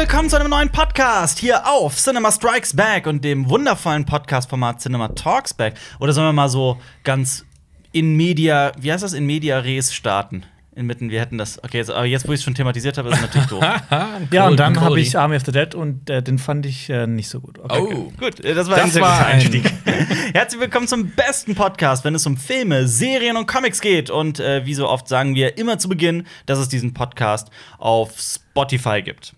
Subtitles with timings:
[0.00, 5.08] willkommen zu einem neuen Podcast hier auf Cinema Strikes Back und dem wundervollen Podcast-Format Cinema
[5.08, 5.74] Talks Back.
[5.98, 7.44] Oder sollen wir mal so ganz
[7.92, 10.44] in Media, wie heißt das, in Media Res starten?
[10.74, 11.62] Inmitten, wir hätten das.
[11.62, 13.62] Okay, jetzt, aber jetzt, wo ich es schon thematisiert habe, ist es natürlich doof.
[14.30, 17.06] Ja, und dann habe ich Army of the Dead und äh, den fand ich äh,
[17.06, 17.58] nicht so gut.
[17.58, 17.78] Okay.
[17.78, 19.70] Oh, Gut, äh, das war Das ein sehr war guter ein- Einstieg.
[20.32, 24.08] Herzlich willkommen zum besten Podcast, wenn es um Filme, Serien und Comics geht.
[24.08, 28.12] Und äh, wie so oft sagen wir immer zu Beginn, dass es diesen Podcast auf
[28.18, 29.34] Spotify gibt.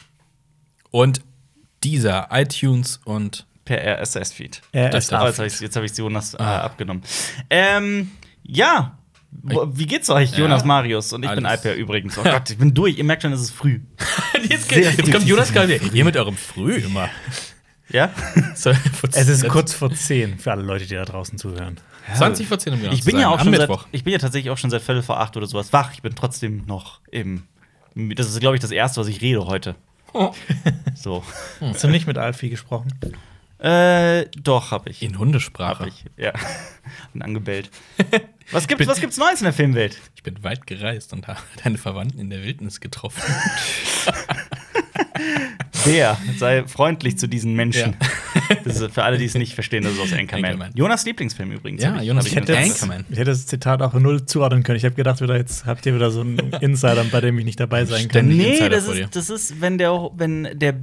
[0.93, 1.21] Und
[1.83, 4.61] dieser iTunes und Per RSS-Feed.
[4.75, 5.09] RSS.
[5.09, 7.03] Das- oh, jetzt habe ich jetzt hab ich's Jonas äh, abgenommen.
[7.51, 8.13] Ähm,
[8.45, 8.99] ja.
[9.33, 10.67] Wie geht's euch, Jonas Ja.
[10.67, 11.13] Marius?
[11.15, 11.65] Und ich bin Alles.
[11.65, 12.19] Alper übrigens.
[12.19, 12.99] Oh Gott, ich bin durch.
[12.99, 13.81] Ihr merkt schon, es ist früh.
[14.49, 15.11] jetzt, Sehr jetzt früh.
[15.11, 15.93] kommt Jonas gerade wieder.
[15.95, 17.09] Ihr mit eurem Früh immer.
[17.89, 18.11] Ja?
[18.55, 18.67] Es
[19.29, 21.79] ist kurz vor 10 für alle Leute, die da draußen zuhören.
[22.15, 23.87] 20 vor 10 um genau Ich bin ja auch schon seit, Mittwoch.
[23.93, 25.93] ich bin ja tatsächlich auch schon seit Viertel vor acht oder sowas wach.
[25.95, 27.45] Ich bin trotzdem noch im.
[27.95, 29.77] Das ist, glaube ich, das erste, was ich rede heute.
[30.95, 31.25] So.
[31.61, 32.93] Hast du nicht mit Alfie gesprochen?
[33.59, 35.03] Äh, doch, habe ich.
[35.03, 35.85] In Hundesprache.
[35.85, 36.05] Hab ich.
[36.17, 36.33] Ja.
[37.15, 37.71] Und angebellt.
[38.51, 39.99] Was gibt's, was gibt's Neues in der Filmwelt?
[40.15, 43.23] Ich bin weit gereist und habe deine Verwandten in der Wildnis getroffen.
[45.87, 47.97] Der sei freundlich zu diesen Menschen.
[48.65, 50.45] Das ist für alle, die es nicht verstehen, das ist aus Anchorman.
[50.53, 50.73] Anchorman.
[50.75, 51.83] Jonas Lieblingsfilm übrigens.
[51.83, 53.05] Ja, Jonas Ich ich hätte, Anchorman.
[53.09, 54.77] ich hätte das Zitat auch null zuordnen können.
[54.77, 57.59] Ich habe gedacht, wieder, jetzt habt ihr wieder so einen Insider, bei dem ich nicht
[57.59, 58.29] dabei sein kann.
[58.29, 60.75] Nee, Insider das ist, das ist, wenn der, wenn der,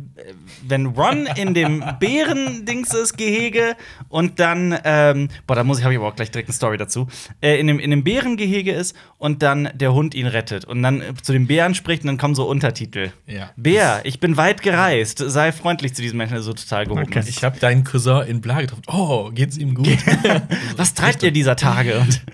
[0.67, 3.75] wenn Ron in dem Bärendings ist, Gehege
[4.09, 6.77] und dann, ähm, boah, da muss ich, habe ich aber auch gleich direkt eine Story
[6.77, 7.07] dazu,
[7.41, 11.01] äh, in dem, in dem Bärengehege ist und dann der Hund ihn rettet und dann
[11.21, 13.11] zu dem Bären spricht und dann kommen so Untertitel.
[13.27, 13.51] Ja.
[13.55, 17.19] Bär, ich bin weit gereist, sei freundlich zu diesen Menschen, der so total gehoben Okay.
[17.19, 17.29] ist.
[17.29, 18.83] Ich habe deinen Cousin in Bla getroffen.
[18.87, 19.87] Oh, geht's ihm gut?
[20.77, 21.99] Was treibt ihr dieser Tage?
[21.99, 22.21] Und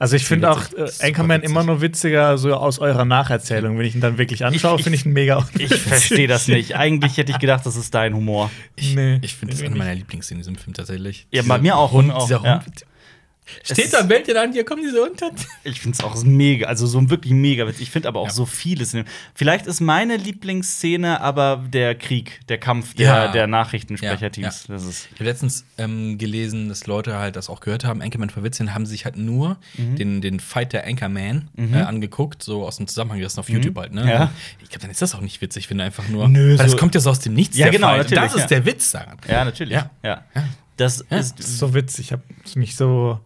[0.00, 3.76] Also ich finde auch äh, Anchorman immer nur witziger so aus eurer Nacherzählung.
[3.80, 6.76] Wenn ich ihn dann wirklich anschaue, Ich- finde ich ihn mega ich verstehe das nicht.
[6.76, 8.48] Eigentlich hätte ich gedacht, das ist dein Humor.
[8.94, 11.26] Nee, Ich finde das eine meiner Lieblingsszenen in diesem Film tatsächlich.
[11.32, 12.62] Ja, bei mir auch, Hund, auch, dieser ja.
[13.62, 15.30] Steht da, ihr an, hier kommen diese Unter.
[15.64, 17.82] Ich finde es auch mega, also so wirklich mega witzig.
[17.82, 18.32] Ich finde aber auch Ja.
[18.32, 18.94] so vieles.
[19.34, 23.28] Vielleicht ist meine Lieblingsszene aber der Krieg, der Kampf der, Ja.
[23.32, 24.66] der Nachrichtensprecherteams.
[24.68, 28.02] Das ist Ich habe letztens ähm, gelesen, dass Leute halt das auch gehört haben.
[28.02, 29.96] Anchorman verwitzeln, haben sich halt nur Mhm.
[29.96, 33.92] den, den Fight der Anchorman äh, angeguckt, so aus dem Zusammenhang gerissen auf YouTube halt.
[33.92, 34.02] Ne?
[34.02, 34.08] Mhm.
[34.08, 34.32] Ja.
[34.62, 36.28] Ich glaube, dann ist das auch nicht witzig, wenn du einfach nur.
[36.28, 37.56] Nö, weil das so- kommt ja so aus dem Nichts.
[37.56, 38.00] Ja, der genau, Fight.
[38.00, 38.46] Und natürlich, Das ist ja.
[38.48, 39.16] der Witz daran.
[39.28, 39.74] ja natürlich.
[39.74, 39.90] Ja.
[40.02, 40.24] Ja.
[40.76, 41.16] Das Ja.
[41.18, 42.06] ist Das ist so witzig.
[42.06, 42.22] Ich habe
[42.54, 43.20] mich so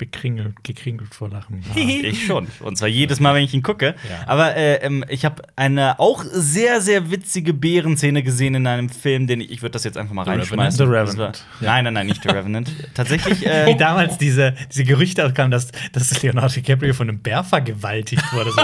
[0.00, 1.62] bekringelt, gekringelt vor Lachen.
[1.70, 1.78] Ah.
[1.78, 2.46] ich schon.
[2.60, 3.94] Und zwar jedes Mal, wenn ich ihn gucke.
[4.08, 4.26] Ja.
[4.26, 9.26] Aber äh, ähm, ich habe eine auch sehr, sehr witzige Bärenszene gesehen in einem Film,
[9.26, 10.78] den ich, ich würde das jetzt einfach mal The reinschmeißen.
[10.86, 11.18] The Revenant.
[11.18, 11.32] war-
[11.68, 12.70] Nein, nein, nein, nicht The Revenant.
[12.94, 13.42] Tatsächlich.
[13.42, 18.32] Wie Äh, damals diese, diese Gerüchte aufkamen, dass, dass Leonardo DiCaprio von einem Bär vergewaltigt
[18.32, 18.50] wurde.
[18.52, 18.62] So.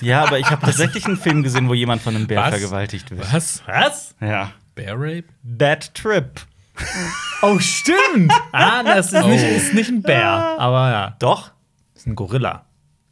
[0.06, 2.50] ja, aber ich habe tatsächlich einen Film gesehen, wo jemand von einem Bär Was?
[2.50, 3.32] vergewaltigt wird.
[3.32, 3.62] Was?
[3.66, 4.14] Was?
[4.20, 4.52] Ja.
[4.74, 5.24] Bear Rape?
[5.42, 6.30] Bad Trip.
[7.44, 8.32] Oh, stimmt!
[8.52, 9.56] Ah, das ist, nicht, Oh.
[9.56, 11.16] ist nicht ein Bär, aber ja.
[11.18, 11.50] Doch?
[11.92, 12.66] Das ist ein Gorilla.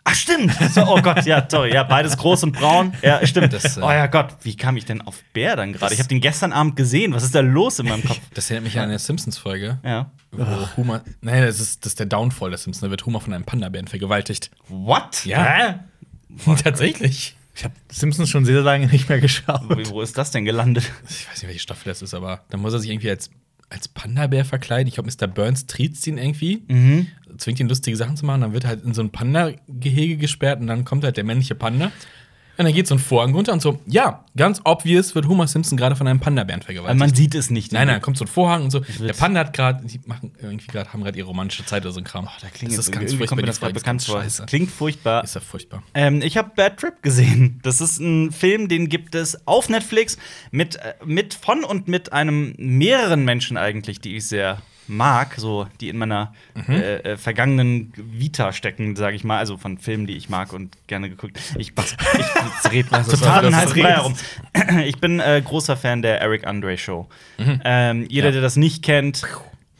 [0.04, 0.52] Ach, stimmt.
[0.72, 1.74] So, oh Gott, ja, sorry.
[1.74, 2.94] Ja, beides groß und braun.
[3.02, 3.52] Ja, stimmt.
[3.52, 5.92] Das, äh, oh ja, Gott, wie kam ich denn auf Bär dann gerade?
[5.92, 7.12] Ich habe den gestern Abend gesehen.
[7.12, 8.20] Was ist da los in meinem Kopf?
[8.34, 9.78] Das erinnert mich an eine Simpsons-Folge.
[9.84, 10.10] Ja.
[10.30, 10.46] Wo
[10.76, 11.02] Homer.
[11.20, 12.82] Nein, das ist, das ist der Downfall der Simpsons.
[12.82, 14.50] Da wird Homer von einem Panda-Bären vergewaltigt.
[14.68, 15.24] What?
[15.26, 15.80] Ja.
[16.64, 17.36] Tatsächlich.
[17.54, 19.62] Ich habe Simpsons schon sehr lange nicht mehr geschaut.
[19.68, 20.90] Wo, wo ist das denn gelandet?
[21.08, 23.28] Ich weiß nicht, welche Staffel das ist, aber da muss er sich irgendwie als,
[23.70, 24.88] als Panda-Bär verkleiden.
[24.88, 25.26] Ich glaube, Mr.
[25.26, 27.06] Burns triezt ihn irgendwie, Mhm.
[27.38, 28.40] zwingt ihn lustige Sachen zu machen.
[28.42, 31.92] Dann wird halt in so ein Panda-Gehege gesperrt und dann kommt halt der männliche Panda.
[32.60, 35.78] Und dann geht so ein Vorhang runter und so, ja, ganz obvious wird Homer Simpson
[35.78, 36.98] gerade von einem Panda-Bären vergewaltigt.
[36.98, 37.72] man sieht es nicht.
[37.72, 38.80] Nein, nein, kommt so ein Vorhang und so.
[38.80, 42.00] Der Panda hat gerade, die machen irgendwie gerade, haben gerade ihre romantische Zeit oder so
[42.00, 42.28] ein Kram.
[42.42, 43.28] Da klingt das ist ganz furchtbar.
[43.28, 44.22] kommt mir das bekannt ganz vor.
[44.22, 45.24] Es klingt furchtbar.
[45.24, 45.82] Ist ja furchtbar.
[45.94, 47.60] Ähm, ich habe Bad Trip gesehen.
[47.62, 50.18] Das ist ein Film, den gibt es auf Netflix
[50.50, 54.58] mit, äh, mit von und mit einem mehreren Menschen eigentlich, die ich sehr
[54.90, 56.74] mag, so die in meiner Mhm.
[56.74, 60.76] äh, äh, vergangenen Vita stecken, sage ich mal, also von Filmen, die ich mag und
[60.88, 61.38] gerne geguckt.
[61.56, 61.72] Ich,
[62.18, 63.50] ich red mal total.
[63.50, 64.14] Brei herum.
[64.84, 67.08] Ich bin äh, großer Fan der Eric Andre Show.
[67.38, 67.60] Mhm.
[67.64, 68.32] Ähm, jeder, Ja.
[68.32, 69.22] der das nicht kennt,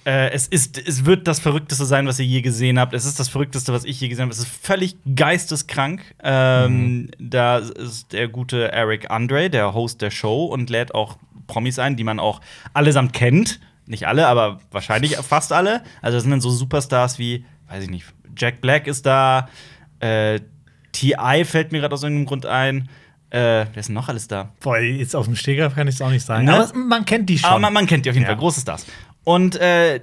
[0.06, 2.94] äh, es, ist, es wird das Verrückteste sein, was ihr je gesehen habt.
[2.94, 4.32] Es ist das Verrückteste, was ich je gesehen habe.
[4.32, 6.02] Es ist völlig geisteskrank.
[6.22, 11.78] Ähm, Da ist der gute Eric Andre, der Host der Show, und lädt auch Promis
[11.78, 12.40] ein, die man auch
[12.72, 13.60] allesamt kennt.
[13.90, 15.82] Nicht alle, aber wahrscheinlich fast alle.
[16.00, 18.06] Also das sind dann so Superstars wie, weiß ich nicht,
[18.36, 19.48] Jack Black ist da,
[19.98, 20.38] äh,
[20.92, 21.44] T.I.
[21.44, 22.88] fällt mir gerade aus irgendeinem Grund ein.
[23.30, 24.52] Äh, wer ist denn noch alles da?
[24.60, 26.44] Boah, jetzt aus dem Stegreif kann ich es auch nicht sagen.
[26.44, 26.54] Ne?
[26.54, 27.50] Aber man kennt die schon.
[27.50, 28.28] Aber man, man kennt die auf jeden Ja.
[28.30, 28.86] Fall, große Stars.
[29.24, 30.00] Und äh,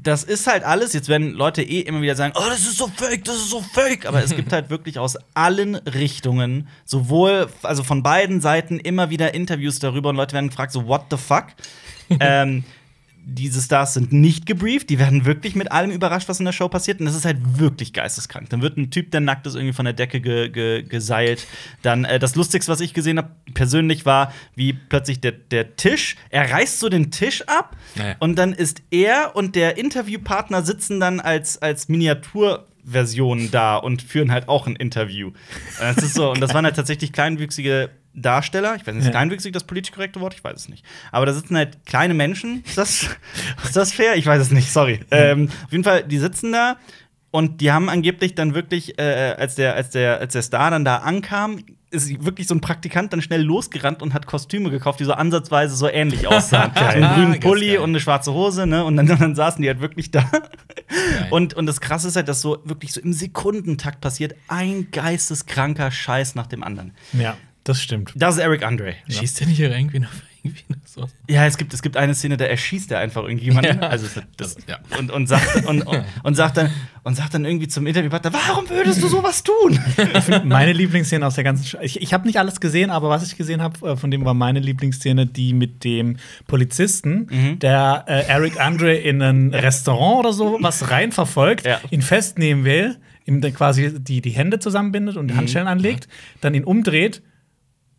[0.00, 0.92] das ist halt alles.
[0.92, 3.60] Jetzt werden Leute eh immer wieder sagen, oh, das ist so fake, das ist so
[3.60, 4.04] fake.
[4.06, 9.32] Aber es gibt halt wirklich aus allen Richtungen, sowohl, also von beiden Seiten immer wieder
[9.32, 11.46] Interviews darüber und Leute werden gefragt, so, what the fuck?
[12.20, 12.64] ähm,
[13.24, 16.68] diese Stars sind nicht gebrieft, die werden wirklich mit allem überrascht, was in der Show
[16.68, 16.98] passiert.
[17.00, 18.50] Und das ist halt wirklich geisteskrank.
[18.50, 21.46] Dann wird ein Typ, der nackt ist, irgendwie von der Decke ge ge geseilt.
[21.82, 26.16] Dann äh, das Lustigste, was ich gesehen habe, persönlich war, wie plötzlich der, der Tisch,
[26.30, 28.16] er reißt so den Tisch ab Ja.
[28.18, 34.32] und dann ist er und der Interviewpartner sitzen dann als, als Miniaturversion da und führen
[34.32, 35.32] halt auch ein Interview.
[35.78, 38.74] Das ist so, und das waren halt tatsächlich kleinwüchsige Darsteller.
[38.76, 39.10] Ich weiß nicht, ist Ja.
[39.12, 40.34] kleinwüchsig das politisch korrekte Wort?
[40.34, 40.84] Ich weiß es nicht.
[41.10, 42.62] Aber da sitzen halt kleine Menschen.
[42.66, 43.06] Ist das,
[43.64, 44.16] ist das fair?
[44.16, 45.00] Ich weiß es nicht, sorry.
[45.10, 46.76] Ähm, auf jeden Fall, die sitzen da
[47.30, 50.84] und die haben angeblich dann wirklich, äh, als, der, als, der, als der Star dann
[50.84, 51.58] da ankam,
[51.90, 55.76] ist wirklich so ein Praktikant dann schnell losgerannt und hat Kostüme gekauft, die so ansatzweise
[55.76, 56.72] so ähnlich aussahen.
[56.76, 58.82] so einen grünen Pulli und eine schwarze Hose, ne?
[58.84, 60.24] Und dann, dann saßen die halt wirklich da.
[61.30, 65.90] Und, und das Krasse ist halt, dass so wirklich so im Sekundentakt passiert, ein geisteskranker
[65.90, 66.92] Scheiß nach dem anderen.
[67.12, 68.12] Ja, das stimmt.
[68.16, 68.94] Das ist Eric Andre.
[69.08, 70.10] Schießt der nicht irgendwie noch
[70.42, 71.08] irgendwie noch so?
[71.28, 73.80] Ja, es gibt, es gibt eine Szene, da erschießt er einfach irgendjemanden.
[73.80, 73.88] Ja.
[73.88, 74.78] Also das, Ja.
[74.98, 76.70] und, und, sagt, und, und, und, sagt dann,
[77.04, 79.78] und sagt dann irgendwie zum Interviewpartner, warum würdest du sowas tun?
[80.44, 83.36] Meine Lieblingsszene aus der ganzen Sch Ich, ich habe nicht alles gesehen, aber was ich
[83.36, 86.16] gesehen habe, äh, von dem war meine Lieblingsszene die mit dem
[86.48, 87.58] Polizisten, Mhm.
[87.60, 91.80] der äh, Eric Andre in ein Restaurant oder so was rein verfolgt, Ja.
[91.90, 95.20] ihn festnehmen will, ihm dann quasi die, die Hände zusammenbindet Mhm.
[95.20, 96.08] und die Handschellen anlegt,
[96.40, 97.22] dann ihn umdreht.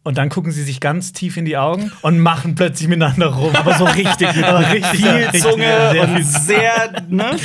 [0.05, 3.55] Und dann gucken sie sich ganz tief in die Augen und machen plötzlich miteinander rum.
[3.55, 4.85] Aber so richtig, aber richtig.
[4.85, 7.37] viel richtig, Zunge sehr und viel sehr, ne?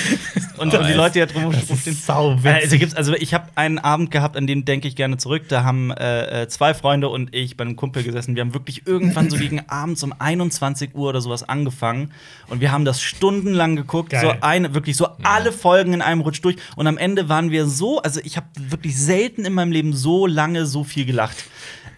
[0.56, 1.92] Und, und die Leute, die da drum Das stehen.
[1.92, 5.18] ist sau Also, gibt's, also ich habe einen Abend gehabt, an den denke ich gerne
[5.18, 5.44] zurück.
[5.48, 8.34] Da haben äh, äh, zwei Freunde und ich bei einem Kumpel gesessen.
[8.34, 12.10] Wir haben wirklich irgendwann so gegen abends um 21 Uhr oder sowas angefangen.
[12.48, 14.10] Und wir haben das stundenlang geguckt.
[14.10, 14.20] Geil.
[14.20, 16.56] So eine, wirklich so alle Folgen in einem Rutsch durch.
[16.74, 20.26] Und am Ende waren wir so, also ich habe wirklich selten in meinem Leben so
[20.26, 21.36] lange so viel gelacht.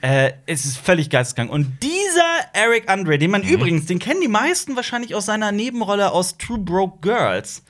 [0.02, 1.50] Äh, es ist völlig geisteskrank.
[1.50, 6.12] Und dieser Eric Andre, den man übrigens, den kennen die meisten wahrscheinlich aus seiner Nebenrolle
[6.12, 7.62] aus True Broke Girls.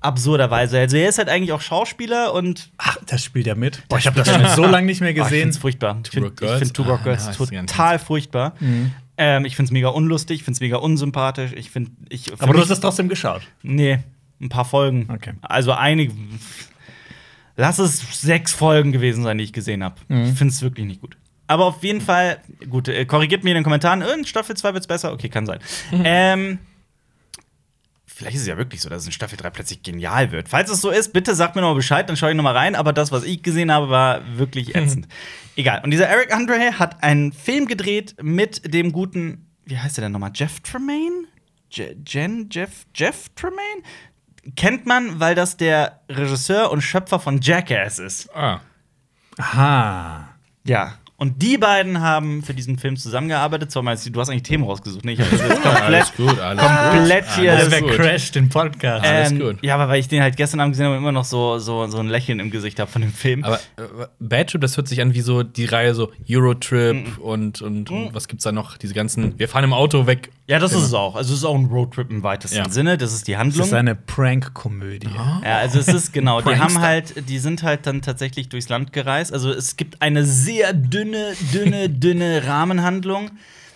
[0.00, 0.78] Absurderweise.
[0.80, 3.86] Also er ist halt eigentlich auch Schauspieler und Ach, das spielt ja mit.
[3.88, 5.40] Boah, ich habe das schon so lange nicht mehr Oh, ich gesehen.
[5.42, 6.00] find's furchtbar.
[6.04, 8.54] Ich finde find Two Broke Ah, Girls total furchtbar.
[9.18, 11.52] Ähm, ich find's mega unlustig, ich find's mega unsympathisch.
[11.54, 12.32] Ich finde, ich.
[12.40, 13.42] aber du hast das trotzdem geschaut.
[13.62, 14.00] Nee,
[14.40, 15.08] ein paar Folgen.
[15.12, 15.34] Okay.
[15.42, 16.12] Also einige.
[17.56, 19.96] Lass es sechs Folgen gewesen sein, die ich gesehen habe.
[20.08, 20.24] Mhm.
[20.24, 21.16] Ich finde es wirklich nicht gut.
[21.46, 22.38] Aber auf jeden Fall,
[22.70, 25.12] gut, äh, korrigiert mir in den Kommentaren, in Staffel 2 wird's besser.
[25.12, 25.58] Okay, kann sein.
[25.90, 26.02] Mhm.
[26.04, 26.58] Ähm,
[28.06, 30.48] vielleicht ist es ja wirklich so, dass es in Staffel 3 plötzlich genial wird.
[30.48, 32.56] Falls es so ist, bitte sagt mir noch mal Bescheid, dann schaue ich noch mal
[32.56, 32.74] rein.
[32.74, 35.08] Aber das, was ich gesehen habe, war wirklich ätzend.
[35.56, 35.82] Egal.
[35.84, 40.12] Und dieser Eric Andre hat einen Film gedreht mit dem guten, wie heißt der denn
[40.12, 40.32] nochmal?
[40.34, 41.26] Jeff Tremaine?
[41.70, 42.48] Je Jen?
[42.50, 42.86] Jeff?
[42.94, 43.82] Jeff Tremaine?
[44.56, 48.34] Kennt man, weil das der Regisseur und Schöpfer von Jackass ist.
[48.34, 48.60] Ah.
[49.38, 50.28] Aha.
[50.64, 50.98] Ja.
[51.22, 53.70] Und die beiden haben für diesen Film zusammengearbeitet.
[53.70, 55.12] Zwar mal, du hast eigentlich Themen rausgesucht, ne?
[55.12, 57.34] Ich habe das jetzt komplett, Alles gut, alles komplett gut.
[57.36, 57.52] hier.
[57.52, 57.94] Alles Also, gut.
[57.96, 59.06] crasht den Podcast?
[59.06, 59.58] Alles Ähm, gut.
[59.62, 61.86] Ja, aber weil ich den halt gestern Abend gesehen habe und immer noch so, so,
[61.86, 63.44] so ein Lächeln im Gesicht habe von dem Film.
[63.44, 63.82] Aber äh,
[64.18, 68.14] Bad Trip, das hört sich an wie so die Reihe so Eurotrip und, und, und
[68.14, 68.76] was gibt's da noch?
[68.76, 70.30] Diese ganzen, wir fahren im Auto weg.
[70.48, 71.14] ja, das ist es auch.
[71.14, 72.68] Also es ist auch ein Roadtrip im weitesten Ja.
[72.68, 72.98] Sinne.
[72.98, 73.66] Das ist die das Handlung.
[73.68, 75.08] ist eine Prank-Komödie.
[75.44, 78.92] Ja, also es ist genau, die haben halt, die sind halt dann tatsächlich durchs Land
[78.92, 79.32] gereist.
[79.32, 81.11] Also es gibt eine sehr dünne,
[81.52, 83.30] dünne, dünne Rahmenhandlung.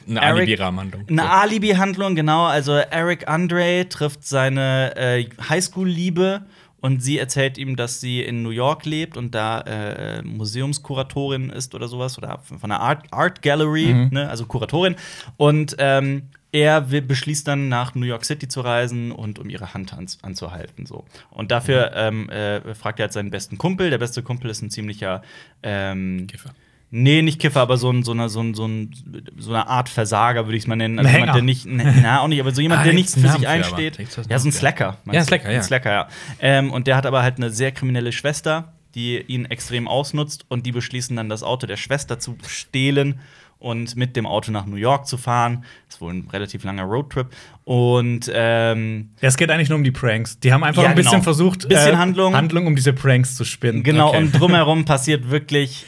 [0.08, 1.08] Eine Alibi-Rahmenhandlung.
[1.08, 2.44] Eine Alibi-Handlung, genau.
[2.44, 6.42] Also Eric Andre trifft seine äh, Highschool-Liebe
[6.80, 11.74] und sie erzählt ihm, dass sie in New York lebt und da äh, Museumskuratorin ist
[11.74, 14.28] oder sowas oder von einer Art, Art Gallery, ne?
[14.28, 14.94] also Kuratorin.
[15.36, 19.74] Und ähm, er will, beschließt dann nach New York City zu reisen und um ihre
[19.74, 20.86] Hand an, anzuhalten.
[20.86, 21.04] So.
[21.30, 23.90] Und dafür ähm, äh, fragt er halt seinen besten Kumpel.
[23.90, 25.22] Der beste Kumpel ist ein ziemlicher
[25.62, 26.54] ähm, Kiffer.
[26.90, 28.92] Nee, nicht Kiffer, aber so, ein, so, eine, so, ein, so, ein,
[29.38, 30.98] so eine Art Versager, würde ich es mal nennen.
[31.00, 33.30] Also jemand, der nicht, na, auch nicht, aber so jemand, Ah, der nicht für sich
[33.32, 33.98] für, einsteht.
[33.98, 34.58] Was Ja, so ein für.
[34.58, 34.96] Slacker.
[35.10, 35.24] Ja?
[35.24, 35.58] Slacker, ja.
[35.58, 36.08] Ein Slacker, ja.
[36.40, 40.64] Ähm, und der hat aber halt eine sehr kriminelle Schwester, die ihn extrem ausnutzt und
[40.64, 43.18] die beschließen dann, das Auto der Schwester zu stehlen
[43.58, 45.64] und mit dem Auto nach New York zu fahren.
[45.86, 47.26] Das ist wohl ein relativ langer Roadtrip.
[47.64, 50.38] Und ähm, Ja, es geht eigentlich nur um die Pranks.
[50.38, 51.22] Die haben einfach Ja, ein bisschen genau.
[51.24, 52.34] versucht, Bisschen Handlung.
[52.36, 53.82] Handlung, um diese Pranks zu spinnen.
[53.82, 54.18] Genau, Okay.
[54.18, 55.84] und drumherum passiert wirklich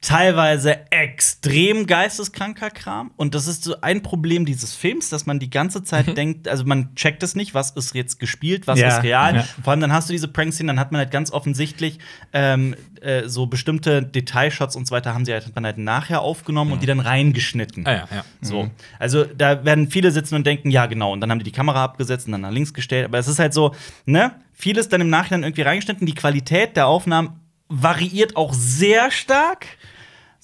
[0.00, 3.10] teilweise extrem geisteskranker Kram.
[3.16, 6.64] Und das ist so ein Problem dieses Films, dass man die ganze Zeit denkt, also
[6.64, 9.36] man checkt es nicht, was ist jetzt gespielt, was Ja, ist real.
[9.36, 9.42] ja.
[9.64, 11.98] Vor allem dann hast du diese Prank-Szenen, dann hat man halt ganz offensichtlich
[12.32, 16.20] ähm, äh, so bestimmte Detailshots und so weiter, haben sie halt, hat man halt nachher
[16.20, 17.86] aufgenommen und die dann reingeschnitten.
[17.86, 18.24] Ah, ja.
[18.40, 18.70] So.
[18.98, 21.12] Also da werden viele sitzen und denken, ja, genau.
[21.12, 23.06] Und dann haben die die Kamera abgesetzt und dann nach links gestellt.
[23.06, 23.74] Aber es ist halt so,
[24.04, 24.32] ne?
[24.52, 26.06] Vieles dann im Nachhinein irgendwie reingeschnitten.
[26.06, 29.66] Die Qualität der Aufnahmen variiert auch sehr stark.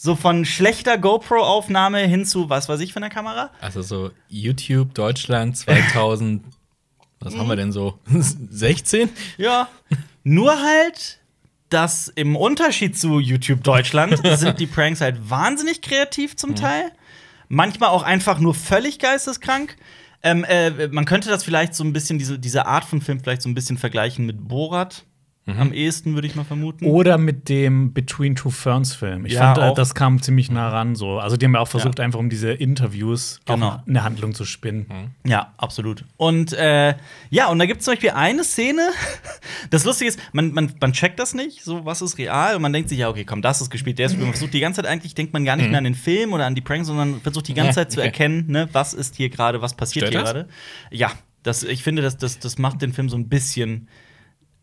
[0.05, 3.51] So von schlechter GoPro-Aufnahme hin zu was weiß ich von der Kamera.
[3.61, 6.43] Also so YouTube Deutschland 2000.
[7.21, 8.01] was haben wir denn so?
[8.09, 9.11] 16?
[9.37, 9.69] Ja.
[10.25, 11.21] Nur halt,
[11.69, 16.91] dass im Unterschied zu YouTube Deutschland sind die Pranks halt wahnsinnig kreativ zum Teil.
[17.47, 19.77] Manchmal auch einfach nur völlig geisteskrank.
[20.25, 23.43] Ähm, äh, man könnte das vielleicht so ein bisschen, diese, diese Art von Film vielleicht
[23.43, 25.05] so ein bisschen vergleichen mit Borat.
[25.45, 26.87] Am ehesten, würde ich mal vermuten.
[26.87, 29.27] Oder mit dem Between Two Ferns Film.
[29.27, 29.75] Ich Ja, fand, äh, auch.
[29.75, 30.95] das kam ziemlich nah ran.
[30.95, 31.19] So.
[31.19, 33.83] Also, die haben ja auch versucht, einfach um diese Interviews Genau.
[33.87, 34.87] eine Handlung zu spinnen.
[35.27, 36.05] Ja, absolut.
[36.17, 36.95] Und äh,
[37.31, 38.89] ja, und da gibt es zum Beispiel eine Szene.
[39.71, 42.57] Das Lustige ist, man, man, man checkt das nicht, so was ist real.
[42.57, 44.27] Und man denkt sich, ja, okay, komm, das ist gespielt, der ist gespielt.
[44.27, 46.47] Man versucht die ganze Zeit eigentlich, denkt man gar nicht mehr an den Film oder
[46.47, 49.31] an die Pranks, sondern versucht die ganze Ja, Zeit zu erkennen, ne, was ist hier
[49.31, 50.49] gerade, was passiert Stört hier gerade.
[50.91, 53.89] Ja, das, ich finde, das, das, das macht den Film so ein bisschen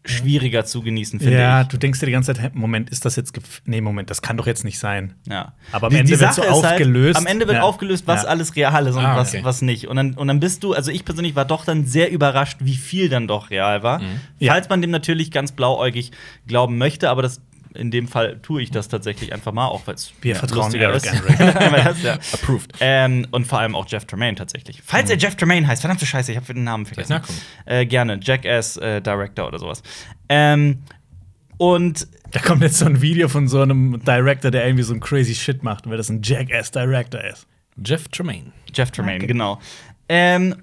[0.09, 1.67] schwieriger zu genießen, finde Ja, ich.
[1.67, 3.35] du denkst dir die ganze Zeit, Moment, ist das jetzt.
[3.35, 5.13] gef- Nee, Moment, das kann doch jetzt nicht sein.
[5.27, 5.53] Ja.
[5.71, 7.17] Aber am Ende wird so ist aufgelöst.
[7.17, 7.63] am Ende wird Ja.
[7.63, 8.29] aufgelöst, was Ja.
[8.29, 9.43] alles real ist und Ah, was, okay.
[9.43, 9.87] was nicht.
[9.87, 12.75] Und dann, und dann bist du, also ich persönlich war doch dann sehr überrascht, wie
[12.75, 14.01] viel dann doch real war.
[14.39, 14.53] Ja.
[14.53, 16.11] Falls man dem natürlich ganz blauäugig
[16.47, 17.41] glauben möchte, aber das
[17.73, 20.93] in dem Fall tue ich das tatsächlich einfach mal, auch weil es Wir vertrauen lustiger
[20.93, 21.05] ist.
[22.03, 22.13] Ja.
[22.33, 22.73] Approved.
[22.79, 24.81] ähm, und vor allem auch Jeff Tremaine tatsächlich.
[24.83, 27.19] Falls er Jeff Tremaine heißt, verdammte Scheiße, ich habe den Namen vergessen.
[27.65, 29.83] Äh, gerne, Jackass äh, Director oder sowas.
[30.29, 30.79] Ähm,
[31.57, 34.99] und Da kommt jetzt so ein Video von so einem Director, der irgendwie so ein
[34.99, 37.47] crazy Shit macht, weil das ein Jackass-Director ist.
[37.83, 38.51] Jeff Tremaine.
[38.73, 39.27] Jeff Tremaine, Okay.
[39.27, 39.59] genau.
[40.07, 40.55] Ähm,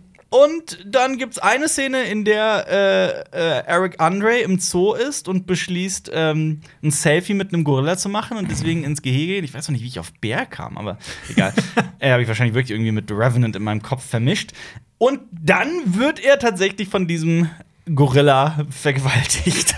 [0.45, 5.47] und dann gibt's eine Szene, in der äh, äh, Eric Andre im Zoo ist und
[5.47, 9.45] beschließt, ähm, ein Selfie mit einem Gorilla zu machen und deswegen ins Gehege geht.
[9.45, 10.99] Ich weiß noch nicht, wie ich auf Bär kam, aber
[11.31, 11.55] egal.
[12.01, 14.53] äh, Habe ich wahrscheinlich wirklich irgendwie mit The Revenant in meinem Kopf vermischt.
[14.99, 17.49] Und dann wird er tatsächlich von diesem
[17.95, 19.75] Gorilla vergewaltigt.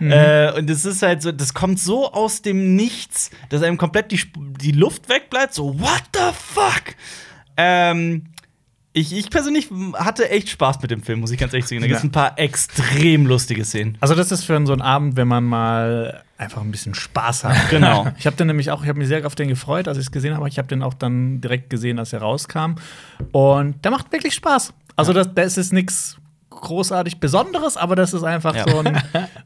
[0.00, 4.10] Äh, und es ist halt so, das kommt so aus dem Nichts, dass einem komplett
[4.10, 4.20] die,
[4.60, 5.54] die Luft wegbleibt.
[5.54, 6.96] So, what the fuck?
[7.56, 8.31] Ähm,
[8.94, 11.80] ich, ich persönlich hatte echt Spaß mit dem Film, muss ich ganz ehrlich sagen.
[11.80, 12.08] Da gibt es Ja.
[12.08, 13.96] ein paar extrem lustige Szenen.
[14.00, 17.56] Also, das ist für so einen Abend, wenn man mal einfach ein bisschen Spaß hat.
[17.70, 18.06] Genau.
[18.18, 20.10] Ich habe den nämlich auch, ich habe mich sehr auf den gefreut, als ich es
[20.12, 20.46] gesehen habe.
[20.48, 22.74] Ich habe den auch dann direkt gesehen, als er rauskam.
[23.32, 24.72] Und der macht wirklich Spaß.
[24.96, 26.16] Also, das, das ist nichts
[26.60, 28.68] großartig Besonderes, aber das ist einfach Ja.
[28.68, 29.00] so ein,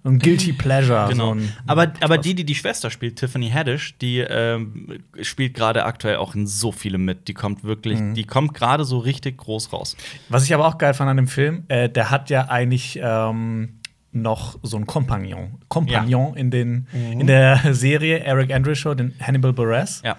[0.04, 1.06] ein Guilty Pleasure.
[1.08, 1.26] Genau.
[1.34, 5.84] So ein, aber, aber die, die die Schwester spielt, Tiffany Haddish, die ähm, spielt gerade
[5.84, 7.28] aktuell auch in so vielem mit.
[7.28, 9.96] Die kommt wirklich, die kommt gerade so richtig groß raus.
[10.28, 13.80] Was ich aber auch geil fand an dem Film, äh, der hat ja eigentlich ähm,
[14.12, 15.58] noch so einen Kompagnon.
[15.68, 20.02] Kompagnon in, den, in der Serie Eric Andre Show, den Hannibal Buress.
[20.04, 20.16] Ja.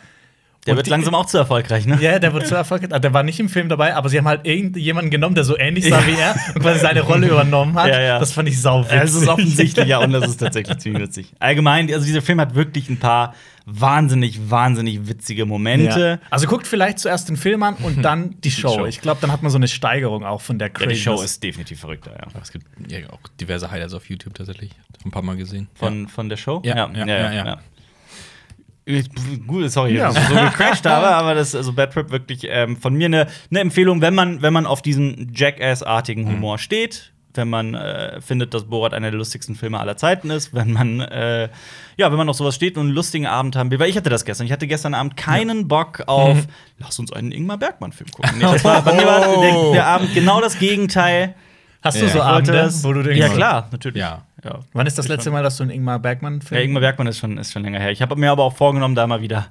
[0.68, 1.98] Der Und wird die- langsam auch zu erfolgreich, ne?
[2.02, 2.94] Ja, der wurde zu erfolgreich.
[2.94, 5.58] Ah, Der war nicht im Film dabei, aber sie haben halt irgendjemanden genommen, der so
[5.58, 7.88] ähnlich sah wie er und quasi seine Rolle übernommen hat.
[7.88, 8.20] Ja, ja.
[8.20, 9.30] Das fand ich sau Es ist witzig.
[9.30, 11.34] offensichtlich, ja, und das ist tatsächlich ziemlich witzig.
[11.40, 13.34] Allgemein, also dieser Film hat wirklich ein paar
[13.66, 16.20] wahnsinnig, wahnsinnig witzige Momente.
[16.22, 16.28] Ja.
[16.30, 18.70] Also guckt vielleicht zuerst den Film an und dann die Show.
[18.76, 18.86] Show.
[18.86, 20.98] Ich glaube, dann hat man so eine Steigerung auch von der Ja, Craziness.
[20.98, 22.28] die Show ist definitiv verrückter, ja.
[22.42, 24.72] Es gibt ja auch diverse Highlights auf YouTube tatsächlich.
[25.06, 25.68] Ein paar Mal gesehen.
[25.76, 26.62] Von, von der Show?
[26.66, 27.58] Ja, ja, ja, ja.
[29.48, 30.08] Gut, sorry, Ja.
[30.08, 33.06] dass ich so gecrashed habe, aber das ist also Bad Trip wirklich ähm, von mir
[33.08, 38.20] eine ne Empfehlung, wenn man, wenn man auf diesen Jackass-artigen Humor steht, wenn man äh,
[38.22, 41.50] findet, dass Borat einer der lustigsten Filme aller Zeiten ist, wenn man äh,
[41.98, 44.10] ja, wenn man auf sowas steht und einen lustigen Abend haben will, weil ich hatte
[44.10, 44.46] das gestern.
[44.48, 46.38] Ich hatte gestern Abend keinen Bock auf,
[46.80, 48.32] lass uns einen Ingmar Bergmann-Film gucken.
[48.38, 51.36] Nee, das war, bei mir war der, der Abend genau das Gegenteil.
[51.84, 52.12] Hast du Ja.
[52.12, 54.00] so Abende, wo du denkst, Ja, klar, natürlich.
[54.00, 54.24] Ja.
[54.48, 54.60] Ja.
[54.74, 57.38] Wann ist das letzte Mal, dass du einen Ingmar Bergmann-Film Ja, Ingmar Bergmann ist schon,
[57.38, 57.92] ist schon länger her.
[57.92, 59.48] Ich habe mir aber auch vorgenommen, da mal wieder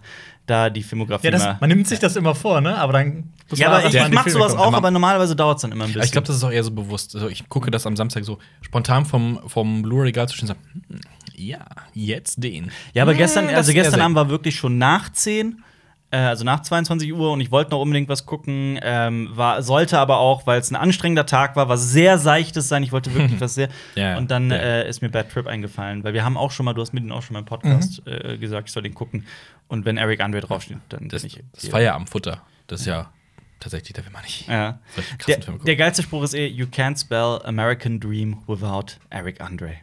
[0.47, 1.57] da die Filmografie Ja, das, mal.
[1.61, 2.79] man nimmt sich das immer vor, ne?
[2.79, 3.33] Aber dann.
[3.51, 5.57] muss Ja, man aber ich, ich an die mach Filme sowas auch, Aber- normalerweise dauert
[5.59, 6.05] es dann immer ein bisschen.
[6.05, 7.15] Ich glaube, das ist auch eher so bewusst.
[7.17, 10.61] Also ich gucke das am Samstag so spontan vom, vom Blu-ray-Regal zu stehen und sage,
[10.89, 11.01] hm,
[11.35, 11.59] ja,
[11.95, 12.71] jetzt den.
[12.95, 14.01] ja, aber gestern, also gestern.
[14.01, 15.63] Abend war wirklich schon nach 10,
[16.11, 18.79] äh, also nach 22 Uhr und ich wollte noch unbedingt was gucken.
[18.83, 22.83] Ähm, war, sollte aber auch, weil es ein anstrengender Tag war, was sehr seichtes sein.
[22.83, 23.69] Ich wollte wirklich was sehr.
[23.95, 24.57] Ja, und dann Ja.
[24.57, 27.01] äh, ist mir Bad Trip eingefallen, weil wir haben auch schon mal, du hast mir
[27.01, 28.13] den auch schon mal im Podcast Mhm.
[28.13, 29.27] äh, gesagt, ich soll den gucken.
[29.69, 31.43] Und wenn Eric Andre draufsteht, dann Das, bin ich.
[31.55, 32.41] das Feierabendfutter.
[32.69, 33.11] Das ist ja
[33.59, 34.47] tatsächlich, da will man nicht.
[34.49, 34.79] Ja.
[35.27, 39.75] Der, der geilste Spruch ist eh, you can't spell American Dream without Eric Andre.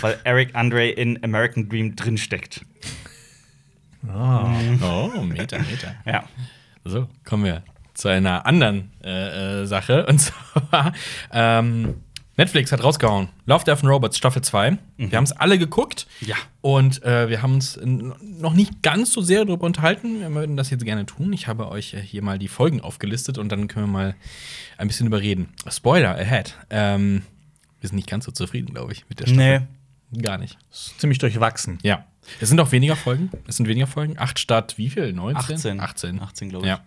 [0.00, 2.60] Weil Eric Andre in American Dream drinsteckt.
[4.08, 5.94] Oh, Meter, Meter.
[6.04, 6.24] Ja.
[6.84, 7.62] So, kommen wir
[7.94, 10.06] zu einer anderen äh, äh, Sache.
[10.08, 10.92] Und zwar,
[11.32, 11.94] ähm,
[12.36, 13.28] Netflix hat rausgehauen.
[13.46, 14.76] Love, Death and Robots Staffel 2.
[14.98, 16.06] Wir haben es alle geguckt.
[16.20, 16.36] Ja.
[16.60, 20.20] Und äh, wir haben uns noch nicht ganz so sehr darüber unterhalten.
[20.20, 21.32] Wir würden das jetzt gerne tun.
[21.32, 24.14] Ich habe euch äh, hier mal die Folgen aufgelistet und dann können wir mal
[24.76, 25.48] ein bisschen überreden.
[25.68, 26.54] Spoiler ahead.
[26.68, 27.22] Ähm,
[27.80, 29.60] wir sind nicht ganz so zufrieden, glaube ich, mit der Staffel.
[30.12, 30.20] Nee.
[30.22, 30.58] Gar nicht.
[30.70, 31.78] Ziemlich durchwachsen.
[31.82, 32.04] Ja.
[32.40, 33.30] Es sind auch weniger Folgen.
[33.46, 34.18] Es sind weniger Folgen.
[34.18, 35.12] Acht statt wie viel?
[35.12, 35.56] 19?
[35.56, 35.80] 18.
[35.80, 36.22] 18.
[36.22, 36.70] 18, glaube ich.
[36.70, 36.80] Ja.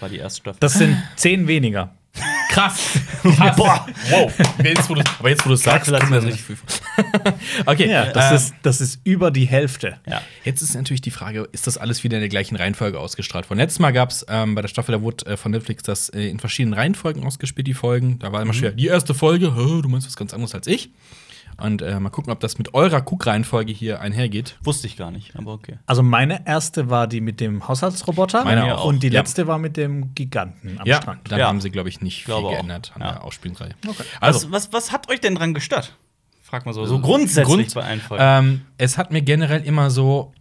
[0.00, 0.58] War die erste Staffel.
[0.60, 1.94] Das sind zehn weniger.
[2.48, 3.00] Krass.
[3.22, 3.56] Krass.
[3.56, 3.86] Boah.
[4.10, 4.32] Wow.
[4.62, 6.56] Jetzt, wo aber jetzt, wo du es sagst, das richtig viel.
[7.66, 7.90] Okay.
[7.90, 9.98] Ja, das, ähm, ist, das ist über die Hälfte.
[10.06, 10.22] ja.
[10.44, 13.58] Jetzt ist natürlich die Frage, ist das alles wieder in der gleichen Reihenfolge ausgestrahlt worden?
[13.58, 16.28] Letztes Mal gab es ähm, bei der Staffel, da wurde äh, von Netflix das äh,
[16.28, 18.20] in verschiedenen Reihenfolgen ausgespielt, die Folgen.
[18.20, 20.90] Da war immer schwer, die erste Folge, du meinst was ganz anderes als ich.
[21.60, 24.56] Und äh, mal gucken, ob das mit eurer Guckreihenfolge hier einhergeht.
[24.62, 25.78] Wusste ich gar nicht, aber okay.
[25.86, 28.84] Also meine erste war die mit dem Haushaltsroboter Meine auch.
[28.84, 29.20] und die Ja.
[29.20, 31.30] letzte war mit dem Giganten am Ja, Strand.
[31.30, 31.48] dann Ja.
[31.48, 32.52] haben sie, glaube ich, nicht viel Glaube auch.
[32.52, 33.12] geändert an Ja.
[33.12, 33.74] der Ausspielreihe.
[34.20, 35.96] Also, was, was, was hat euch denn dran gestört?
[36.42, 36.84] Frag mal so.
[36.86, 38.24] So grundsätzlich Grund- bei allen Folgen.
[38.26, 40.32] Ähm, es hat mir generell immer so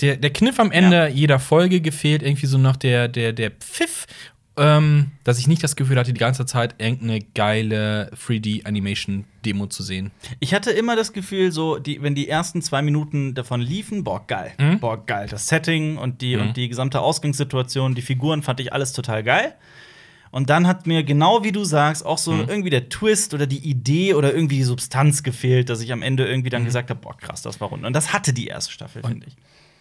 [0.00, 4.06] der, der Kniff am Ende jeder Folge gefehlt, irgendwie so noch der, der, der Pfiff,
[4.56, 8.10] ähm, dass ich nicht das Gefühl hatte, die ganze Zeit irgendeine geile
[8.70, 10.10] 3D-Animation-Demo zu sehen.
[10.40, 14.26] Ich hatte immer das Gefühl, so, die, wenn die ersten zwei Minuten davon liefen, boah,
[14.26, 14.52] geil.
[14.58, 14.80] Mhm.
[14.80, 15.28] Boah, geil.
[15.30, 19.54] Das Setting und die, und die gesamte Ausgangssituation, die Figuren fand ich alles total geil.
[20.32, 22.48] Und dann hat mir genau wie du sagst auch so Mhm.
[22.48, 26.26] irgendwie der Twist oder die Idee oder irgendwie die Substanz gefehlt, dass ich am Ende
[26.26, 26.52] irgendwie Mhm.
[26.52, 27.84] dann gesagt habe, boah, krass, das war rund.
[27.84, 29.36] Und das hatte die erste Staffel, finde ich.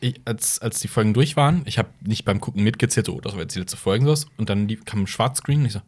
[0.06, 3.34] Ich, als, als die Folgen durch waren, ich habe nicht beim Gucken mitgezählt, oh, das
[3.34, 4.28] war jetzt die letzte Folge, sowas.
[4.38, 5.82] und dann kam ein Schwarzscreen und ich so,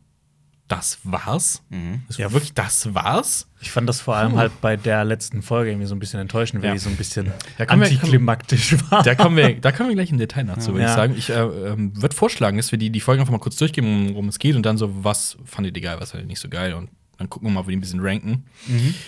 [0.67, 1.61] das war's?
[2.07, 2.31] Das Ja.
[2.33, 3.47] wirklich, das war's?
[3.61, 6.61] Ich fand das vor allem halt bei der letzten Folge irgendwie so ein bisschen enttäuschend,
[6.61, 6.73] weil Ja.
[6.73, 7.25] die so ein bisschen
[7.57, 9.03] können wir- antiklimaktisch war.
[9.03, 10.89] Da kommen wir, da kommen wir gleich im Detail dazu, würde Ja.
[10.89, 11.15] ich sagen.
[11.15, 14.27] Ich äh, ähm, würde vorschlagen, dass wir die, die Folgen einfach mal kurz durchgehen, worum
[14.27, 16.73] es geht und dann so, was fandet ihr geil, was fandet ihr nicht so geil
[16.73, 18.45] und dann gucken wir mal, wie die ein bisschen ranken.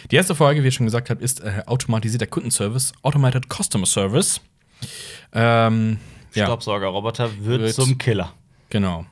[0.10, 4.40] Die erste Folge, wie ich schon gesagt habe, ist äh, automatisierter Kundenservice, Automated Customer Service.
[5.34, 6.00] Ähm,
[6.34, 8.34] ja, Staubsaugerroboter wird, Wird- zum Killer.
[8.70, 9.06] genau.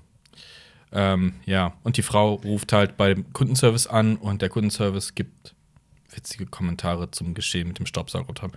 [0.92, 5.54] Ähm, ja, und die Frau ruft halt bei dem Kundenservice an und der Kundenservice gibt
[6.12, 8.50] witzige Kommentare zum Geschehen mit dem Staubsaugerroboter.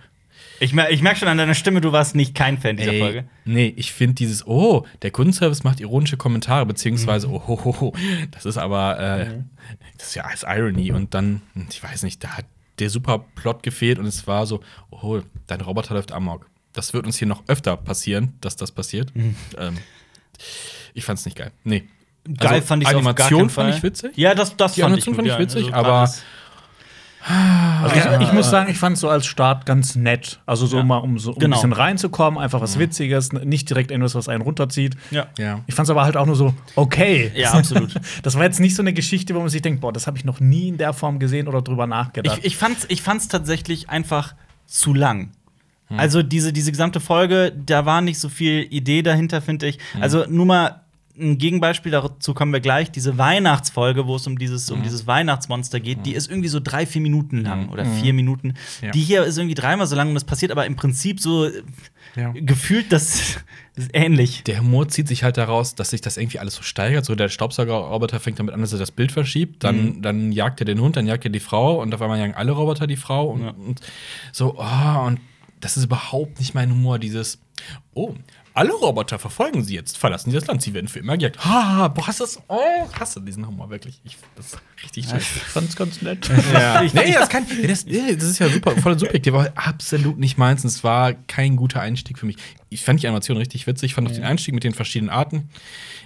[0.59, 2.99] Ich, mer ich merke schon an deiner Stimme, du warst nicht kein Fan dieser Ey,
[2.99, 3.25] Folge.
[3.45, 7.93] Nee, ich finde dieses, oh, der Kundenservice macht ironische Kommentare, beziehungsweise, oh, ho, ho, ho,
[8.31, 9.39] das ist aber, äh,
[9.97, 10.91] das ist ja als Irony.
[10.91, 12.45] Und dann, ich weiß nicht, da hat
[12.79, 16.47] der super Plot gefehlt und es war so, oh, dein Roboter läuft amok.
[16.73, 19.11] Das wird uns hier noch öfter passieren, dass das passiert.
[19.15, 19.77] Ähm,
[20.93, 21.51] ich fand's nicht geil.
[21.63, 21.83] Nee.
[22.37, 24.11] Geil Also, fand ich Animation auf gar keinen fand ich witzig.
[24.15, 26.09] Ja, das, das Die fand Animation ich fand ich witzig, Also aber-
[27.23, 30.39] Also ich, ich muss sagen, ich fand es so als Start ganz nett.
[30.47, 30.83] Also so Ja.
[30.83, 31.55] mal, um so um Genau.
[31.55, 34.95] ein bisschen reinzukommen, einfach was Witziges, nicht direkt irgendwas, was einen runterzieht.
[35.11, 35.27] ja.
[35.37, 35.59] Ja.
[35.67, 37.31] Ich fand es aber halt auch nur so, okay.
[37.35, 37.93] Ja, absolut.
[38.23, 40.25] Das war jetzt nicht so eine Geschichte, wo man sich denkt, boah, das habe ich
[40.25, 42.39] noch nie in der Form gesehen oder drüber nachgedacht.
[42.39, 44.33] Ich, ich fand's, ich fand's tatsächlich einfach
[44.65, 45.31] zu lang.
[45.91, 45.99] Hm.
[45.99, 49.77] Also diese, diese gesamte Folge, da war nicht so viel Idee dahinter, finde ich.
[49.93, 50.01] Hm.
[50.01, 50.81] Also nur mal
[51.19, 52.89] ein Gegenbeispiel, dazu kommen wir gleich.
[52.89, 54.77] Diese Weihnachtsfolge, wo es um dieses, Hm.
[54.77, 58.53] um dieses Weihnachtsmonster geht, die ist irgendwie so drei, vier Minuten lang oder vier Minuten.
[58.81, 58.91] Ja.
[58.91, 61.51] Die hier ist irgendwie dreimal so lang und das passiert aber im Prinzip so äh,
[62.15, 62.31] Ja.
[62.33, 63.39] gefühlt das,
[63.75, 64.43] das ist ähnlich.
[64.45, 67.03] Der Humor zieht sich halt daraus, dass sich das irgendwie alles so steigert.
[67.05, 69.63] So der Staubsaugerroboter fängt damit an, dass er das Bild verschiebt.
[69.65, 72.35] Dann, dann jagt er den Hund, dann jagt er die Frau und auf einmal jagen
[72.35, 73.27] alle Roboter die Frau.
[73.27, 73.49] Und, Ja.
[73.49, 73.81] und
[74.31, 75.19] so, oh, und
[75.61, 77.39] das ist überhaupt nicht mein Humor, dieses,
[77.93, 78.15] oh,
[78.53, 81.43] alle Roboter verfolgen sie jetzt, verlassen sie das Land, sie werden für immer gejagt.
[81.45, 84.01] Ha, boah, hast das, oh, hasse diesen Humor wirklich.
[84.03, 85.37] Ich, das ist richtig scheiße.
[85.37, 86.29] Ich fand's ganz nett.
[86.53, 86.81] Ja.
[86.93, 90.63] Nee, das, kann, das, das ist ja super, voll subjektiv, aber absolut nicht meins.
[90.63, 92.35] Und es war kein guter Einstieg für mich.
[92.69, 95.49] Ich fand die Animation richtig witzig, fand auch den Einstieg mit den verschiedenen Arten.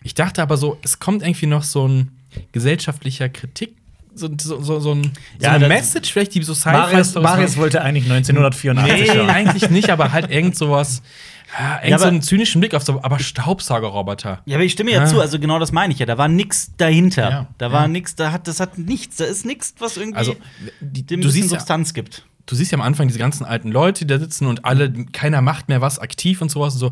[0.03, 2.11] Ich dachte aber so, es kommt irgendwie noch so ein
[2.51, 3.75] gesellschaftlicher Kritik.
[4.17, 5.09] So, so, so, so, ein, so
[5.45, 9.89] Ja, eine Message, vielleicht die so Marius, Sci-Fi Marius wollte eigentlich 1984 Nee, eigentlich nicht,
[9.89, 11.01] aber halt irgend sowas.
[11.59, 14.41] Ja, irgend Ja, so aber- einen zynischen Blick auf so, aber Staubsaugerroboter.
[14.45, 15.05] Ja, aber ich stimme ja Ah.
[15.05, 16.05] zu, also genau das meine ich ja.
[16.05, 17.29] Da war nichts dahinter.
[17.29, 17.87] Ja, Da war ja.
[17.87, 20.35] nichts, da hat, das hat nichts, da ist nichts, was irgendwie Also,
[20.81, 22.25] die, dem du siehst ja, Substanz gibt.
[22.47, 25.41] du siehst ja am Anfang diese ganzen alten Leute, die da sitzen und alle, keiner
[25.41, 26.91] macht mehr was aktiv und sowas und so.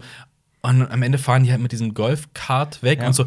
[0.61, 3.07] Und am Ende fahren die halt mit diesem Golfkart weg Ja.
[3.07, 3.25] und so.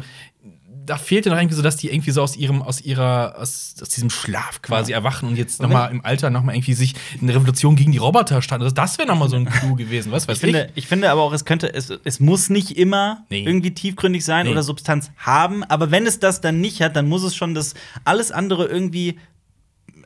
[0.87, 3.75] Da fehlt ja noch irgendwie so, dass die irgendwie so aus ihrem, aus ihrer, aus,
[3.81, 7.75] aus diesem Schlaf quasi erwachen und jetzt nochmal im Alter nochmal irgendwie sich eine Revolution
[7.75, 8.63] gegen die Roboter starten.
[8.63, 11.21] Also das wäre nochmal so ein Clou gewesen, was weiß Ich finde, ich finde aber
[11.21, 13.43] auch, es könnte, es, es muss nicht immer Nee.
[13.43, 14.51] irgendwie tiefgründig sein Nee.
[14.53, 17.75] oder Substanz haben, aber wenn es das dann nicht hat, dann muss es schon das
[18.03, 19.19] alles andere irgendwie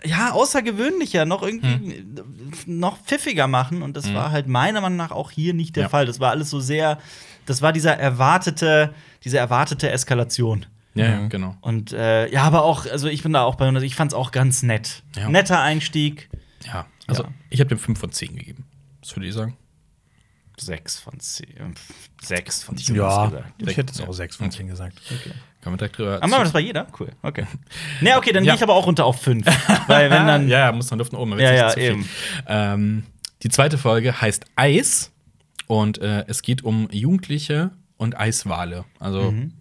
[0.03, 2.03] ja, außergewöhnlicher, noch irgendwie
[2.65, 3.83] noch pfiffiger machen.
[3.83, 5.89] Und das war halt meiner Meinung nach auch hier nicht der Ja.
[5.89, 6.07] Fall.
[6.07, 6.97] Das war alles so sehr,
[7.45, 10.65] das war dieser erwartete, diese erwartete Eskalation.
[10.93, 11.56] Ja, ja, genau.
[11.62, 14.32] Und äh, ja, aber auch, also ich bin da auch bei, also ich fand's auch
[14.32, 15.04] ganz nett.
[15.15, 15.30] Ja.
[15.30, 16.30] Netter Einstieg.
[16.65, 17.30] Ja, also Ja.
[17.49, 18.65] ich habe dem 5 von 10 gegeben.
[19.01, 19.58] Was würdet ihr sagen?
[20.60, 21.73] Sechs von zehn.
[22.21, 22.95] Sechs von zehn.
[22.95, 24.13] Ja, ich hätte es auch Ja.
[24.13, 25.01] 6 von 10 gesagt.
[25.62, 26.19] Kann man direkt drüber.
[26.19, 26.88] Machen wir das bei jeder?
[26.99, 27.45] Cool, okay.
[28.01, 28.51] Nee, okay, dann Ja.
[28.54, 29.45] gehe ich aber auch runter auf fünf.
[29.88, 30.47] Weil wenn dann.
[30.49, 31.39] ja, ja, muss man nach oben.
[31.39, 32.08] Ja, ja, eben.
[32.47, 33.04] Ähm,
[33.43, 35.12] die zweite Folge heißt Eis
[35.79, 38.84] und äh, es geht um Jugendliche und Eiswale.
[38.99, 39.53] Also Mhm.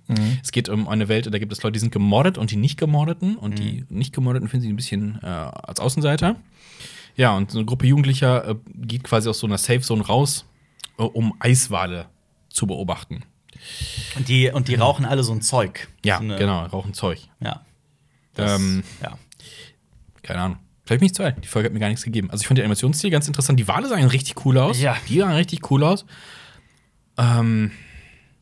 [0.42, 2.78] es geht um eine Welt, da gibt es Leute, die sind gemordet und die nicht
[2.78, 3.98] gemordeten und die Mhm.
[3.98, 6.36] nicht gemordeten finden sie ein bisschen äh, als Außenseiter.
[7.16, 10.46] Ja, und so eine Gruppe Jugendlicher äh, geht quasi aus so einer Safe Zone raus,
[10.98, 12.06] äh, um Eiswale
[12.48, 13.22] zu beobachten.
[14.16, 15.88] Und die, und die rauchen alle so ein Zeug.
[16.04, 17.28] Ja, so genau, rauchen Zeug.
[17.40, 17.64] Ja.
[18.34, 19.18] Das, Ähm, ja.
[20.22, 20.58] Keine Ahnung.
[20.90, 21.36] Vielleicht bin ich zu alt.
[21.44, 22.30] Die Folge hat mir gar nichts gegeben.
[22.32, 23.60] Also ich fand den Animationsstil ganz interessant.
[23.60, 24.80] Die Wale sahen richtig cool aus.
[24.80, 24.96] Ja.
[25.08, 26.04] Die sahen richtig cool aus.
[27.16, 27.70] Ähm,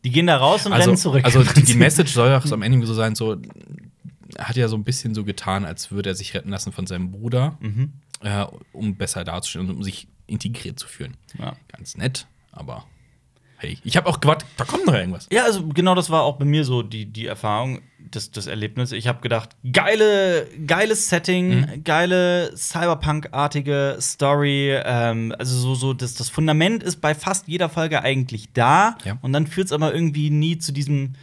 [0.02, 1.24] Die gehen da raus und also, rennen zurück.
[1.26, 3.36] also die, die Message soll auch so am Ende so sein, so
[4.34, 6.86] er hat ja so ein bisschen so getan, als würde er sich retten lassen von
[6.86, 7.92] seinem Bruder, Mhm.
[8.22, 11.18] äh, um besser dazustehen und um sich integriert zu fühlen.
[11.38, 11.54] Ja.
[11.68, 12.84] Ganz nett, aber
[13.58, 15.26] hey, ich habe auch gewartet, da kommt noch irgendwas.
[15.30, 17.80] Ja, also genau das war auch bei mir so die, die Erfahrung,
[18.10, 18.92] das, das Erlebnis.
[18.92, 21.84] Ich habe gedacht, geile, geiles Setting, Mhm.
[21.84, 24.72] geile Cyberpunk-artige Story.
[24.84, 28.96] Ähm, also so, so das, das Fundament ist bei fast jeder Folge eigentlich da.
[29.04, 29.18] Ja.
[29.22, 31.14] Und dann führt es aber irgendwie nie zu diesem.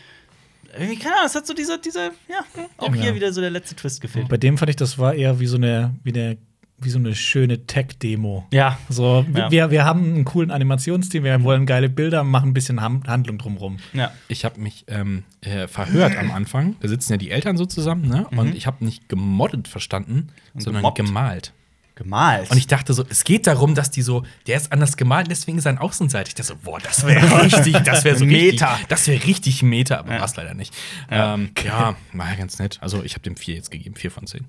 [0.77, 2.39] Irgendwie, keine Ahnung, es hat so dieser, dieser, ja,
[2.77, 3.01] auch Ja.
[3.01, 4.27] hier wieder so der letzte Twist gefehlt.
[4.27, 6.37] Bei dem fand ich, das war eher wie so eine, wie eine,
[6.77, 8.45] wie so eine schöne Tech-Demo.
[8.51, 8.77] Ja.
[8.89, 9.49] So, Ja.
[9.49, 13.77] wir, wir haben einen coolen Animationsstil, wir wollen geile Bilder, machen ein bisschen Handlung drumrum.
[13.93, 14.11] Ja.
[14.27, 16.75] Ich habe mich ähm, äh, verhört am Anfang.
[16.81, 18.27] Da sitzen ja die Eltern so zusammen, ne?
[18.35, 20.97] Und ich habe nicht gemoddet verstanden, sondern gemobbt?
[20.97, 21.53] gemalt.
[21.95, 22.51] Gemalt.
[22.51, 25.57] Und ich dachte so, es geht darum, dass die so, der ist anders gemalt, deswegen
[25.57, 26.27] ist er ein Außenseiter.
[26.27, 28.71] Ich dachte so, boah, das wäre richtig, das wäre so Meta.
[28.73, 30.19] Richtig, das wäre richtig Meta, aber Ja.
[30.19, 30.73] war es leider nicht.
[31.09, 31.35] Ja.
[31.35, 32.79] Ähm, ja, war ja ganz nett.
[32.81, 34.43] Also ich habe dem vier jetzt gegeben, vier von zehn.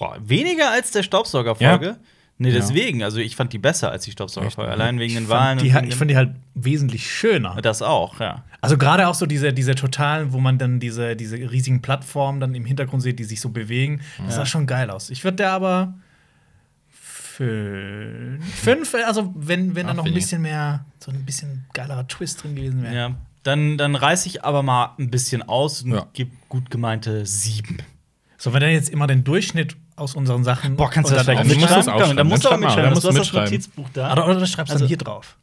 [0.00, 1.86] Boah, weniger als der Staubsaugerfolge.
[1.86, 1.96] Ja.
[2.38, 2.54] Nee, Ja.
[2.54, 3.02] deswegen.
[3.02, 4.72] Also ich fand die besser als die Staubsaugerfolge.
[4.72, 5.58] Allein wegen den Wahlen.
[5.58, 7.56] die, ich fand die halt wesentlich schöner.
[7.60, 8.44] das auch, ja.
[8.62, 12.54] Also gerade auch so diese, diese totalen, wo man dann diese, diese riesigen Plattformen dann
[12.54, 14.00] im Hintergrund sieht, die sich so bewegen.
[14.24, 15.10] Das sah schon geil aus.
[15.10, 15.92] Ich würde der aber
[16.88, 22.42] fünf, fünf, also wenn, wenn da noch ein bisschen mehr, so ein bisschen geilerer Twist
[22.42, 22.94] drin gewesen wäre.
[22.94, 26.06] Ja, dann, dann reiß ich aber mal ein bisschen aus und Ja.
[26.12, 27.78] gib gut gemeinte sieben.
[28.36, 30.76] So, wenn dann jetzt immer den Durchschnitt aus unseren Sachen.
[30.76, 31.76] Boah, kannst du das auch musst mitschreiben?
[31.76, 32.16] das aufschreiben.
[32.16, 32.82] Da musst du mal, mitschreiben.
[32.84, 33.50] da Du hast musst du das mitschreiben.
[33.50, 34.12] Notizbuch da.
[34.12, 35.36] Oder, oder schreibst du Also- dann hier drauf.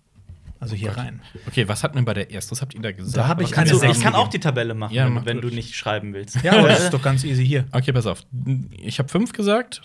[0.60, 1.22] Also hier rein.
[1.48, 3.16] Okay, was hat denn bei der ersten, was habt ihr da gesagt?
[3.16, 5.40] Da hab ich keine Also, ich kann auch die Tabelle machen, Ja, wenn, mach wenn
[5.40, 6.42] du nicht schreiben willst.
[6.44, 7.66] Ja, aber das ist doch ganz easy hier.
[7.72, 8.24] Okay, pass auf.
[8.82, 9.84] Ich habe fünf gesagt.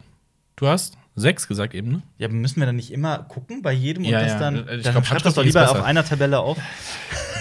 [0.56, 2.02] Du hast sechs gesagt eben, ne?
[2.16, 4.38] Ja, müssen wir dann nicht immer gucken bei jedem Ja, und das ja.
[4.38, 4.56] dann.
[4.56, 6.56] Ich dann glaub, schreib das doch lieber auf einer Tabelle auf.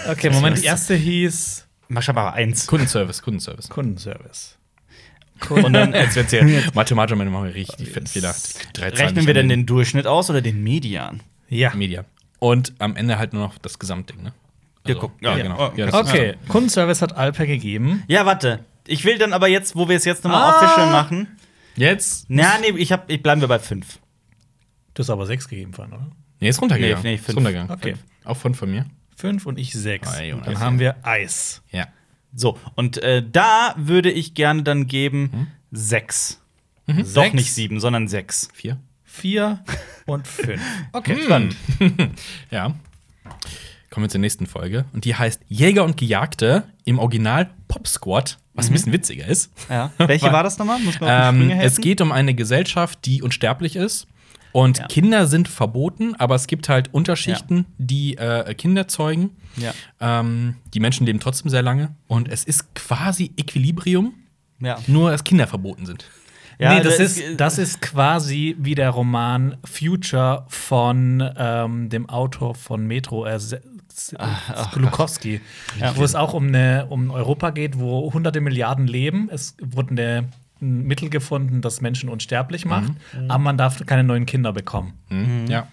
[0.09, 2.67] Okay, Moment, die erste hieß Mach schon mal eins.
[2.67, 3.69] Kundenservice, Kundenservice.
[3.69, 4.57] Kundenservice.
[5.49, 7.91] Und dann Jetzt wird's hier Mathematiker machen wir richtig.
[7.93, 11.21] Drei Zahlen rechnen wir denn den Durchschnitt aus oder den Median?
[11.49, 11.73] Ja.
[11.75, 12.05] Media.
[12.39, 14.33] Und am Ende halt nur noch das Gesamtding, ne?
[14.85, 15.17] Wir Also, gucken.
[15.21, 15.67] Ja, Ja, genau.
[15.67, 18.03] oh, Ja, Okay, Kundenservice hat Alper gegeben.
[18.07, 18.65] Ja, warte.
[18.87, 20.57] Ich will dann aber jetzt, wo wir es jetzt nochmal Ah.
[20.57, 21.27] official machen.
[21.75, 22.25] Jetzt?
[22.29, 23.99] Na, nee, ich hab, ich bleiben wir bei fünf.
[24.93, 26.07] Du hast aber sechs gegeben vorhin, oder?
[26.39, 27.03] Nee, ist runtergegangen.
[27.03, 27.37] Nee, nee, ist fünf.
[27.37, 27.71] runtergegangen.
[27.71, 27.95] Okay.
[28.25, 28.85] Auch von von mir.
[29.15, 30.07] Fünf und ich sechs.
[30.07, 30.45] Ah, Jonas.
[30.47, 31.61] Dann haben wir Eis.
[31.71, 31.87] Ja.
[32.33, 36.37] So, und äh, da würde ich gerne dann geben sechs.
[36.87, 37.03] Doch Mhm.
[37.05, 38.49] Sechs, nicht sieben, sondern sechs.
[38.53, 38.77] Vier.
[39.03, 39.63] Vier
[40.05, 40.61] und fünf.
[40.93, 41.17] Okay.
[41.23, 41.55] Spannend.
[42.51, 42.73] Ja.
[43.89, 44.85] Kommen wir zur nächsten Folge.
[44.93, 49.51] Und die heißt Jäger und Gejagte im Original Pop Squad, was ein bisschen witziger ist.
[49.69, 49.91] Ja.
[49.97, 50.79] Welche war das nochmal?
[50.79, 54.07] Muss man Ähm, es geht um eine Gesellschaft, die unsterblich ist.
[54.53, 54.87] Und Ja.
[54.87, 59.31] Kinder sind verboten, aber es gibt halt Unterschichten, die äh, Kinder zeugen.
[59.57, 59.73] Ja.
[59.99, 61.95] Ähm, die Menschen leben trotzdem sehr lange.
[62.07, 64.13] Und es ist quasi Equilibrium,
[64.59, 64.77] Ja.
[64.87, 66.05] nur dass Kinder verboten sind.
[66.59, 72.07] Ja, nee, das das- ist, das ist quasi wie der Roman Future von ähm, dem
[72.07, 73.61] Autor von Metro, äh, Se-
[74.73, 75.41] Glukowski,
[75.79, 75.95] Ja.
[75.97, 79.29] wo es auch um, eine, um Europa geht, wo hunderte Milliarden leben.
[79.31, 80.29] Es wurde eine,
[80.61, 82.91] ein Mittel gefunden, das Menschen unsterblich macht,
[83.27, 84.93] aber man darf keine neuen Kinder bekommen.
[85.09, 85.45] Mhm.
[85.47, 85.67] Ja.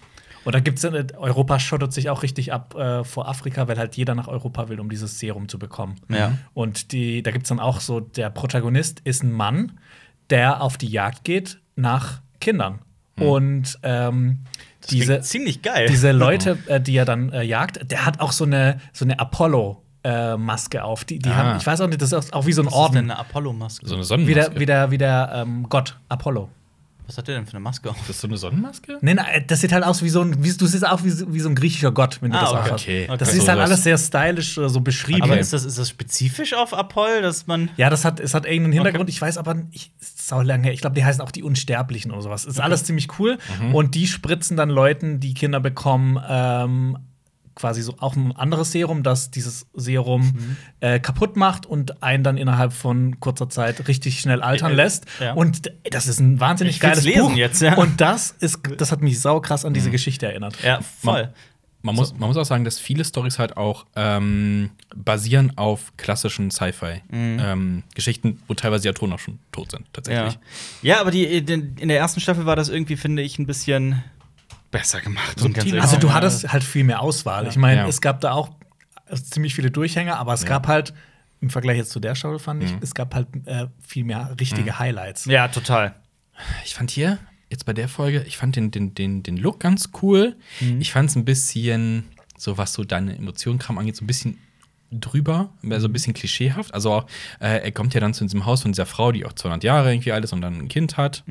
[0.49, 3.95] Und da gibt's äh, Europa schottet sich auch richtig ab äh, vor Afrika, weil halt
[3.97, 5.97] jeder nach Europa will, um dieses Serum zu bekommen.
[6.09, 6.31] Ja.
[6.55, 9.79] Und die, da gibt's dann auch so, der Protagonist ist ein Mann,
[10.31, 12.79] der auf die Jagd geht nach Kindern.
[13.19, 14.39] Und ähm,
[14.81, 15.85] Das diese, ziemlich geil.
[15.87, 19.19] diese Leute, äh, die er dann äh, jagt, der hat auch so eine, so eine
[19.19, 21.03] Apollo-Maske auf.
[21.05, 21.35] Die, die Ah.
[21.35, 22.97] haben, ich weiß auch nicht, das ist auch wie so ein Das ist Orden.
[22.97, 23.85] eine Apollo-Maske.
[23.87, 24.51] So eine Wie Sonnenmaske.
[24.51, 26.49] der, wie, der, wie der ähm, Gott Apollo.
[27.09, 27.97] Was hat der denn für eine Maske auf?
[28.01, 28.99] Das ist so eine Sonnenmaske?
[29.01, 31.33] Nee, nein, das sieht halt aus wie so ein, wie, du siehst auch wie, so-
[31.33, 32.59] wie so ein griechischer Gott, wenn du Ah, das okay.
[32.59, 32.81] auch hast.
[32.83, 33.07] Okay.
[33.17, 33.37] Das Okay.
[33.39, 35.23] ist halt alles sehr stylisch äh, so beschrieben.
[35.23, 37.71] Aber ist das, ist das spezifisch auf Apoll, dass man.
[37.77, 39.09] Ja, das hat, es hat irgendeinen Hintergrund.
[39.09, 40.73] Ich weiß aber, ich, ist sau lange her.
[40.73, 42.45] Ich glaube, die heißen auch die Unsterblichen oder sowas.
[42.45, 43.39] Ist alles ziemlich cool.
[43.73, 46.95] Und die spritzen dann Leuten, die Kinder bekommen, ähm,
[47.59, 52.37] quasi so auch ein anderes Serum, das dieses Serum äh, kaputt macht und einen dann
[52.37, 55.05] innerhalb von kurzer Zeit richtig schnell altern Äh, lässt.
[55.19, 55.33] ja.
[55.33, 57.35] Und das ist ein wahnsinnig Ich geiles lesen Buch.
[57.35, 57.75] jetzt, ja.
[57.75, 60.55] Und das ist, das hat mich sau krass an diese Geschichte erinnert.
[60.63, 61.33] Ja, voll.
[61.81, 66.51] Man muss, man muss auch sagen, dass viele Stories halt auch ähm, basieren auf klassischen
[66.51, 69.87] Sci-Fi-Geschichten, wo teilweise die Autoren auch schon tot sind, Ja.
[69.93, 70.39] tatsächlich.
[70.81, 74.03] ja, aber die, in in der ersten Staffel war das irgendwie, finde ich, ein bisschen
[74.71, 75.41] besser gemacht.
[75.41, 75.71] und ganz.
[75.73, 77.47] Also du hattest halt viel mehr Auswahl.
[77.47, 77.87] Ich meine, Ja.
[77.87, 78.49] es gab da auch
[79.07, 80.93] äh, ziemlich viele Durchhänger, aber es gab halt
[81.41, 84.77] im Vergleich jetzt zu der Staffel fand ich, es gab halt äh, viel mehr richtige
[84.77, 85.25] Highlights.
[85.25, 85.95] Ja, total.
[86.65, 87.17] Ich fand hier,
[87.49, 90.35] jetzt bei der Folge, ich fand den, den, den, den Look ganz cool.
[90.79, 92.03] Ich fand es ein bisschen,
[92.37, 94.37] so was so deine Emotionenkram angeht, so ein bisschen
[94.91, 96.73] drüber, so ein bisschen klischeehaft.
[96.73, 97.03] Also
[97.39, 99.93] äh, er kommt ja dann zu diesem Haus von dieser Frau, die auch 200 Jahre
[99.93, 101.23] irgendwie alt ist und dann ein Kind hat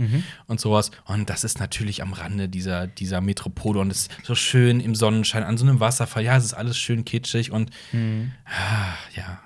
[0.47, 0.91] und sowas.
[1.07, 5.43] Und das ist natürlich am Rande dieser, dieser Metropole und ist so schön im Sonnenschein
[5.43, 6.23] an so einem Wasserfall.
[6.25, 7.71] Ja, es ist alles schön kitschig und
[8.47, 9.41] ah, ja,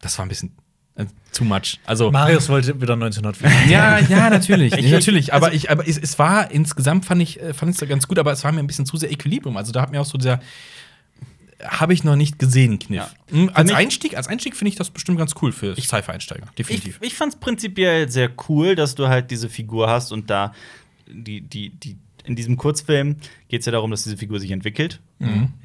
[0.00, 0.52] das war ein bisschen
[0.96, 1.80] äh, too much.
[1.86, 3.68] Also Marius wollte wieder 1950.
[3.70, 4.72] ja, ja, natürlich.
[4.74, 5.32] Ich- natürlich.
[5.32, 8.06] also- aber ich, aber es, es war insgesamt fand ich, äh, fand ich es ganz
[8.08, 9.56] gut, aber es war mir ein bisschen zu sehr Equilibrium.
[9.56, 10.40] Also da hat mir auch so dieser
[11.64, 12.98] habe ich noch nicht gesehen, Kniff.
[12.98, 13.10] Ja.
[13.30, 16.46] Hm, Als mich- Einstieg, als Einstieg finde ich das bestimmt ganz cool für Sci-Fi-Einsteiger.
[16.50, 16.98] Ich, Definitiv.
[17.00, 20.52] ich fand es prinzipiell sehr cool, dass du halt diese Figur hast und da
[21.06, 23.16] die, die, die, in diesem Kurzfilm
[23.48, 25.00] geht es ja darum, dass diese Figur sich entwickelt.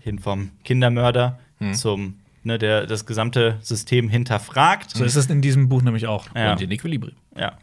[0.02, 1.40] Hin vom Kindermörder
[1.74, 4.92] zum, ne, der das gesamte System hinterfragt.
[4.92, 6.28] So ist es in diesem Buch nämlich auch.
[6.36, 6.54] Ja.
[6.54, 7.16] Und in Equilibrium.
[7.40, 7.58] Ja.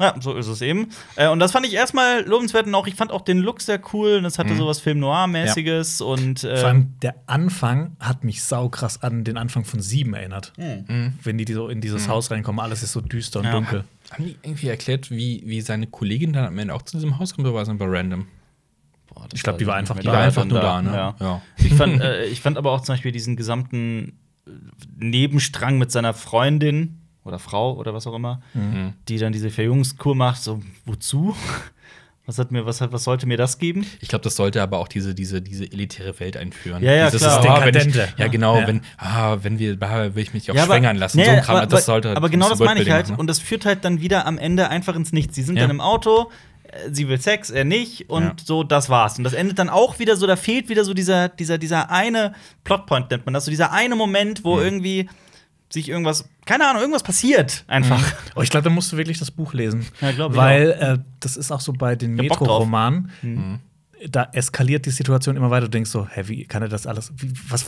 [0.00, 0.88] Ja, so ist es eben.
[1.16, 3.80] Äh, und das fand ich erstmal lobenswert und auch, ich fand auch den Look sehr
[3.92, 8.42] cool und es hatte sowas Film Noir-mäßiges und Vor äh, allem der Anfang hat mich
[8.42, 10.54] saukrass an den Anfang von Sieben erinnert.
[10.56, 13.52] Wenn die so in dieses Haus reinkommen, alles ist so düster und Ja.
[13.52, 13.84] dunkel.
[14.10, 17.34] Haben die irgendwie erklärt, wie, wie seine Kollegin dann am Ende auch zu diesem Haus
[17.34, 18.26] kommt oder war es einfach random?
[19.14, 20.92] boah, das Ich glaub, die war einfach Die war einfach nur da, ne?
[20.92, 21.14] Ja.
[21.20, 21.42] Ja.
[21.58, 24.50] Ich, fand, äh, ich fand aber auch zum Beispiel diesen gesamten äh,
[24.96, 28.94] Nebenstrang mit seiner Freundin oder Frau oder was auch immer, Mhm.
[29.08, 30.42] die dann diese Verjüngungskur macht.
[30.42, 31.36] So, wozu?
[32.26, 33.84] Was, hat mir, was, hat, was sollte mir das geben?
[34.00, 36.80] Ich glaube, das sollte aber auch diese, diese, diese elitäre Welt einführen.
[36.82, 37.44] Ja, ja, Dieses, klar.
[37.60, 38.66] ah, wenn ich, ja, genau, Ja.
[38.68, 41.16] wenn, ah, wenn wir, ah, will ich mich auch Ja, aber- schwängern lassen.
[41.16, 43.06] Nee, so ein Kram, aber, das sollte aber genau das meine ich halt.
[43.06, 43.18] machen, ne?
[43.20, 45.34] Und das führt halt dann wieder am Ende einfach ins Nichts.
[45.34, 45.62] Sie sind Ja.
[45.62, 46.30] dann im Auto,
[46.92, 48.34] sie will Sex, er nicht, und Ja.
[48.44, 49.18] so, das war's.
[49.18, 52.34] Und das endet dann auch wieder so, da fehlt wieder so dieser, dieser, dieser eine
[52.62, 55.08] Plotpoint, nennt man das, so dieser eine Moment, wo irgendwie
[55.72, 58.02] sich irgendwas, keine Ahnung, irgendwas passiert einfach.
[58.34, 59.86] Oh, ich glaube, da musst du wirklich das Buch lesen.
[60.00, 62.14] Ja, glaub ich Weil äh, das ist auch so bei den.
[62.14, 63.10] Metro-Romanen.
[63.22, 63.60] Mhm.
[64.08, 65.66] Da eskaliert die Situation immer weiter.
[65.66, 67.66] Du denkst so, hä, wie kann er das alles, wie, was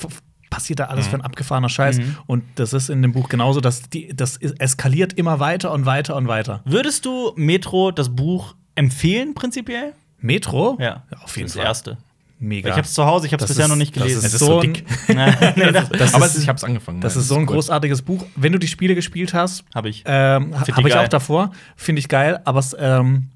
[0.49, 1.99] passiert da alles für ein abgefahrener Scheiß?
[1.99, 2.17] Mhm.
[2.27, 6.17] Und das ist in dem Buch genauso, dass die, das eskaliert immer weiter und weiter
[6.17, 6.63] und weiter.
[6.65, 9.95] Würdest du Metro das Buch empfehlen, prinzipiell?
[10.19, 10.79] Metro?
[10.81, 11.05] Ja.
[11.23, 11.65] auf jeden das Fall.
[11.65, 11.99] erste.
[12.45, 12.71] Mega.
[12.71, 14.19] Ich hab's zu Hause, ich hab's Das bisher ist- noch nicht gelesen.
[14.19, 14.85] ist Es ist so so dick.
[15.09, 15.15] nee,
[15.73, 17.01] das das aber ist- ich habe es angefangen.
[17.01, 18.27] Das ist so ein großartiges Buch.
[18.37, 20.03] Wenn du die Spiele gespielt hast, habe ich.
[20.07, 23.29] ähm, habe ich auch davor, finde ich geil, aber es, ähm,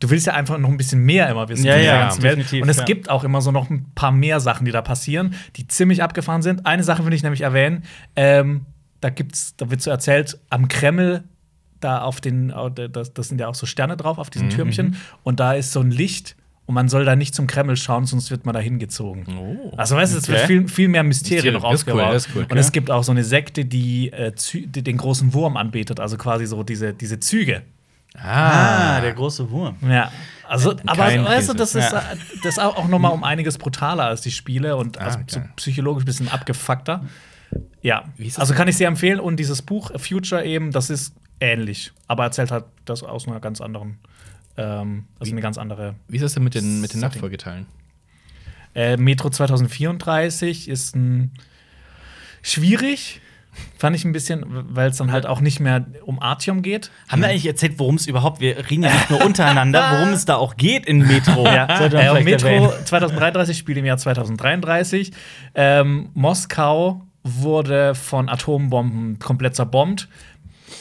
[0.00, 2.22] du willst ja einfach noch ein bisschen mehr immer wissen Ja, ja, Welt.
[2.22, 2.84] definitiv, Und es ja.
[2.84, 6.40] gibt auch immer so noch ein paar mehr Sachen, die da passieren, die ziemlich abgefahren
[6.42, 6.64] sind.
[6.66, 7.84] Eine Sache will ich nämlich erwähnen.
[8.16, 8.66] Ähm,
[9.02, 11.24] da gibt's, da wird so erzählt, am Kreml,
[11.80, 12.54] da auf den,
[12.90, 15.72] das, das sind ja auch so Sterne drauf auf Mhm, diesen Türmchen, und da ist
[15.72, 16.36] so ein Licht.
[16.66, 19.24] Und man soll da nicht zum Kreml schauen, sonst wird man da hingezogen.
[19.38, 19.72] Oh.
[19.76, 20.46] Also, weißt du, es wird Okay.
[20.46, 22.14] viel, viel mehr Mysterien noch cool, aufgebaut.
[22.14, 22.44] ist cool.
[22.50, 26.16] Und es gibt auch so eine Sekte, die, äh, die den großen Wurm anbetet, also
[26.16, 27.62] quasi so diese, diese Züge.
[28.18, 29.76] Ah, der große Wurm.
[29.88, 30.10] Ja.
[30.48, 31.98] Also, aber Kein weißt du, das ist, Ja.
[31.98, 35.40] äh, das ist auch noch mal um einiges brutaler als die Spiele und also so
[35.56, 37.04] psychologisch ein bisschen abgefuckter.
[37.82, 39.20] Ja, Wie ist das also kann ich sehr empfehlen.
[39.20, 43.60] Und dieses Buch Future eben, das ist ähnlich, aber erzählt halt das aus einer ganz
[43.60, 43.98] anderen,
[44.56, 45.94] ähm, also eine ganz andere.
[46.08, 47.00] Wie ist das denn mit den, mit den.
[47.00, 47.66] Nachfolgeteilen?
[48.74, 51.32] Äh, Metro 2034 ist ein
[52.42, 53.20] schwierig,
[53.78, 56.90] fand ich ein bisschen, weil es dann halt auch nicht mehr um Artyom geht.
[57.08, 60.24] Haben wir eigentlich erzählt, worum es überhaupt, wir reden ja nicht nur untereinander, worum es
[60.24, 61.44] da auch geht in Metro.
[61.44, 62.70] Man äh, Metro erwähnen.
[62.84, 65.12] 2033 spielt im Jahr 2033.
[65.54, 70.08] Ähm, Moskau wurde von Atombomben komplett zerbombt.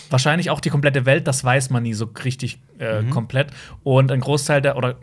[0.10, 3.10] Wahrscheinlich auch die komplette Welt, das weiß man nie so richtig äh, Mhm.
[3.10, 3.52] komplett.
[3.84, 4.94] Und ein Großteil der, oder äh,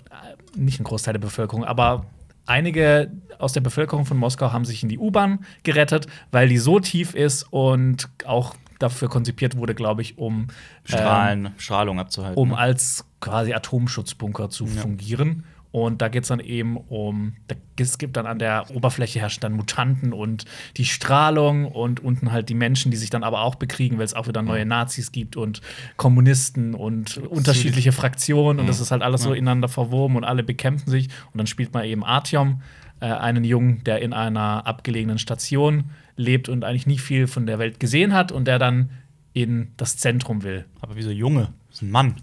[0.56, 2.06] nicht ein Großteil der Bevölkerung, aber
[2.46, 6.80] einige aus der Bevölkerung von Moskau haben sich in die U-Bahn gerettet, weil die so
[6.80, 10.48] tief ist und auch dafür konzipiert wurde, glaube ich, um
[10.84, 12.38] Strahlen, ähm, Strahlung abzuhalten.
[12.40, 12.58] Um ne?
[12.58, 14.82] als quasi Atomschutzbunker zu ja.
[14.82, 15.44] fungieren.
[15.72, 19.40] Und da geht es dann eben um, da, es gibt dann an der Oberfläche herrschen
[19.40, 20.44] dann Mutanten und
[20.76, 24.12] die Strahlung und unten halt die Menschen, die sich dann aber auch bekriegen, weil es
[24.12, 25.62] auch wieder neue Nazis gibt und
[25.96, 30.90] Kommunisten und unterschiedliche Fraktionen und das ist halt alles so ineinander verwoben und alle bekämpfen
[30.90, 31.08] sich.
[31.32, 32.60] Und dann spielt man eben Artyom,
[33.00, 35.84] äh, einen Jungen, der in einer abgelegenen Station
[36.16, 38.90] lebt und eigentlich nie viel von der Welt gesehen hat und der dann
[39.32, 40.66] in das Zentrum will.
[40.82, 41.48] Aber wieso Junge?
[41.68, 42.16] Das ist ein Mann.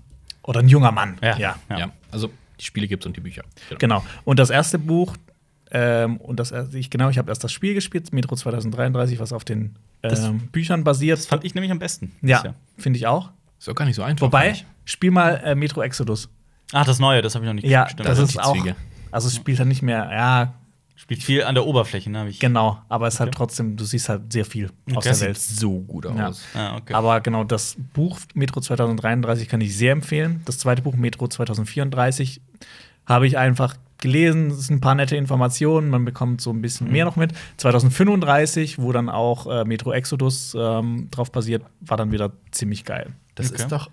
[0.44, 1.18] Oder ein junger Mann.
[1.22, 1.38] Ja.
[1.38, 1.56] ja.
[1.70, 1.92] ja.
[2.12, 3.43] Also die Spiele gibt es und die Bücher.
[3.69, 3.80] Genau.
[3.80, 4.06] genau.
[4.26, 5.15] Und das erste Buch,
[5.72, 9.43] ähm, und das ich genau, ich habe erst das Spiel gespielt, Metro 2033, was auf
[9.43, 11.19] den ähm, Büchern basiert.
[11.19, 12.13] Das fand ich nämlich am besten.
[12.22, 13.30] Ja, finde ich auch.
[13.60, 14.26] Ist auch gar nicht so einfach.
[14.26, 16.30] Wobei, spiel mal äh, Metro Exodus.
[16.72, 18.56] Ach, das neue, das habe ich noch nicht Ja, das, das ist auch.
[19.12, 20.54] Also es spielt dann nicht mehr, ja,
[21.00, 22.28] Spielt viel an der Oberfläche, ne?
[22.28, 23.28] Ich genau, aber es okay.
[23.30, 24.98] hat trotzdem, du siehst halt sehr viel okay.
[24.98, 25.38] aus der Welt.
[25.38, 26.43] Sieht so gut aus.
[26.54, 26.60] Ja.
[26.60, 26.93] Ah, okay.
[26.93, 30.41] Aber genau, das Buch Metro 2033 kann ich sehr empfehlen.
[30.43, 32.41] Das zweite Buch Metro 2034
[33.06, 34.52] habe ich einfach gelesen.
[34.52, 35.89] Es sind ein paar nette Informationen.
[35.89, 36.93] Man bekommt so ein bisschen mhm.
[36.93, 37.34] mehr noch mit.
[37.58, 43.13] 2035, wo dann auch äh, Metro Exodus ähm, drauf basiert, war dann wieder ziemlich geil.
[43.36, 43.89] Das ist doch.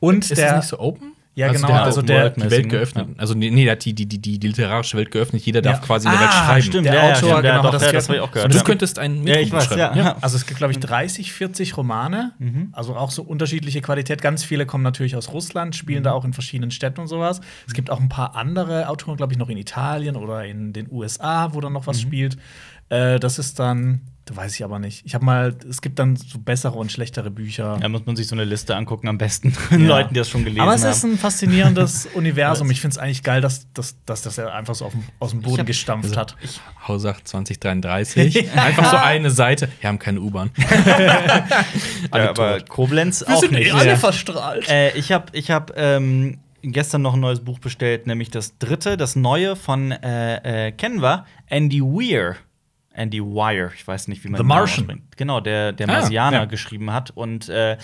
[0.00, 1.12] Und ist der, das nicht so open?
[1.36, 1.74] Ja, also genau.
[1.74, 3.08] Der also der die Welt geöffnet.
[3.08, 3.14] Ja.
[3.16, 5.42] Also nee, der hat die, die, die, die literarische Welt geöffnet.
[5.42, 5.86] Jeder darf ja.
[5.86, 6.62] quasi in der Welt ah, schreiben.
[6.62, 8.52] Stimmt, der ja, Autor, stimmt, genau, doch, das, das habe ich auch gehört.
[8.52, 9.98] Und du könntest einen ja, ich weiß, schreiben.
[9.98, 10.16] Ja.
[10.20, 12.32] Also es gibt, glaube ich, 30, 40 Romane.
[12.38, 12.68] Mhm.
[12.72, 14.22] Also auch so unterschiedliche Qualität.
[14.22, 16.04] Ganz viele kommen natürlich aus Russland, spielen mhm.
[16.04, 17.40] da auch in verschiedenen Städten und sowas.
[17.66, 20.86] Es gibt auch ein paar andere Autoren, glaube ich, noch in Italien oder in den
[20.90, 22.02] USA, wo dann noch was mhm.
[22.02, 22.36] spielt.
[22.90, 25.04] Äh, das ist dann da weiß ich aber nicht.
[25.04, 27.78] Ich habe mal, es gibt dann so bessere und schlechtere Bücher.
[27.80, 29.76] Da muss man sich so eine Liste angucken, am besten ja.
[29.76, 30.68] Leuten, die das schon gelesen haben.
[30.68, 32.70] Aber es ist ein faszinierendes Universum.
[32.70, 35.42] Ich finde es eigentlich geil, dass, dass, dass das er einfach so dem, aus dem
[35.42, 36.36] Boden hab, gestampft also, hat.
[36.88, 38.50] Hausach 2033.
[38.56, 39.68] einfach so eine Seite.
[39.80, 40.50] Wir haben keine U-Bahn.
[40.56, 43.74] ja, aber Koblenz Wir auch sind nicht.
[43.74, 44.68] Alle verstrahlt.
[44.70, 48.96] Äh, ich habe ich hab, ähm, gestern noch ein neues Buch bestellt, nämlich das dritte,
[48.96, 52.36] das neue von, äh, äh, kennen wir, Andy Weir.
[52.94, 55.02] Andy Wire, ich weiß nicht, wie man The Martian.
[55.16, 56.44] Genau, der, der ah, Marsianer ja.
[56.44, 57.10] geschrieben hat.
[57.10, 57.76] Und äh,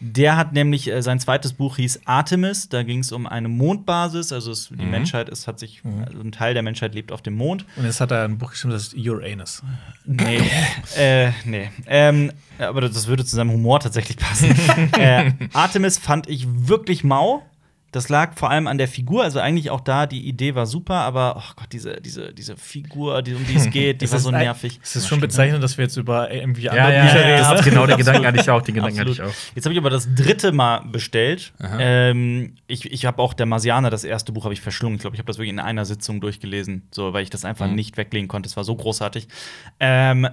[0.00, 2.68] der hat nämlich, äh, sein zweites Buch hieß Artemis.
[2.68, 4.32] Da ging es um eine Mondbasis.
[4.32, 4.90] Also es, die mhm.
[4.90, 6.04] Menschheit ist, hat sich, mhm.
[6.04, 7.64] also ein Teil der Menschheit lebt auf dem Mond.
[7.76, 9.62] Und jetzt hat er ein Buch geschrieben, das ist Uranus.
[10.04, 10.40] Nee.
[10.96, 11.70] äh, nee.
[11.86, 14.50] Ähm, aber das würde zu seinem Humor tatsächlich passen.
[14.98, 17.42] äh, Artemis fand ich wirklich mau.
[17.96, 20.96] Das lag vor allem an der Figur, also eigentlich auch da, die Idee war super,
[20.96, 24.30] aber oh Gott, diese, diese, diese Figur, die, um die es geht, die war so
[24.30, 24.78] nervig.
[24.82, 27.38] Es ist schon bezeichnend, dass wir jetzt über irgendwie ja, andere ja, Bücher reden.
[27.38, 29.32] Ja, genau, den Gedanken hatte ich auch, den Gedanken hatte ich auch.
[29.54, 31.54] Jetzt habe ich aber das dritte Mal bestellt.
[31.78, 34.96] Ähm, ich ich habe auch der Marsianer, das erste Buch, habe ich verschlungen.
[34.96, 37.66] Ich glaube, ich habe das wirklich in einer Sitzung durchgelesen, so, weil ich das einfach
[37.66, 37.76] mhm.
[37.76, 38.46] nicht weglegen konnte.
[38.46, 39.26] Es war so großartig.
[39.80, 40.28] Ähm,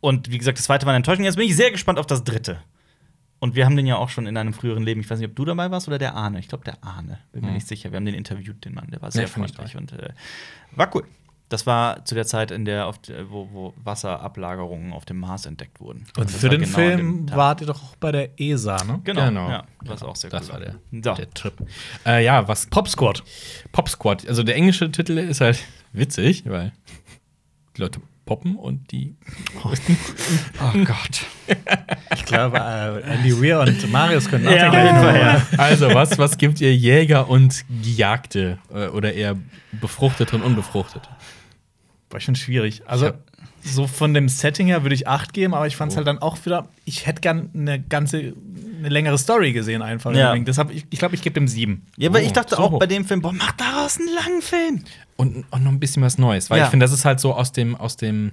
[0.00, 1.26] und wie gesagt, das zweite war eine Enttäuschung.
[1.26, 2.62] Jetzt bin ich sehr gespannt auf das dritte.
[3.42, 5.00] Und wir haben den ja auch schon in einem früheren Leben.
[5.00, 6.38] Ich weiß nicht, ob du dabei warst oder der Arne.
[6.38, 7.18] Ich glaube, der Arne.
[7.32, 7.54] Bin mir mhm.
[7.54, 7.90] nicht sicher.
[7.90, 8.86] Wir haben den interviewt, den Mann.
[8.92, 10.10] Der war sehr nee, freundlich und äh,
[10.76, 11.02] war cool.
[11.48, 12.88] Das war zu der Zeit, in der,
[13.30, 16.06] wo, wo Wasserablagerungen auf dem Mars entdeckt wurden.
[16.16, 19.00] Und für den genau Film wart ihr doch auch bei der ESA, ne?
[19.02, 19.24] Genau.
[19.24, 19.50] genau.
[19.50, 21.14] Ja, was auch sehr das cool war der, so.
[21.14, 21.54] der Trip.
[22.06, 22.66] Äh, ja, was.
[22.66, 23.24] Pop Squad.
[23.72, 24.24] Pop Squad.
[24.28, 26.72] Also der englische Titel ist halt witzig, weil
[27.76, 29.16] die Leute poppen und die.
[29.62, 29.72] Oh,
[30.60, 31.26] oh Gott.
[32.14, 35.46] ich glaube, äh, Andy Weir und Marius können auch ja, den gleichen ja.
[35.58, 38.58] Also, was, was gibt ihr Jäger und Gejagte?
[38.72, 39.36] Äh, oder eher
[39.72, 41.08] Befruchtete und Unbefruchtete?
[42.10, 42.82] War schon schwierig.
[42.86, 43.12] Also,
[43.64, 45.98] so von dem Setting her würde ich acht geben, aber ich fand es oh.
[45.98, 48.34] halt dann auch wieder, ich hätte gern eine ganze,
[48.78, 50.12] eine längere Story gesehen einfach.
[50.14, 50.36] Ja.
[50.36, 51.86] Deshalb, ich, ich glaube, ich gebe dem sieben.
[51.96, 54.42] Ja, weil oh, ich dachte so auch bei dem Film, boah, mach daraus einen langen
[54.42, 54.84] Film.
[55.16, 56.64] Und, und noch ein bisschen was Neues, weil ja.
[56.64, 58.32] ich finde, das ist halt so aus dem, aus dem,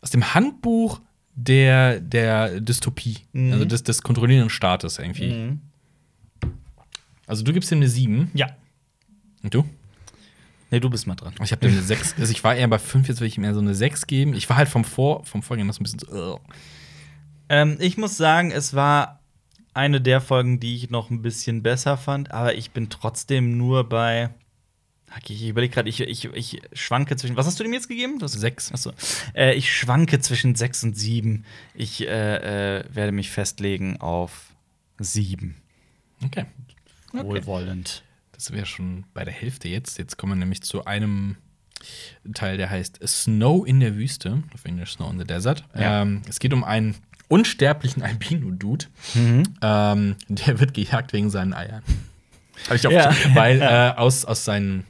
[0.00, 1.00] aus dem Handbuch
[1.34, 3.52] der, der Dystopie, mhm.
[3.52, 5.32] also des, des kontrollierenden Staates irgendwie.
[5.32, 5.60] Mhm.
[7.26, 8.30] Also du gibst ihm eine sieben.
[8.34, 8.48] Ja.
[9.42, 9.64] Und du?
[10.70, 11.34] Nee, du bist mal dran.
[11.42, 12.16] Ich habe eine 6.
[12.18, 14.34] Also ich war eher bei 5, jetzt will ich ihm eher so eine 6 geben.
[14.34, 16.40] Ich war halt vom, Vor vom Vorgänger noch so ein bisschen so.
[17.48, 19.20] Ähm, ich muss sagen, es war
[19.74, 23.88] eine der Folgen, die ich noch ein bisschen besser fand, aber ich bin trotzdem nur
[23.88, 24.30] bei.
[25.16, 27.36] Okay, ich überlege gerade, ich, ich, ich schwanke zwischen.
[27.36, 28.18] Was hast du dem jetzt gegeben?
[28.18, 28.72] Du hast sechs.
[28.72, 28.92] Achso.
[29.34, 31.44] Äh, ich schwanke zwischen sechs und sieben.
[31.74, 34.52] Ich äh, äh, werde mich festlegen auf
[34.98, 35.56] sieben.
[36.24, 36.46] Okay.
[37.12, 38.02] Wohlwollend.
[38.44, 39.96] Das wäre schon bei der Hälfte jetzt.
[39.96, 41.36] Jetzt kommen wir nämlich zu einem
[42.34, 45.64] Teil, der heißt Snow in der Wüste, auf Englisch Snow in the Desert.
[45.74, 46.02] Ja.
[46.02, 46.94] Ähm, es geht um einen
[47.28, 48.84] unsterblichen Albino-Dude.
[49.14, 49.44] Mhm.
[49.62, 51.82] Ähm, der wird gejagt wegen seinen Eiern.
[52.66, 53.14] Habe ich auch, ja.
[53.32, 54.84] weil äh, aus, aus, seinen,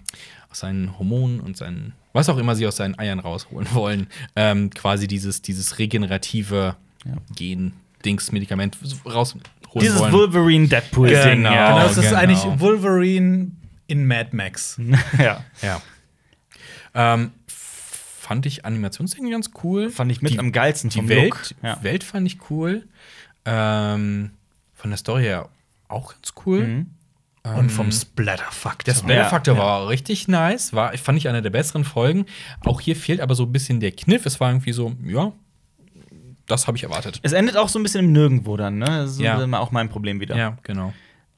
[0.50, 4.70] aus seinen Hormonen und seinen, was auch immer sie aus seinen Eiern rausholen wollen, ähm,
[4.70, 6.74] quasi dieses, dieses regenerative
[7.04, 7.12] ja.
[7.36, 7.74] Gen
[8.04, 8.76] Dings-Medikament
[9.74, 10.12] rausholen Dieses wollen.
[10.12, 11.36] Wolverine-Deadpool-Ding.
[11.36, 11.52] Genau.
[11.52, 11.68] Ja.
[11.72, 12.20] Genau, das ist genau.
[12.20, 13.50] eigentlich Wolverine
[13.86, 14.80] in Mad Max.
[15.18, 15.44] ja.
[15.62, 15.82] Ja.
[16.94, 19.90] Ähm, fand ich animationstechnisch ganz cool.
[19.90, 21.42] Fand ich mit am geilsten Die vom Welt, Look.
[21.62, 21.82] Ja.
[21.82, 22.86] Welt fand ich cool.
[23.44, 24.30] Ähm,
[24.74, 25.48] von der Story her
[25.88, 26.66] auch ganz cool.
[26.66, 26.86] Mhm.
[27.58, 28.84] Und vom Splatter-Faktor.
[28.84, 29.66] Der Splatter-Faktor Ja, ja.
[29.66, 30.72] war richtig nice.
[30.72, 32.24] War, fand ich eine der besseren Folgen.
[32.64, 34.24] Auch hier fehlt aber so ein bisschen der Kniff.
[34.24, 35.30] Es war irgendwie so, ja,
[36.46, 37.20] das habe ich erwartet.
[37.22, 38.86] Es endet auch so ein bisschen im Nirgendwo dann, ne?
[38.86, 39.42] Das ist Ja.
[39.42, 40.36] immer auch mein Problem wieder.
[40.36, 40.92] Ja, genau.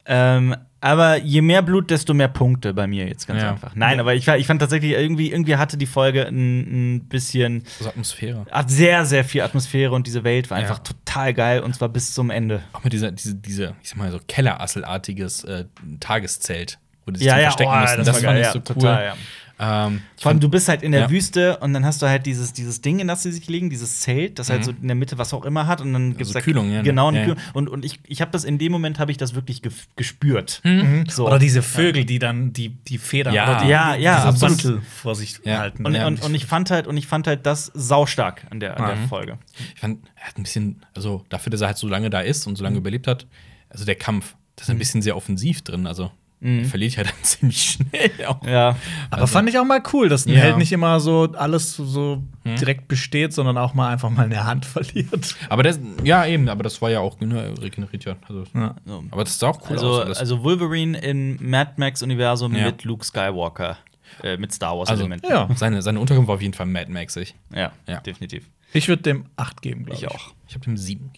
[0.09, 3.51] Ähm, aber je mehr Blut, desto mehr Punkte bei mir jetzt ganz Ja.
[3.51, 3.75] einfach.
[3.75, 7.89] Nein, aber ich, ich fand tatsächlich, irgendwie, irgendwie hatte die Folge ein, ein bisschen, So
[7.89, 8.47] Atmosphäre.
[8.53, 10.63] hat sehr, sehr viel Atmosphäre und diese Welt war Ja.
[10.63, 12.63] einfach total geil und zwar bis zum Ende.
[12.73, 15.65] Auch mit dieser, diese, diese, ich sag mal, so Kellerasselartiges äh,
[15.99, 17.97] Tageszelt, wo die sich Ja, ja, Verstecken oh, mussten.
[17.99, 19.05] das Das, war fand geil, so total, cool.
[19.07, 19.17] ja.
[19.59, 21.11] Ähm, Vor allem, du bist halt in der Ja.
[21.11, 24.01] Wüste und dann hast du halt dieses, dieses Ding, in das sie sich legen, dieses
[24.01, 26.35] Zelt, das halt so in der Mitte was auch immer hat und dann gibt's so
[26.35, 26.83] da Kühlung, ja, ne?
[26.83, 27.25] Genau, eine Ja.
[27.25, 27.39] Kühlung.
[27.55, 30.61] Und, und ich, ich habe das in dem Moment habe ich das wirklich gef- gespürt.
[31.09, 31.27] So.
[31.27, 33.45] Oder diese Vögel, die dann die, die Federn Ja.
[33.51, 34.65] oder die, Ja, ja, diese absolut.
[34.65, 35.59] Mantel vor sich Ja.
[35.59, 35.87] halten.
[35.87, 36.07] Und, Ja.
[36.07, 38.97] und, und ich fand halt, und ich fand halt das saustark an der, an der
[38.97, 39.09] Mhm.
[39.09, 39.39] Folge.
[39.75, 42.47] ich fand, er hat ein bisschen, also dafür, dass er halt so lange da ist
[42.47, 43.27] und so lange überlebt hat,
[43.71, 45.87] also der Kampf, das ist ein bisschen sehr offensiv drin.
[45.87, 46.11] Also
[46.41, 48.47] er verliert ja dann ziemlich schnell auch.
[48.47, 48.77] Ja.
[49.11, 50.41] Aber fand ich auch mal cool, dass ein Ja.
[50.41, 54.65] Held nicht immer so alles so direkt besteht, sondern auch mal einfach mal eine Hand
[54.67, 55.35] verliert.
[55.49, 58.17] Aber das, ja, eben, aber das war ja auch ne, regeneriert ja.
[58.29, 58.45] Also,
[58.85, 59.05] So.
[59.11, 60.17] Aber das sah auch cool Also, aus.
[60.19, 62.67] also Wolverine im Mad Max-Universum Ja.
[62.67, 63.79] mit Luke Skywalker.
[64.23, 65.27] Äh, mit Star Also, Wars-Elementen.
[65.29, 65.49] Ja.
[65.57, 67.35] seine, seine Unterkunft war auf jeden Fall Mad Maxig.
[67.53, 67.73] ja.
[67.89, 68.01] Ja.
[68.01, 68.49] definitiv.
[68.73, 70.05] Ich würde dem 8 geben, glaube ich.
[70.05, 70.33] Ich auch.
[70.49, 71.11] Ich habe dem sieben.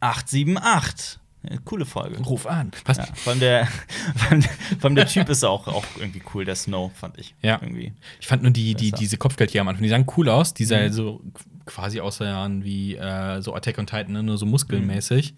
[0.00, 1.19] 878.
[1.48, 2.18] Ja, coole Folge.
[2.22, 2.70] Ruf an.
[2.84, 2.98] Was?
[2.98, 3.66] Ja, vor, allem der,
[4.16, 7.34] vor, allem, der Typ ist auch, auch irgendwie cool, der Snow, fand ich.
[7.40, 7.58] Ja.
[7.62, 7.94] Irgendwie.
[8.20, 10.52] Ich fand nur die, die, diese Kopfgeldjäger am Anfang, die sahen cool aus.
[10.52, 10.68] Die Mhm.
[10.68, 11.22] sahen so
[11.64, 14.22] quasi aussahen wie äh, so Attack on Titan, ne?
[14.22, 14.50] nur so Mhm.
[14.50, 15.34] muskelmäßig.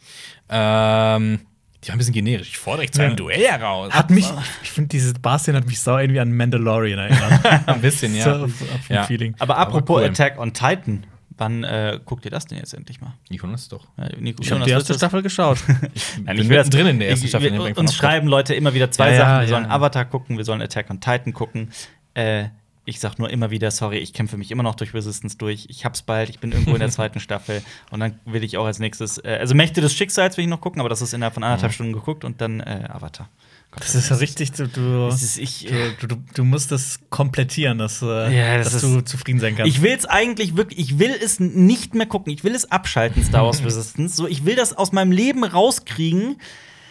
[0.49, 1.41] Ähm,
[1.85, 2.49] die waren ein bisschen generisch.
[2.49, 3.17] Ich fordere dich zu einem Ja.
[3.17, 3.93] Duell heraus.
[3.93, 4.29] Hat mich,
[4.63, 7.45] ich finde, diese Bar-Szene hat mich sau irgendwie an Mandalorian erinnert.
[7.69, 8.39] ein bisschen, ja.
[8.39, 9.03] So, vom Ja.
[9.05, 9.35] Feeling.
[9.41, 10.05] Aber apropos cool.
[10.09, 11.05] Attack on Titan,
[11.43, 13.15] wann äh, guckt ihr das denn jetzt endlich mal?
[13.29, 13.89] Jonas doch.
[13.99, 15.59] Ja, Nico, Ich habe die erste Staffel geschaut.
[15.67, 18.75] Nein, bin ich das mittendrin in der ersten ich, Staffel, Wir, uns schreiben Leute immer
[18.75, 19.31] wieder zwei Ja, Sachen.
[19.33, 19.71] ja, Wir sollen ja.
[19.71, 21.73] Avatar gucken, wir sollen Attack on Titan gucken.
[22.15, 22.45] Äh,
[22.85, 25.67] ich sag nur immer wieder, sorry, ich kämpfe mich immer noch durch Resistance durch.
[25.69, 28.67] Ich hab's bald, ich bin irgendwo in der zweiten Staffel und dann will ich auch
[28.67, 31.35] als nächstes, äh, also Mächte des Schicksals will ich noch gucken, aber das ist innerhalb
[31.35, 33.29] von anderthalb Stunden geguckt und dann äh, Avatar.
[33.73, 35.67] Gott, Das ist ja richtig, du, du, Das ist ich,
[36.01, 38.07] du, du, du musst das komplettieren, dass, äh,
[38.37, 39.75] Ja, das dass ist- du zufrieden sein kannst.
[39.75, 42.33] Ich will es eigentlich wirklich, ich will es nicht mehr gucken.
[42.33, 44.15] Ich will es abschalten, Star Wars Resistance.
[44.17, 46.37] So, ich will das aus meinem Leben rauskriegen.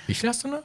[0.07, 0.63] Wie viel hast du noch?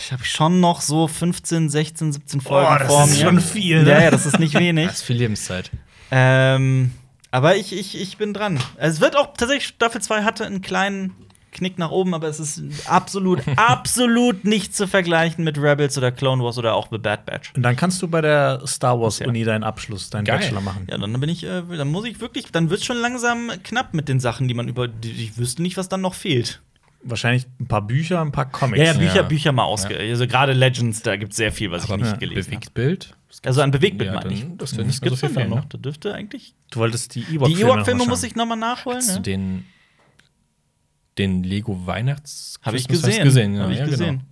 [0.00, 3.24] Ich habe schon noch so 15, 16, 17 Folgen Oh, das vor ist mir.
[3.26, 3.90] schon viel, ne?
[3.90, 4.86] Ja, ja, das ist nicht wenig.
[4.86, 5.70] Das ist viel Lebenszeit.
[6.10, 6.92] ähm,
[7.32, 8.58] aber ich, ich, ich bin dran.
[8.76, 11.14] Es wird auch tatsächlich, Staffel 2 hatte einen kleinen
[11.56, 16.42] Knick nach oben, aber es ist absolut, absolut nicht zu vergleichen mit Rebels oder Clone
[16.44, 17.52] Wars oder auch The Bad Batch.
[17.56, 19.26] Und dann kannst du bei der Star Wars Ja.
[19.26, 20.38] Uni deinen Abschluss, deinen Geil.
[20.38, 20.86] Bachelor machen.
[20.90, 23.94] Ja, dann bin ich, äh, dann muss ich wirklich, dann wird es schon langsam knapp
[23.94, 26.60] mit den Sachen, die man über, die, ich wüsste nicht, was dann noch fehlt.
[27.02, 28.78] Wahrscheinlich ein paar Bücher, ein paar Comics.
[28.78, 29.22] Ja, ja, Bücher, Ja.
[29.22, 29.96] Bücher mal ausge.
[29.96, 32.60] Also gerade Legends, da gibt es sehr viel, was ich nicht gelesen habe.
[32.72, 33.14] Bewegtbild?
[33.44, 34.40] Also ein Bewegtbild Ja, meine ich.
[34.56, 35.56] das Das, wird nicht mehr gibt's so noch.
[35.56, 35.64] ne?
[35.68, 36.54] Da dürfte eigentlich.
[36.70, 38.98] Du wolltest die Die Ewok-Filme Ewok-Filme noch mal muss ich noch mal nachholen.
[38.98, 39.20] Hast du Ja.
[39.20, 39.66] den,
[41.18, 43.24] den Lego Weihnachts Habe ich gesehen.
[43.24, 43.96] gesehen ja, Habe ich ja, genau.
[43.98, 44.22] gesehen.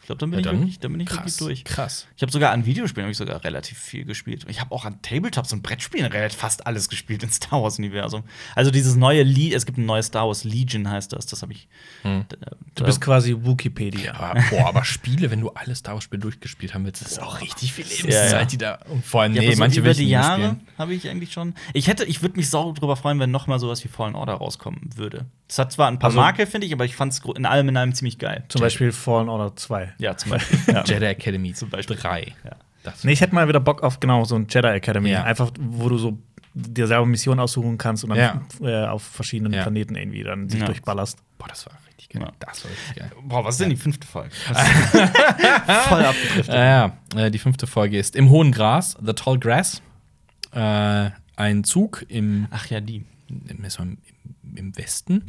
[0.00, 1.64] Ich glaube, dann bin Ja, ich dann wirklich, dann bin ich wirklich krass, durch.
[1.64, 2.06] krass.
[2.14, 4.44] Ich habe sogar an Videospielen habe ich sogar relativ viel gespielt.
[4.48, 8.22] Ich habe auch an Tabletops und Brettspielen relativ fast alles gespielt im Star Wars Universum.
[8.54, 11.24] Also dieses neue Le es gibt ein neues Star Wars Legion heißt das.
[11.24, 11.68] Das habe ich.
[12.02, 12.26] Hm.
[12.28, 12.36] Da-
[12.74, 14.14] Du bist quasi Wikipedia.
[14.14, 17.22] Aber, boah, aber Spiele, wenn du alle Star Wars Spiele durchgespielt haben willst, das ist
[17.22, 18.44] auch richtig viel Lebenszeit, Ja, ja.
[18.44, 18.74] die da.
[18.90, 21.54] Und vor allem, Ja, nee, so manche über ich die Jahre habe ich eigentlich schon.
[21.72, 24.34] Ich hätte, ich würde mich sau drüber freuen, wenn noch mal sowas wie Fallen Order
[24.34, 25.24] rauskommen würde.
[25.48, 27.68] Es hat zwar ein paar Also- Makel, finde ich, aber ich fand es in allem
[27.68, 28.44] in allem ziemlich geil.
[28.48, 29.94] Zum Beispiel Fallen Order 2.
[29.98, 30.58] Ja, zum Beispiel.
[30.74, 30.84] ja.
[30.84, 31.96] Jedi Academy Zum Beispiel.
[31.96, 32.32] 3.
[32.44, 32.50] Ja.
[32.82, 35.10] Das Nee, ich hätte mal wieder Bock auf genau so ein Jedi Academy.
[35.10, 35.24] Ja.
[35.24, 36.18] Einfach, wo du so
[36.54, 38.42] dir selber Missionen aussuchen kannst und dann Ja.
[38.84, 39.62] äh, auf verschiedenen Ja.
[39.62, 40.66] Planeten irgendwie dann sich Ja.
[40.66, 41.18] durchballerst.
[41.38, 42.22] Boah, das war richtig geil.
[42.22, 42.32] Ja.
[42.38, 43.10] Das war richtig geil.
[43.22, 44.30] Boah, was ist denn die fünfte Folge?
[45.88, 46.48] Voll abgedriftet.
[46.54, 49.82] Äh, ja, die fünfte Folge ist Im hohen Gras, The Tall Grass.
[50.52, 53.04] Äh, ein Zug im, Ach ja, die.
[53.28, 53.64] im,
[54.56, 55.24] im, Westen,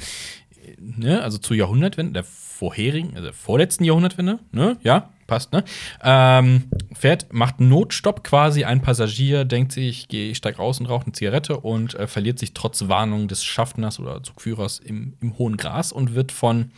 [0.80, 1.22] ne?
[1.22, 4.78] also zur Jahrhundertwende, der vorherigen, also der vorletzten Jahrhundertwende, ne?
[4.82, 5.64] Ja, passt, ne?
[6.02, 8.64] Ähm, fährt, macht Notstopp quasi.
[8.64, 12.08] Ein Passagier denkt sich, ich, geh, ich steig raus und rauche eine Zigarette und äh,
[12.08, 16.72] verliert sich trotz Warnung des Schaffners oder Zugführers im, im hohen Gras und wird von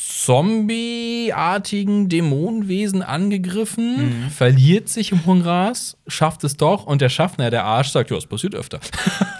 [0.00, 7.64] zombieartigen Dämonenwesen angegriffen, verliert sich im hohen Gras, schafft es doch und der Schaffner, der
[7.64, 8.80] Arsch, sagt, ja, es passiert öfter.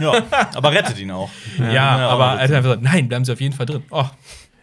[0.01, 0.13] Ja,
[0.55, 1.31] aber rettet ihn auch.
[1.59, 3.83] Ja, aber er hat einfach gesagt, nein, bleiben Sie auf jeden Fall drin.
[3.91, 4.07] Oh,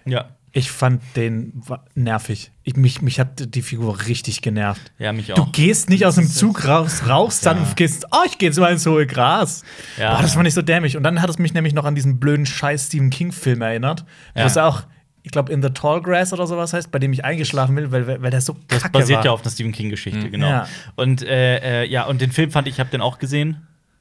[0.06, 0.26] Ja.
[0.54, 1.62] Ich fand den
[1.94, 2.50] nervig.
[2.64, 4.92] Ich, mich, mich hat die Figur richtig genervt.
[4.98, 5.52] Ja, mich Du auch.
[5.52, 8.72] gehst nicht aus dem Zug raus, rauchst dann und gehst, oh, ich gehe jetzt mal
[8.72, 9.64] ins hohe Gras.
[10.00, 10.16] Ja.
[10.16, 10.98] Boah, das fand ich so dämlich.
[10.98, 14.04] Und dann hat es mich nämlich noch an diesen blöden Scheiß Stephen King-Film erinnert.
[14.36, 14.46] Ja.
[14.46, 14.84] Was auch,
[15.28, 18.22] ich glaube, In the Tall Grass oder sowas heißt, bei dem ich eingeschlafen will, weil,
[18.22, 19.26] weil der so Das kacke basiert war.
[19.26, 20.48] ja auf einer Stephen King-Geschichte, genau.
[20.48, 20.68] Ja.
[20.96, 23.58] Und äh, äh, ja, und den Film fand ich, ich habe den auch gesehen.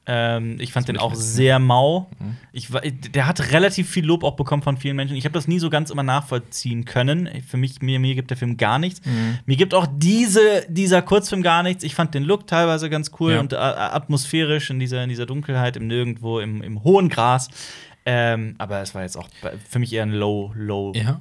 [0.09, 2.09] Ähm, ich fand den auch sehr mau.
[2.53, 5.17] Ich, wa- der hat relativ viel Lob auch bekommen von vielen Menschen.
[5.17, 7.27] Ich habe das nie so ganz immer nachvollziehen können.
[7.45, 9.01] Für mich, mir, mir gibt der Film gar nichts.
[9.45, 11.83] Mir gibt auch diese, dieser Kurzfilm gar nichts.
[11.83, 13.39] Ich fand den Look teilweise ganz cool Ja.
[13.41, 17.49] und äh, atmosphärisch in dieser, in dieser Dunkelheit, im Nirgendwo, im, im hohen Gras.
[18.09, 19.27] Ähm, aber es war jetzt auch
[19.69, 21.19] für mich eher ein Low, Low ja.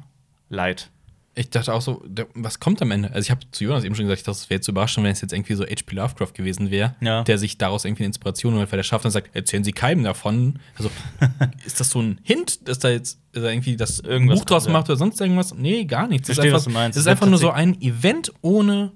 [0.48, 0.88] Light.
[1.34, 2.02] Ich dachte auch so,
[2.34, 3.08] was kommt am Ende?
[3.12, 5.10] Also ich habe zu Jonas eben schon gesagt, ich dachte, es wäre jetzt überraschend, wenn
[5.12, 5.96] es jetzt irgendwie so H.P.
[5.96, 7.24] Lovecraft gewesen wäre, Ja.
[7.24, 10.60] der sich daraus irgendwie eine Inspiration holt, weil der Schaffner sagt, erzählen Sie keinem davon.
[10.76, 10.90] Also
[11.66, 14.62] ist das so ein Hint, dass da jetzt dass da irgendwie das Irgendwas Buch draus
[14.64, 14.78] kommt, ja.
[14.78, 15.54] macht oder sonst irgendwas?
[15.54, 16.28] Nee, gar nichts.
[16.28, 16.96] Verstehe, einfach, was du meinst.
[16.96, 18.92] Es ist einfach nur so ein Event ohne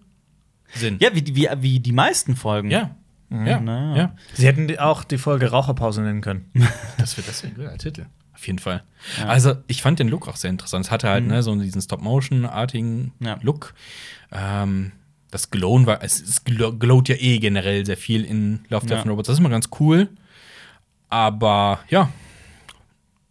[0.75, 0.97] Sinn.
[1.01, 2.71] Ja, wie, wie, wie die meisten Folgen.
[2.71, 2.95] Ja.
[3.31, 3.61] Ja.
[3.61, 3.97] Na ja.
[3.97, 4.17] ja.
[4.35, 6.51] Sie hätten auch die Folge Raucherpause nennen können.
[6.99, 8.07] Das wird das ein guter Titel.
[8.35, 8.83] Auf jeden Fall.
[9.27, 10.87] Also, ich fand den Look auch sehr interessant.
[10.87, 13.39] Es hatte halt ne, so diesen Stop-Motion-artigen Ja.
[13.43, 13.75] Look.
[14.33, 14.93] Ähm,
[15.31, 18.91] das Glowen war, es, es glo- glowt ja eh generell sehr viel in Love, Death
[18.97, 19.03] Ja.
[19.03, 19.27] and Robots.
[19.27, 20.09] Das ist immer ganz cool.
[21.09, 22.11] Aber ja,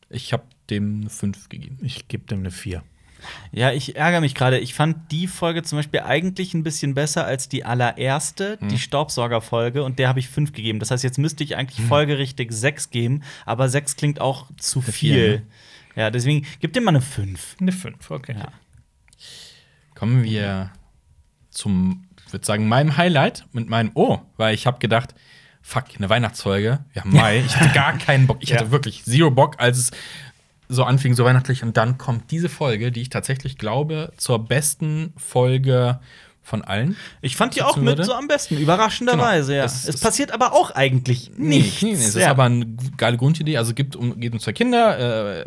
[0.09, 1.77] ich habe dem eine 5 gegeben.
[1.81, 2.83] Ich gebe dem eine 4.
[3.51, 4.59] Ja, ich ärgere mich gerade.
[4.59, 8.70] Ich fand die Folge zum Beispiel eigentlich ein bisschen besser als die allererste, Hm.
[8.70, 10.80] die Staubsaugerfolge, und der habe ich fünf gegeben.
[10.80, 11.57] Das heißt, jetzt müsste ich Hm.
[11.59, 15.38] eigentlich folgerichtig sechs geben, aber sechs klingt auch zu viel.
[15.39, 15.41] ne?
[15.95, 17.55] Ja, deswegen gib dem mal eine fünf.
[17.59, 18.36] Eine 5, okay.
[18.38, 18.47] Ja.
[19.95, 20.72] Kommen wir
[21.49, 25.13] zum, ich würde sagen, meinem Highlight mit meinem Oh, weil ich habe gedacht,
[25.61, 26.86] fuck, eine Weihnachtsfolge.
[26.93, 27.39] Wir haben Mai.
[27.39, 28.38] Ich hatte gar keinen Bock.
[28.41, 28.72] Ich hatte Ja.
[28.72, 29.91] wirklich zero Bock, als es
[30.70, 31.63] so anfing, so weihnachtlich.
[31.63, 35.99] Und dann kommt diese Folge, die ich tatsächlich glaube, zur besten Folge
[36.49, 36.95] von allen.
[37.21, 38.03] Ich fand die auch mit würde?
[38.05, 39.63] so am besten, überraschenderweise, ja.
[39.63, 41.81] Das Es ist- passiert aber auch eigentlich nichts.
[41.83, 42.31] Nee, nee, es ist Ja.
[42.31, 42.65] aber eine
[42.97, 43.57] geile Grundidee.
[43.57, 44.97] Also gibt um, geht um zwei Kinder.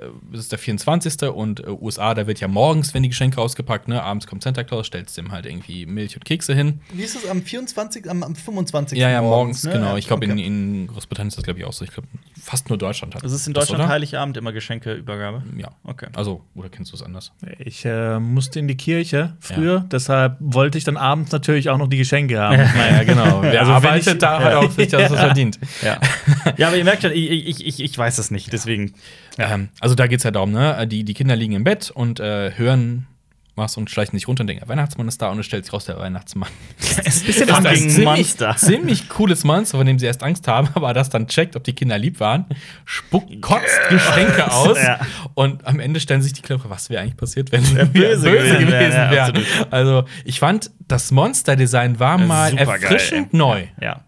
[0.00, 1.30] Äh, es ist der 24.
[1.34, 4.62] und äh, USA, da wird ja morgens, wenn die Geschenke ausgepackt, ne, abends kommt Santa
[4.64, 6.80] Claus, stellst dem halt irgendwie Milch und Kekse hin.
[6.92, 8.96] Wie ist es am 24., am, am 25.
[8.98, 9.72] Ja, ja, morgens, ne?
[9.72, 9.96] genau.
[9.96, 10.32] Ich glaube, Okay.
[10.32, 10.38] in,
[10.82, 11.84] in Großbritannien ist das, glaube ich, auch so.
[11.84, 12.06] Ich glaube,
[12.40, 13.88] fast nur Deutschland hat Es ist in Deutschland?
[13.88, 15.42] Heiligabend immer Geschenkeübergabe.
[15.58, 15.68] Ja.
[15.84, 16.06] Okay.
[16.14, 17.32] Also, oder kennst du es anders?
[17.58, 21.88] Ich äh, musste in die Kirche früher, deshalb wollte ich dann abends natürlich auch noch
[21.88, 22.56] die Geschenke haben.
[22.76, 23.42] Naja, genau.
[23.42, 25.16] Wer Also, wenn arbeitet, ich- da hat auch sich das Ja.
[25.18, 25.58] verdient.
[25.82, 25.98] Ja.
[26.56, 28.94] ja, aber ihr merkt schon, ich, ich, ich, ich weiß es nicht, deswegen.
[29.38, 30.86] Ähm, also da geht es ja darum, ne?
[30.86, 33.06] Die, die Kinder liegen im Bett und äh, hören
[33.54, 35.72] was und schleichen sich runter und denken, der Weihnachtsmann ist da und es stellt sich
[35.74, 36.48] raus, der Weihnachtsmann.
[36.96, 37.78] Ein bisschen fucking anders.
[37.78, 38.56] ziemlich, Monster.
[38.56, 41.74] ziemlich cooles Monster, von dem sie erst Angst haben, aber das dann checkt, ob die
[41.74, 42.46] Kinder lieb waren,
[42.84, 45.00] spuckt, kotzt Geschenke aus Ja.
[45.34, 48.30] und am Ende stellen sich die Kinder, was wäre eigentlich passiert, wenn Wär wir böse
[48.30, 49.28] gewesen wären, ja, wären.
[49.36, 49.72] absolut.
[49.72, 53.38] also ich fand, das Monster-Design war mal Supergeil, erfrischend ey.
[53.38, 53.64] neu.
[53.80, 54.00] Ja.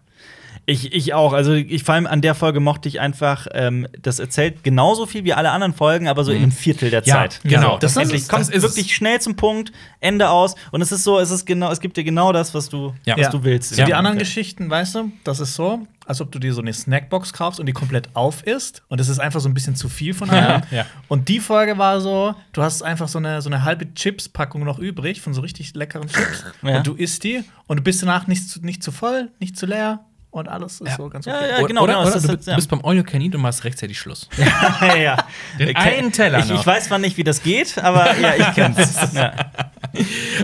[0.66, 1.34] Ich, ich auch.
[1.34, 5.24] Also, ich, vor allem an der Folge mochte ich einfach, ähm, das erzählt genauso viel
[5.24, 7.06] wie alle anderen Folgen, aber so in einem Viertel der Mhm.
[7.06, 7.40] Ja, Zeit.
[7.44, 7.78] genau.
[7.78, 10.54] Das, Das endlich ist- kommt das ist wirklich schnell zum Punkt, Ende aus.
[10.70, 13.16] Und es ist so, es ist genau, es gibt dir genau das, was du, Ja.
[13.18, 13.74] was du willst.
[13.74, 13.98] So die Ja.
[13.98, 14.18] anderen.
[14.18, 17.66] Geschichten, weißt du, das ist so, als ob du dir so eine Snackbox kaufst und
[17.66, 18.82] die komplett auf isst.
[18.88, 20.62] Und es ist einfach so ein bisschen zu viel von allem.
[20.70, 20.86] Ja.
[21.08, 24.78] Und die Folge war so, du hast einfach so eine, so eine halbe Chips-Packung noch
[24.78, 26.44] übrig von so richtig leckeren Chips.
[26.62, 26.78] Ja.
[26.78, 29.66] Und du isst die und du bist danach nicht zu, nicht zu voll, nicht zu
[29.66, 30.00] leer.
[30.34, 31.36] Und alles ist so ganz okay.
[31.36, 31.82] Ja, ja, Oder- genau.
[31.84, 32.56] oder, genau, oder das du ist- bist ja.
[32.56, 34.28] bist beim All You Can Eat und machst rechtzeitig Schluss.
[34.36, 35.16] ja, ja.
[35.60, 36.58] Den Ich- einen Teller ich, noch.
[36.58, 38.96] ich weiß zwar nicht, wie das geht, aber ja, ich kenn's.
[39.14, 39.32] ja.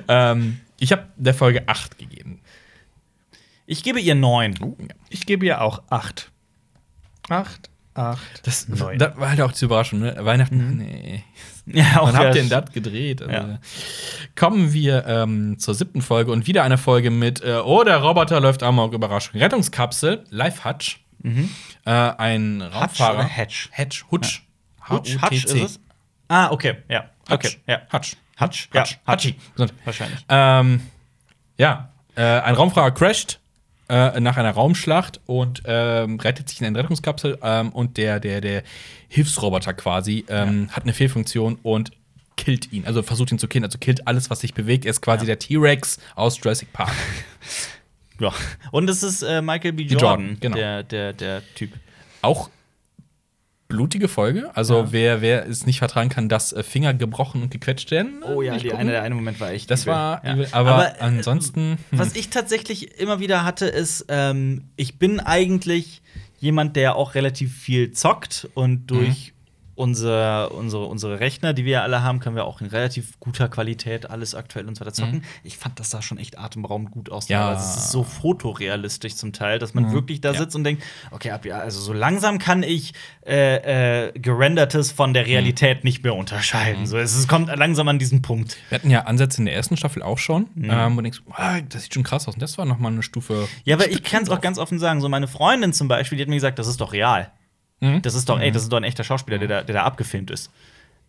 [0.06, 2.40] ähm, ich habe der Folge 8 gegeben.
[3.66, 4.54] Ich gebe ihr neun.
[5.08, 6.30] Ich gebe ihr auch acht.
[7.28, 8.96] Acht, acht, Das, neun.
[8.96, 10.16] das war halt auch die Überraschung, ne?
[10.20, 11.24] Weihnachten, nee.
[11.74, 13.22] Ja, Wann ja, habt ihr denn das gedreht?
[13.22, 13.58] Also, Ja.
[14.36, 18.40] Kommen wir ähm, zur siebten Folge und wieder eine Folge mit äh, Oh, der Roboter
[18.40, 19.40] läuft amok, Überraschung.
[19.40, 21.00] Rettungskapsel, Live Hutch.
[21.22, 23.24] Äh, ein Raumfahrer.
[23.24, 23.68] Hatch?
[23.72, 24.42] Hatch, Hutch.
[24.88, 25.80] Hutch, Hutch ist es?
[26.28, 27.10] Ah, okay, ja.
[27.28, 27.58] Okay, Hutch.
[27.66, 27.80] ja.
[27.92, 28.16] Hutch.
[28.40, 28.84] Hutch, ja.
[29.06, 29.34] Hutch.
[29.54, 29.74] Gesund.
[29.84, 30.24] Wahrscheinlich.
[30.28, 30.80] Ähm,
[31.58, 33.39] ja, äh, ein Raumfahrer crasht
[33.90, 38.40] äh, nach einer Raumschlacht und ähm, rettet sich in eine Rettungskapsel ähm, und der, der,
[38.40, 38.62] der
[39.08, 41.90] Hilfsroboter quasi ähm, hat eine Fehlfunktion und
[42.36, 44.84] killt ihn, also versucht ihn zu killen, also killt alles, was sich bewegt.
[44.84, 46.92] Er ist quasi der T-Rex aus Jurassic Park.
[48.20, 48.34] Ja.
[48.70, 49.84] Und es ist äh, Michael B.
[49.84, 50.56] Jordan, Jordan, genau.
[50.56, 51.70] der, der, der Typ.
[52.20, 52.50] Auch
[53.70, 54.50] blutige Folge.
[54.54, 54.92] Also Ja.
[54.92, 58.22] wer, wer es nicht vertragen kann, dass äh, Finger gebrochen und gequetscht werden.
[58.22, 59.70] Oh ja, die eine, der eine Moment war echt.
[59.70, 59.94] Das übel.
[59.94, 60.34] war Ja.
[60.34, 61.78] übel, aber, äh, ansonsten.
[61.90, 61.98] hm.
[61.98, 66.02] Was ich tatsächlich immer wieder hatte, ist, ähm, ich bin eigentlich
[66.38, 69.32] jemand, der auch relativ viel zockt und durch
[69.80, 73.48] unser, unsere, unsere Rechner, die wir ja alle haben, können wir auch in relativ guter
[73.48, 75.24] Qualität alles aktuell und so weiter zocken.
[75.42, 77.28] Ich fand, das sah schon echt atemberaubend gut aus.
[77.28, 77.54] Ja.
[77.54, 80.38] Es ist so fotorealistisch zum Teil, dass man wirklich da Ja.
[80.38, 82.92] sitzt und denkt, okay, ab, ja, also so langsam kann ich
[83.26, 86.86] äh, äh, gerendertes von der Realität nicht mehr unterscheiden.
[86.86, 88.58] So, es, es kommt langsam an diesen Punkt.
[88.68, 90.46] Wir hatten ja Ansätze in der ersten Staffel auch schon.
[90.54, 90.70] Mhm.
[90.70, 92.34] Ähm, und denkst, ah, das sieht schon krass aus.
[92.34, 93.48] Und das war noch mal eine Stufe.
[93.64, 95.00] Ja, aber ich kann es auch ganz offen sagen.
[95.00, 97.30] So, meine Freundin zum Beispiel, die hat mir gesagt, das ist doch real.
[97.80, 98.02] Mhm.
[98.02, 100.30] Das ist doch, ey, das ist doch ein echter Schauspieler, der da, der da abgefilmt
[100.30, 100.50] ist.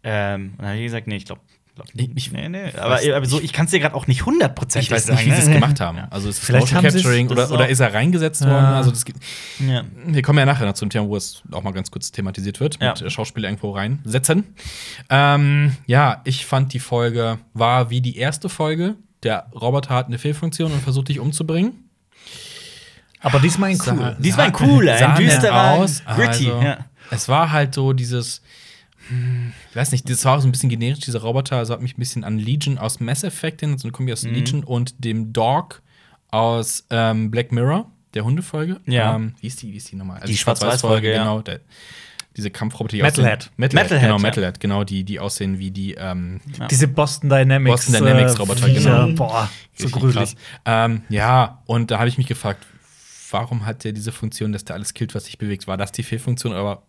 [0.04, 1.42] Ähm, und dann habe ich gesagt, nee, ich glaube.
[1.74, 2.70] Glaub, Ich- ich- nee, nee.
[2.78, 5.20] Aber, aber so, ich kann es dir gerade auch nicht hundertprozentig Ich weiß sagen.
[5.20, 5.54] nicht, wie sie es ne?
[5.62, 6.00] gemacht haben.
[6.10, 8.50] Also ist es Vielleicht Motion Capturing oder, ist oder ist er reingesetzt Ja.
[8.50, 8.66] worden?
[8.66, 9.06] Also das,
[9.66, 9.84] Ja.
[10.06, 12.78] wir kommen ja nachher noch zum Thema, wo es auch mal ganz kurz thematisiert wird,
[12.82, 12.90] Ja.
[12.90, 14.44] mit äh, Schauspieler irgendwo reinsetzen.
[15.10, 18.96] Ähm, ja, ich fand die Folge war wie die erste Folge.
[19.24, 21.90] Der Roboter hat eine Fehlfunktion und versucht dich umzubringen.
[23.22, 24.16] Aber diesmal in Sah- cool.
[24.20, 26.04] Diesmal ein sah- cooler, ein düsterer, aus.
[26.06, 26.78] gritty, Also, ja.
[27.12, 28.42] Es war halt so dieses,
[29.10, 31.58] hm, ich weiß nicht, das war auch so ein bisschen generisch, dieser Roboter.
[31.58, 34.24] Also hat mich ein bisschen an Legion aus Mass Effect hin, so eine Kombi aus
[34.24, 34.34] Mhm.
[34.34, 35.82] Legion und dem Dog
[36.30, 38.80] aus ähm, Black Mirror, der Hundefolge.
[38.86, 39.16] Ja.
[39.16, 40.18] Ähm, wie ist die, wie ist die nochmal?
[40.22, 41.20] Also Die Schwarz-Weiß-Folge, ja.
[41.20, 41.42] genau.
[41.42, 41.60] Der,
[42.38, 43.40] diese Kampfroboter, die Metalhead.
[43.42, 44.22] aussehen- Metalhead, Metalhead, genau, ja.
[44.22, 46.12] Metalhead, genau, die, die aussehen wie die Ja.
[46.14, 46.40] ähm,
[46.72, 47.86] Diese Boston Dynamics.
[47.88, 49.08] Boston Dynamics Roboter, äh, genau.
[49.16, 50.16] Boah, so gruselig.
[50.16, 50.36] krass.
[50.66, 52.66] Ähm, ja, und da habe ich mich gefragt,
[53.32, 55.68] warum hat der diese Funktion, dass der alles killt, was sich bewegt?
[55.68, 56.54] War das die Fehlfunktion?
[56.54, 56.84] Aber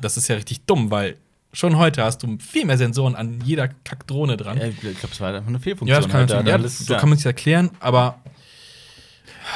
[0.00, 1.16] das ist ja richtig dumm, weil
[1.52, 4.58] schon heute hast du viel mehr Sensoren an jeder Kackdrohne dran.
[4.58, 5.88] Ja, Ich glaube, es war einfach eine Fehlfunktion.
[5.94, 7.00] Ja, das kann halt, natürlich, da ja, alles- so ja.
[7.00, 8.18] kann man erklären, aber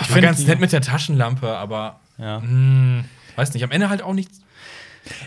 [0.01, 2.41] ich find ganz nett mit der Taschenlampe, aber Ja.
[2.41, 3.05] hm,
[3.37, 4.41] weiß nicht, am Ende halt auch nichts.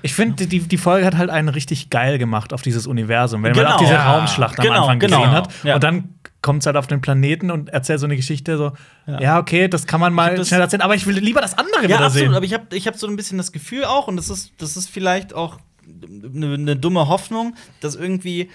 [0.02, 3.44] Ich finde, die, die Folge hat halt einen richtig geil gemacht auf dieses Universum.
[3.44, 3.76] Wenn man Genau.
[3.76, 4.12] auch diese Ja.
[4.18, 5.18] Raumschlacht am Genau, Anfang genau.
[5.20, 5.76] gesehen hat Ja.
[5.76, 6.10] und dann
[6.42, 8.72] kommt es halt auf den Planeten und erzählt so eine Geschichte so,
[9.08, 11.88] ja, okay, das kann man mal schnell erzählen, aber ich will lieber das andere Ja,
[11.88, 12.14] wieder absolut.
[12.28, 12.34] sehen.
[12.36, 14.78] Aber ich habe ich hab so ein bisschen das Gefühl auch, und das ist, das
[14.78, 15.58] ist vielleicht auch
[16.34, 18.50] eine, eine dumme Hoffnung, dass irgendwie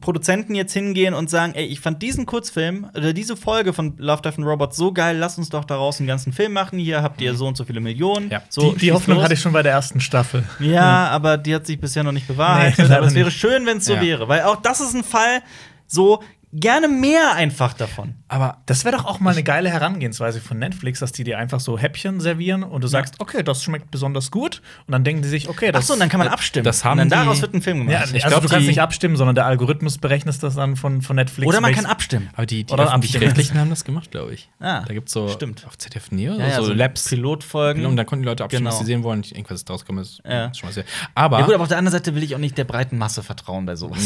[0.00, 4.20] Produzenten jetzt hingehen und sagen, ey, ich fand diesen Kurzfilm oder diese Folge von Love,
[4.20, 6.78] Death and Robots so geil, lass uns doch daraus einen ganzen Film machen.
[6.78, 8.28] Hier habt ihr so und so viele Millionen.
[8.30, 8.42] Ja.
[8.50, 9.24] So, die, die Hoffnung los.
[9.24, 10.44] hatte ich schon bei der ersten Staffel.
[10.60, 12.90] Ja, aber die hat sich bisher noch nicht bewahrheitet.
[12.90, 14.02] Nee, aber es wäre schön, wenn es so Ja.
[14.02, 14.28] wäre.
[14.28, 15.40] Weil auch das ist ein Fall,
[15.86, 16.22] so
[16.58, 18.14] gerne mehr einfach davon.
[18.28, 21.60] Aber Das wäre doch auch mal eine geile Herangehensweise von Netflix, dass die dir einfach
[21.60, 24.62] so Häppchen servieren und du sagst, okay, das schmeckt besonders gut.
[24.86, 26.64] Und dann denken die sich, okay, das Achso, und dann kann man abstimmen.
[26.64, 27.92] das haben und dann daraus die- wird ein Film gemacht.
[27.92, 31.02] Ja, Ich also glaub, du kannst nicht abstimmen, sondern der Algorithmus berechnet das dann von,
[31.02, 31.46] von Netflix.
[31.48, 32.30] Oder man kann abstimmen.
[32.34, 34.48] Aber die, die öffentlich-rechtlichen haben das gemacht, glaube ich.
[34.58, 35.64] Ah, da gibt es so stimmt.
[35.66, 37.08] auf ZDF Neo Ja, ja, so, so Labs.
[37.08, 37.86] Pilotfolgen.
[37.86, 38.84] Und dann konnten die Leute abstimmen, was Genau.
[38.84, 39.22] sie sehen wollen.
[39.22, 40.46] Irgendwas ist draus gekommen, ist Ja.
[40.46, 40.84] ist schon mal sehr.
[41.14, 41.38] Aber.
[41.40, 43.66] Ja, gut, aber auf der anderen Seite will ich auch nicht der breiten Masse vertrauen
[43.66, 43.98] bei sowas.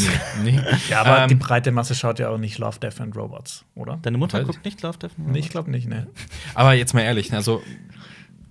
[0.43, 0.59] nee.
[0.89, 3.97] Ja, aber Ähm, die breite Masse schaut ja auch nicht Love, Death and Robots, oder?
[4.01, 6.07] Deine Mutter Weiß guckt nicht Love, Death and Nee, ich glaube nicht, ne.
[6.53, 7.61] Aber jetzt mal ehrlich, ne, also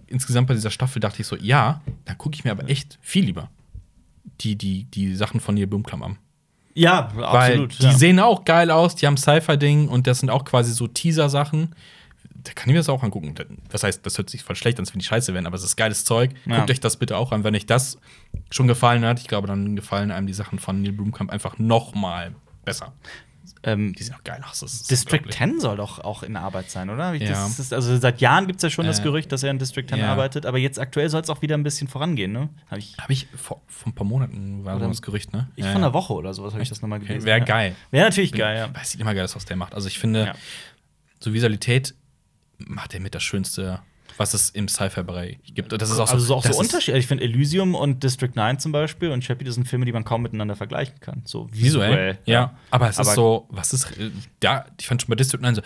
[0.07, 3.24] insgesamt bei dieser Staffel dachte ich so, ja, da gucke ich mir aber echt viel
[3.26, 3.51] lieber
[4.41, 6.18] die, die, die Sachen von Neil Blumkamp an.
[6.74, 7.78] Ja, Weil absolut.
[7.78, 7.93] die ja.
[7.93, 11.74] sehen auch geil aus, die haben Sci-Fi-Ding und das sind auch quasi so Teaser-Sachen.
[12.43, 13.34] Da kann ich mir das auch angucken.
[13.68, 15.64] Das heißt, das hört sich voll schlecht an, als wenn die scheiße wären, aber es
[15.64, 16.30] ist geiles Zeug.
[16.47, 16.57] Ja.
[16.57, 17.45] Guckt euch das bitte auch an.
[17.45, 17.99] Wenn euch das
[18.51, 21.95] schon gefallen hat, ich glaube, dann gefallen einem die Sachen von Neil Blumkamp einfach noch
[21.95, 22.34] mal
[22.64, 22.93] besser.
[23.62, 24.61] Ähm, Die sind auch geil aus.
[24.61, 25.36] Das ist District unglaublich.
[25.36, 27.12] 10 soll doch auch in Arbeit sein, oder?
[27.14, 27.28] Ja.
[27.30, 29.59] Das ist, also seit Jahren gibt es ja schon das Äh, Gerücht, dass er in
[29.59, 30.11] District 10 ja.
[30.12, 32.48] arbeitet, aber jetzt aktuell soll es auch wieder ein bisschen vorangehen, ne?
[32.70, 35.48] Hab ich Habe ich vor, vor ein paar Monaten war so Oder- das Gerücht, ne?
[35.57, 37.24] ich Ja, von einer Woche oder sowas habe ich das nochmal gelesen.
[37.26, 37.74] Wäre geil.
[37.90, 38.74] Wäre natürlich geil, ja.
[38.74, 39.74] Weil es sieht immer geil aus, was der macht.
[39.74, 40.34] Also ich finde,
[41.18, 41.94] so Visualität
[42.59, 43.80] macht er mit das Schönste,
[44.21, 45.73] was es im Sci-Fi-Bereich gibt.
[45.73, 46.99] Das ist auch so, also so auch das so ist- Unterschiede.
[46.99, 50.05] Ich finde Elysium und District 9 zum Beispiel und Chappie, das sind Filme, die man
[50.05, 51.23] kaum miteinander vergleichen kann.
[51.25, 52.18] So Visuell, visuell.
[52.27, 52.55] ja.
[52.71, 53.89] Aber es Aber- ist so, was ist,
[54.43, 55.62] ja, ich fand schon bei District 9 so,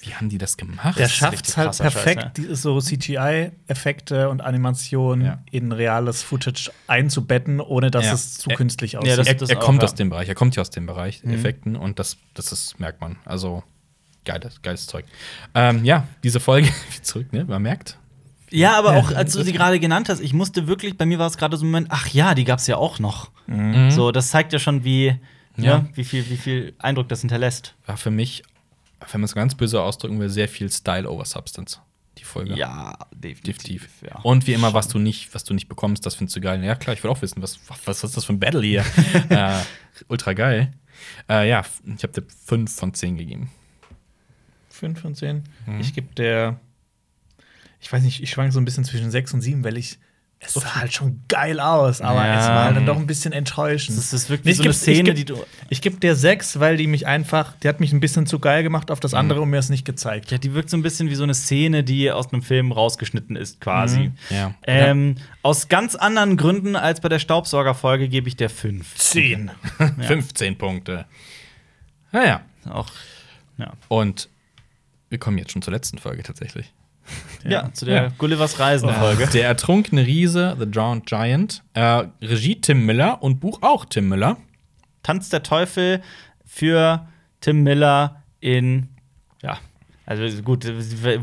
[0.00, 0.96] wie haben die das gemacht?
[0.96, 2.28] Der ist schafft es halt Scheiß, perfekt, ja.
[2.48, 5.38] die so CGI-Effekte und Animationen Ja.
[5.50, 8.12] in reales Footage einzubetten, ohne dass Ja.
[8.14, 8.56] es zu Ja.
[8.56, 9.18] künstlich Ja, aussieht.
[9.18, 9.88] das- er, das er auch, kommt ja.
[9.88, 11.34] aus dem Bereich, er kommt ja aus dem Bereich, Mhm.
[11.34, 13.16] Effekten, und das, das ist, merkt man.
[13.24, 13.64] Also,
[14.28, 15.04] geiles, geiles Zeug.
[15.54, 16.68] Ähm, ja, diese Folge,
[17.02, 17.44] zurück, ne?
[17.44, 17.98] Man merkt.
[18.50, 21.26] Ja, aber auch als du sie gerade genannt hast, ich musste wirklich, bei mir war
[21.26, 23.30] es gerade so ein Moment, ach ja, die gab es ja auch noch.
[23.46, 23.90] Mhm.
[23.90, 25.16] So, das zeigt ja schon, wie,
[25.56, 25.64] Ja.
[25.64, 25.86] ja.
[25.94, 27.74] wie, viel, wie viel Eindruck das hinterlässt.
[27.86, 28.42] War für mich,
[29.10, 31.80] wenn man es ganz böse ausdrücken will, sehr viel Style over Substance,
[32.18, 32.54] die Folge.
[32.54, 33.58] Ja, definitiv.
[33.58, 33.90] Definitiv.
[34.02, 34.20] Ja.
[34.22, 36.62] Und wie immer, was du nicht, was du nicht bekommst, das findest du geil.
[36.64, 38.84] Ja, klar, ich will auch wissen, was, was ist das für ein Battle hier?
[39.30, 39.58] äh,
[40.08, 40.72] ultra geil.
[41.28, 41.62] Äh, ja,
[41.96, 43.50] ich habe dir 5 von 10 gegeben.
[44.78, 45.44] 5 von 10.
[45.66, 45.80] Mhm.
[45.80, 46.58] Ich gebe der.
[47.80, 49.98] Ich weiß nicht, ich schwank so ein bisschen zwischen 6 und 7, weil ich
[50.40, 52.38] es sah halt schon geil aus, aber Ja.
[52.40, 53.98] es war halt dann doch ein bisschen enttäuschend.
[53.98, 55.44] Das ist wirklich Nee, ich so eine Szene, ich die du.
[55.68, 58.62] Ich gebe dir sechs, weil die mich einfach, die hat mich ein bisschen zu geil
[58.62, 59.18] gemacht auf das Mhm.
[59.18, 60.30] andere und mir es nicht gezeigt.
[60.30, 63.34] Ja, die wirkt so ein bisschen wie so eine Szene, die aus einem Film rausgeschnitten
[63.34, 63.98] ist, quasi.
[63.98, 64.12] Mhm.
[64.30, 64.54] Ja.
[64.62, 68.94] Ähm, Aus ganz anderen Gründen als bei der Staubsaugerfolge gebe ich der fünf.
[68.94, 69.50] Zehn.
[70.02, 71.06] 15 Punkte.
[72.12, 72.42] Naja.
[72.70, 72.90] Auch,
[73.56, 73.72] ja.
[73.88, 74.28] Und
[75.08, 76.72] wir kommen jetzt schon zur letzten Folge tatsächlich.
[77.44, 78.08] Ja, zu der Ja.
[78.18, 79.28] Gullivers Reisen-Folge.
[79.32, 81.62] Der ertrunkene Riese, The Drowned Giant.
[81.72, 84.36] Äh, Regie Tim Miller und Buch auch Tim Miller.
[85.02, 86.02] Tanz der Teufel
[86.44, 87.06] für
[87.40, 88.88] Tim Miller in,
[89.42, 89.58] ja,
[90.04, 90.66] also gut,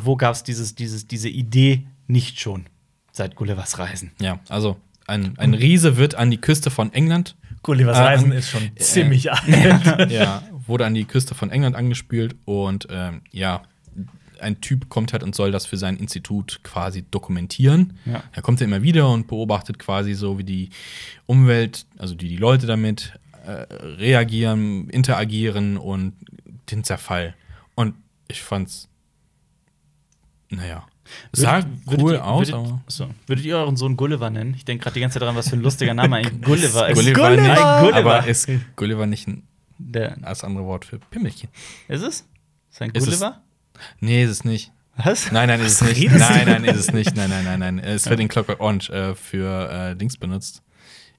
[0.04, 2.66] wo gab es dieses, dieses, diese Idee nicht schon
[3.12, 4.12] seit Gullivers Reisen?
[4.20, 4.78] Ja, also
[5.08, 8.72] ein, ein Riese wird an die Küste von England Gullivers Äh, Reisen ähm, ist schon
[8.78, 10.12] ziemlich alt.
[10.12, 13.62] ja, wurde an die Küste von England angespült und ähm, ja,
[14.46, 17.98] ein Typ kommt halt und soll das für sein Institut quasi dokumentieren.
[18.06, 18.24] Ja.
[18.32, 20.70] Er kommt ja immer wieder und beobachtet quasi so, wie die
[21.26, 26.14] Umwelt, also die, die Leute damit äh, reagieren, interagieren und
[26.72, 27.36] den Zerfall.
[27.76, 27.96] Und
[28.28, 28.88] ich fand's,
[30.50, 30.86] naja,
[31.32, 32.84] sah Würdet- cool würdet aus, würdet, aber.
[32.88, 34.54] so, würdet ihr euren Sohn Gulliver nennen?
[34.56, 36.96] Ich denke gerade die ganze Zeit daran, was für ein lustiger Name eigentlich Gulliver ist.
[36.96, 37.42] Gulliver, Gulliver!
[37.42, 37.98] nicht, Gulliver.
[38.18, 39.44] aber ist Gulliver nicht ein,
[39.78, 41.50] das andere Wort für Pimmelchen?
[41.88, 42.26] ist es?
[42.72, 43.42] Ist ein Gulliver?
[44.00, 44.72] Nee, ist es nicht.
[44.98, 45.32] Was?
[45.32, 46.12] Nein, nein, ist es nicht.
[46.12, 47.16] Nein, nein, ist es nicht.
[47.16, 47.80] Nein, nein, nein, nein.
[47.80, 50.62] Es wird in Clockwork Orange äh, für äh, Dings benutzt.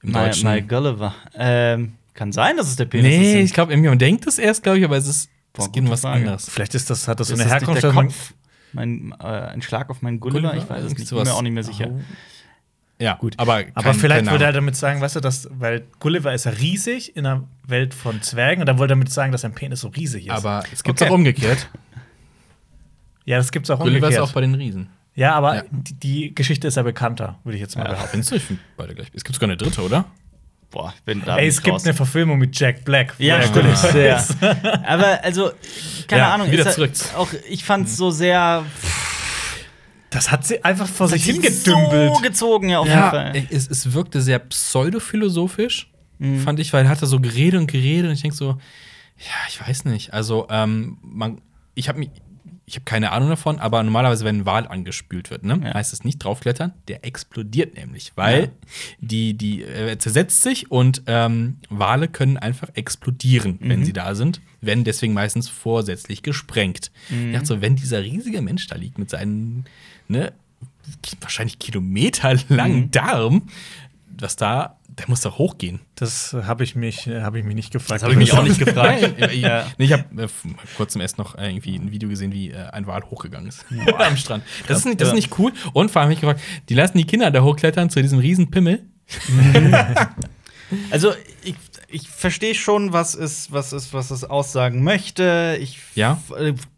[0.02, 0.50] Im My, Deutschen.
[0.50, 1.14] my Gulliver.
[1.34, 3.50] Ähm, kann sein, dass es der Penis nee, ist.
[3.50, 5.90] ich glaube, man denkt es erst, glaube ich, aber es ist Boah, es geht um
[5.90, 6.20] was Frage.
[6.20, 6.48] anderes.
[6.48, 7.82] Vielleicht ist das, hat das so ist eine das nicht Herkunft.
[7.82, 8.34] der Kopf?
[8.72, 10.48] Mein, äh, ein Schlag auf meinen Gulliver?
[10.48, 10.64] Gulliver?
[10.64, 10.96] Ich weiß es nicht.
[10.98, 11.28] Bin sowas.
[11.28, 11.88] mir auch nicht mehr sicher.
[11.90, 12.00] Oh.
[12.98, 13.34] Ja, gut.
[13.36, 16.44] Aber, Aber kein- vielleicht keine wollte er damit sagen, weißt du, dass, weil Gulliver ist
[16.46, 19.52] ja riesig in einer Welt von Zwergen und dann wollte er damit sagen, dass sein
[19.54, 20.32] Penis so riesig ist.
[20.32, 21.10] Aber es gibt Okay.
[21.10, 21.68] auch umgekehrt.
[23.26, 24.22] ja, das gibt's auch Gulliver ist umgekehrt.
[24.30, 24.88] auch bei den Riesen.
[25.14, 25.62] ja, aber Ja.
[25.70, 28.08] Die, die Geschichte ist ja bekannter, würde ich jetzt mal behaupten.
[28.12, 28.36] Findest du?
[28.36, 29.08] Ich finde beide gleich.
[29.12, 30.06] Es gibt sogar eine dritte, oder?
[30.70, 31.84] Boah, bin da Ey, es ich gibt raus.
[31.84, 33.14] eine Verfilmung mit Jack Black.
[33.18, 33.94] Ja, stimmt.
[33.94, 34.24] Ja.
[34.86, 35.52] Aber also,
[36.08, 36.50] keine Ja, Ahnung.
[36.50, 36.90] wieder zurück.
[37.12, 38.64] ja Auch ich fand es so sehr
[40.10, 42.22] Das hat sie einfach vor sich so hingedümpelt.
[42.22, 43.46] gezogen, ja, auf jeden Fall.
[43.50, 46.40] es, es wirkte sehr pseudophilosophisch, Mhm.
[46.40, 48.46] fand ich, weil er hatte so geredet und geredet und ich denke so,
[49.18, 50.14] ja, ich weiß nicht.
[50.14, 51.40] Also, ähm, man,
[51.74, 52.10] ich habe mich.
[52.68, 55.74] Ich habe keine Ahnung davon, aber normalerweise, wenn ein Wal angespült wird, ne, Ja.
[55.74, 58.48] heißt es nicht draufklettern, der explodiert nämlich, weil Ja.
[58.98, 63.84] die, die äh, zersetzt sich und ähm, Wale können einfach explodieren, wenn Mhm.
[63.84, 66.90] sie da sind, werden deswegen meistens vorsätzlich gesprengt.
[67.08, 67.28] Mhm.
[67.28, 69.64] Ich dachte so, wenn dieser riesige Mensch da liegt mit seinen,
[70.08, 70.32] ne,
[71.20, 72.90] wahrscheinlich kilometerlangen Mhm.
[72.90, 73.42] Darm,
[74.18, 75.80] was da, der muss doch hochgehen.
[75.94, 77.96] Das habe ich, mich- äh, hab ich mich nicht gefragt.
[77.98, 79.02] Das habe ich mich auch nicht gefragt.
[79.30, 79.66] Ich, Ja.
[79.78, 82.68] nee, ich habe äh, vor kurzem erst noch äh, irgendwie ein Video gesehen, wie äh,
[82.70, 83.64] ein Wal hochgegangen ist
[83.98, 84.44] am Strand.
[84.68, 85.52] Das ist, nicht, das ist nicht cool.
[85.74, 88.50] Und vor allem habe ich gefragt, die lassen die Kinder da hochklettern zu diesem riesen
[88.50, 88.84] Pimmel.
[90.90, 91.12] Also,
[91.44, 91.54] ich,
[91.88, 95.56] ich verstehe schon, was es, was, es, was es aussagen möchte.
[95.60, 96.20] Ich Ja.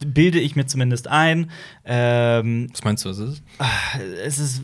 [0.04, 1.50] bilde ich mir zumindest ein.
[1.86, 3.42] Ähm, Was meinst du, was ist es?
[4.26, 4.62] es ist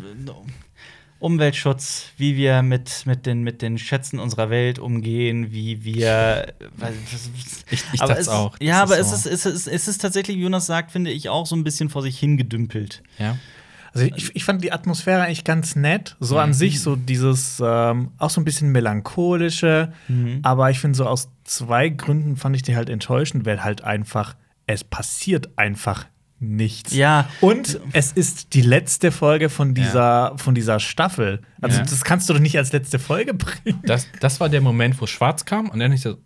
[1.19, 6.53] Umweltschutz, wie wir mit, mit, den, mit den Schätzen unserer Welt umgehen, wie wir.
[7.71, 8.57] Ich, ich aber dachte es, auch.
[8.61, 11.29] Ja, aber das es, ist, es, ist, es ist tatsächlich, wie Jonas sagt, finde ich,
[11.29, 13.03] auch so ein bisschen vor sich hingedümpelt.
[13.19, 13.39] Ja.
[13.95, 16.17] Also ich, ich fand die Atmosphäre eigentlich ganz nett.
[16.21, 16.41] So Mhm.
[16.41, 19.93] an sich, so dieses ähm, auch so ein bisschen melancholische.
[20.09, 20.41] Mhm.
[20.43, 24.35] Aber ich finde, so aus zwei Gründen fand ich die halt enttäuschend, weil halt einfach,
[24.67, 26.07] es passiert einfach
[26.45, 26.95] nichts.
[26.95, 27.29] Ja.
[27.41, 31.41] Und es ist die letzte Folge von dieser, von dieser Staffel.
[31.61, 31.85] Also, Ja.
[31.85, 33.81] das kannst du doch nicht als letzte Folge bringen.
[33.85, 36.17] Das, das war der Moment, wo es schwarz kam und dann, ich so,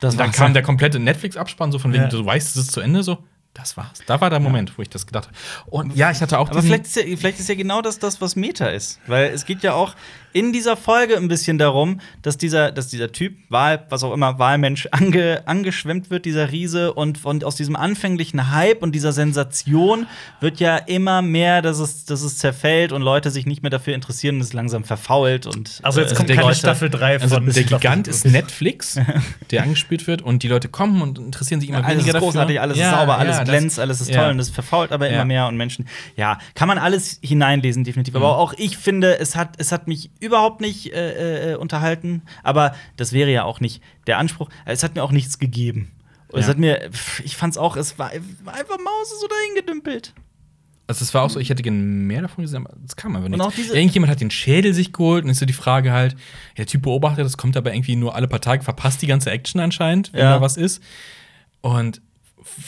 [0.00, 2.08] Das und dann kam der komplette Netflix-Abspann, so von wegen, Ja.
[2.08, 3.18] du weißt, es ist zu Ende, so.
[3.54, 4.00] Das war's.
[4.06, 5.36] Da war der Moment, wo ich das gedacht habe.
[5.66, 8.20] Und ja, ich hatte auch Aber vielleicht ist, ja, vielleicht ist ja genau das, das,
[8.20, 8.98] was Meta ist.
[9.06, 9.94] Weil es geht ja auch
[10.32, 14.40] in dieser Folge ein bisschen darum, dass dieser, dass dieser Typ, Wahl, was auch immer,
[14.40, 16.92] Wahlmensch, ange, angeschwemmt wird, dieser Riese.
[16.94, 20.08] Und, und aus diesem anfänglichen Hype und dieser Sensation
[20.40, 23.94] wird ja immer mehr, dass es, dass es zerfällt und Leute sich nicht mehr dafür
[23.94, 25.46] interessieren und es langsam verfault.
[25.46, 28.24] Und, Also, jetzt äh, kommt keine Leute- Staffel 3 Also von der Staffel- Gigant ist
[28.26, 28.98] Netflix,
[29.52, 32.56] der angespielt wird und die Leute kommen und interessieren sich immer alles weniger ist großartig,
[32.56, 32.62] dafür.
[32.62, 34.22] alles Ja, ist sauber, ja, alles das- glänzt, alles ist ja.
[34.22, 35.24] toll und es verfault aber immer Ja.
[35.24, 35.86] mehr und Menschen.
[36.16, 38.14] Ja, kann man alles hineinlesen, definitiv.
[38.16, 42.22] Aber auch ich finde, es hat, es hat mich überhaupt nicht äh, äh, unterhalten.
[42.42, 44.48] Aber das wäre ja auch nicht der Anspruch.
[44.64, 45.90] Es hat mir auch nichts gegeben.
[46.28, 46.50] Und Es Ja.
[46.50, 46.90] hat mir,
[47.24, 48.10] ich fand's auch, es war,
[48.42, 50.12] war einfach Maus so dahin gedümpelt.
[50.86, 53.30] Also es war auch so, ich hätte gerne mehr davon gesehen, aber es kam einfach
[53.30, 53.70] nicht.
[53.72, 56.14] Irgendjemand hat den Schädel sich geholt und ist so die Frage halt,
[56.58, 59.60] der Typ beobachtet, das kommt aber irgendwie nur alle paar Tage, verpasst die ganze Action
[59.62, 60.34] anscheinend, wenn Ja.
[60.34, 60.82] da was ist.
[61.62, 62.02] Und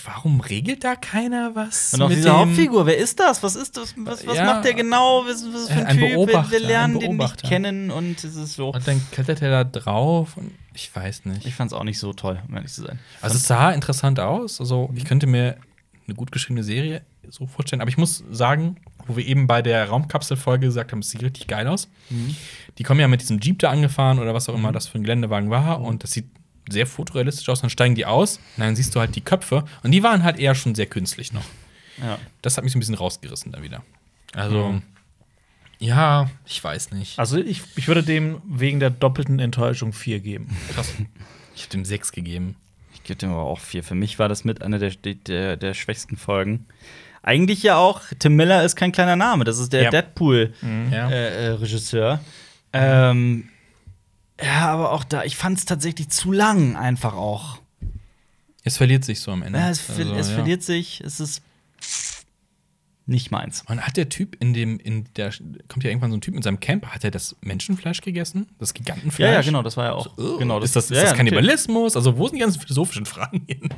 [0.04, 1.94] warum regelt da keiner was?
[1.94, 3.42] Und auch mit diese dem- Hauptfigur, wer ist das?
[3.42, 3.94] Was ist das?
[3.98, 4.44] Was, was Ja.
[4.44, 5.24] macht der genau?
[5.26, 6.08] Was, was ist für ein, ein Typ?
[6.08, 8.70] Wir, Beobachter, wir lernen den nicht kennen und es ist so.
[8.72, 11.46] Und dann klettert er da drauf und ich weiß nicht.
[11.46, 12.98] Ich fand es auch nicht so toll, um ehrlich zu sein.
[13.20, 14.60] Also es sah interessant aus.
[14.60, 15.56] Also ich könnte mir
[16.06, 17.80] eine gut geschriebene Serie so vorstellen.
[17.82, 21.46] Aber ich muss sagen, wo wir eben bei der Raumkapselfolge gesagt haben, es sieht richtig
[21.48, 21.88] geil aus.
[22.78, 25.02] Die kommen ja mit diesem Jeep da angefahren oder was auch immer das für ein
[25.02, 25.80] Geländewagen war.
[25.80, 26.26] Und das sieht
[26.68, 27.60] sehr fotorealistisch aus.
[27.60, 28.38] Dann steigen die aus.
[28.56, 29.64] Und dann siehst du halt die Köpfe.
[29.82, 31.44] Und die waren halt eher schon sehr künstlich noch.
[32.02, 32.18] Ja.
[32.42, 33.82] Das hat mich so ein bisschen rausgerissen da wieder.
[34.34, 34.80] Also,
[35.78, 37.18] ja, ich weiß nicht.
[37.18, 40.54] Also ich, ich würde dem wegen der doppelten Enttäuschung 4 geben.
[40.74, 40.92] Krass.
[41.54, 42.56] Ich habe dem sechs gegeben.
[42.94, 43.82] Ich gebe dem aber auch vier.
[43.84, 46.66] Für mich war das mit einer der, der, der schwächsten Folgen.
[47.22, 49.44] Eigentlich ja auch, Tim Miller ist kein kleiner Name.
[49.44, 49.90] Das ist der Ja.
[49.90, 50.90] Deadpool-Regisseur.
[50.92, 51.10] Ja.
[51.10, 52.20] Äh, äh, Regisseur.
[52.72, 53.48] ähm,
[54.42, 57.58] ja, aber auch da, ich fand es tatsächlich zu lang, einfach auch.
[58.64, 59.58] Es verliert sich so am Ende.
[59.58, 60.34] Ja, es ver Also, es ja.
[60.34, 61.42] verliert sich, es ist
[63.08, 63.62] nicht meins.
[63.68, 65.30] Man hat der Typ in dem, in der,
[65.68, 68.48] kommt ja irgendwann so ein Typ mit seinem Camper, hat er das Menschenfleisch gegessen?
[68.58, 69.28] Das Gigantenfleisch?
[69.28, 70.08] Ja, ja, genau, das war ja auch.
[70.18, 71.94] Oh, genau, ist das, ist ja, das ja, Kannibalismus?
[71.96, 73.68] Also, wo sind die ganzen philosophischen Fragen hin?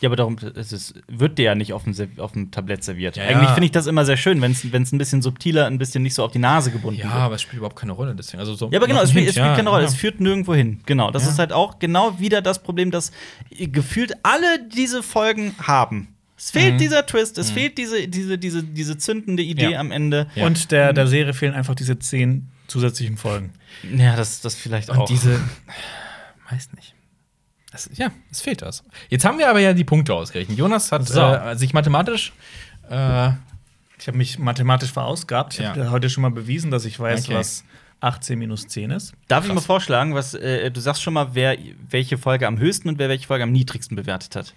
[0.00, 3.16] Ja, aber darum es ist, wird der ja nicht auf dem, auf dem Tablett serviert.
[3.16, 3.54] Ja, Eigentlich ja.
[3.54, 6.24] finde ich das immer sehr schön, wenn es ein bisschen subtiler, ein bisschen nicht so
[6.24, 7.14] auf die Nase gebunden Ja, wird.
[7.14, 8.14] aber es spielt überhaupt keine Rolle.
[8.14, 8.40] Deswegen.
[8.40, 9.82] Also so Ja, aber genau, es spielt, spielt ja, keine Rolle.
[9.82, 9.88] ja.
[9.88, 10.80] Es führt nirgendwo hin.
[10.86, 11.10] Genau.
[11.10, 11.30] Das Ja.
[11.30, 13.12] ist halt auch genau wieder das Problem, das
[13.50, 16.08] gefühlt alle diese Folgen haben.
[16.44, 16.78] Es fehlt Mhm.
[16.78, 19.78] dieser Twist, es fehlt diese, diese, diese, diese zündende Idee Ja.
[19.80, 20.26] am Ende.
[20.34, 20.44] Ja.
[20.46, 23.52] Und der, der Serie fehlen einfach diese 10 zusätzlichen Folgen.
[23.96, 25.06] Ja, das, das vielleicht Und auch.
[25.08, 25.38] diese.
[26.50, 26.94] Weiß nicht.
[27.70, 28.82] Das, ja, es fehlt das.
[29.08, 30.58] Jetzt haben wir aber ja die Punkte ausgerechnet.
[30.58, 31.20] Jonas hat So.
[31.20, 32.32] äh, sich mathematisch.
[32.90, 33.30] Äh,
[33.98, 35.54] Ich habe mich mathematisch verausgabt.
[35.54, 35.68] Ich Ja.
[35.70, 37.34] habe heute schon mal bewiesen, dass ich weiß, Okay.
[37.36, 37.62] was
[38.00, 39.12] 18 minus 10 ist.
[39.28, 41.56] Darf ich mal vorschlagen, was äh, du sagst schon mal, wer
[41.88, 44.54] welche Folge am höchsten und wer welche Folge am niedrigsten bewertet hat?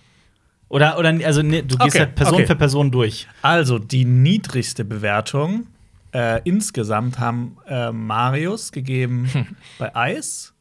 [0.67, 2.47] Oder, oder also ne, du gehst Okay, halt Person okay.
[2.47, 3.27] für Person durch.
[3.41, 5.67] Also, die niedrigste Bewertung
[6.11, 9.29] äh, insgesamt haben äh, Marius gegeben
[9.77, 10.53] bei Eis.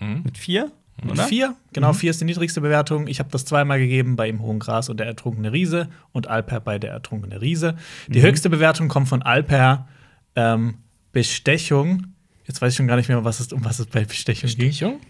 [0.00, 0.72] Mit vier?
[1.02, 1.24] Mit Oder?
[1.24, 1.56] vier.
[1.72, 3.06] Genau, vier ist die niedrigste Bewertung.
[3.06, 6.60] Ich habe das zweimal gegeben bei Im Hohen Gras und der ertrunkene Riese und Alper
[6.60, 7.76] bei der ertrunkene Riese.
[8.08, 9.88] Die höchste Bewertung kommt von Alper.
[10.34, 10.78] Ähm,
[11.12, 12.06] Bestechung.
[12.46, 14.58] Jetzt weiß ich schon gar nicht mehr, was es, um was es bei Bestechung geht.
[14.58, 15.00] Bestechung?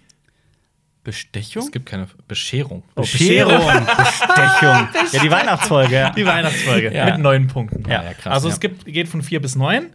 [1.05, 1.65] Bestechung?
[1.65, 2.83] Es gibt keine Bescherung.
[2.95, 3.57] Oh, Bescherung.
[3.97, 4.89] Bestechung.
[5.13, 5.95] ja, die Weihnachtsfolge.
[5.95, 6.11] ja.
[6.11, 7.07] Die Weihnachtsfolge Ja.
[7.07, 7.85] mit neun Punkten.
[7.91, 8.55] Ja, ja, krass, also ja.
[8.55, 9.87] es gibt, geht von vier bis neun.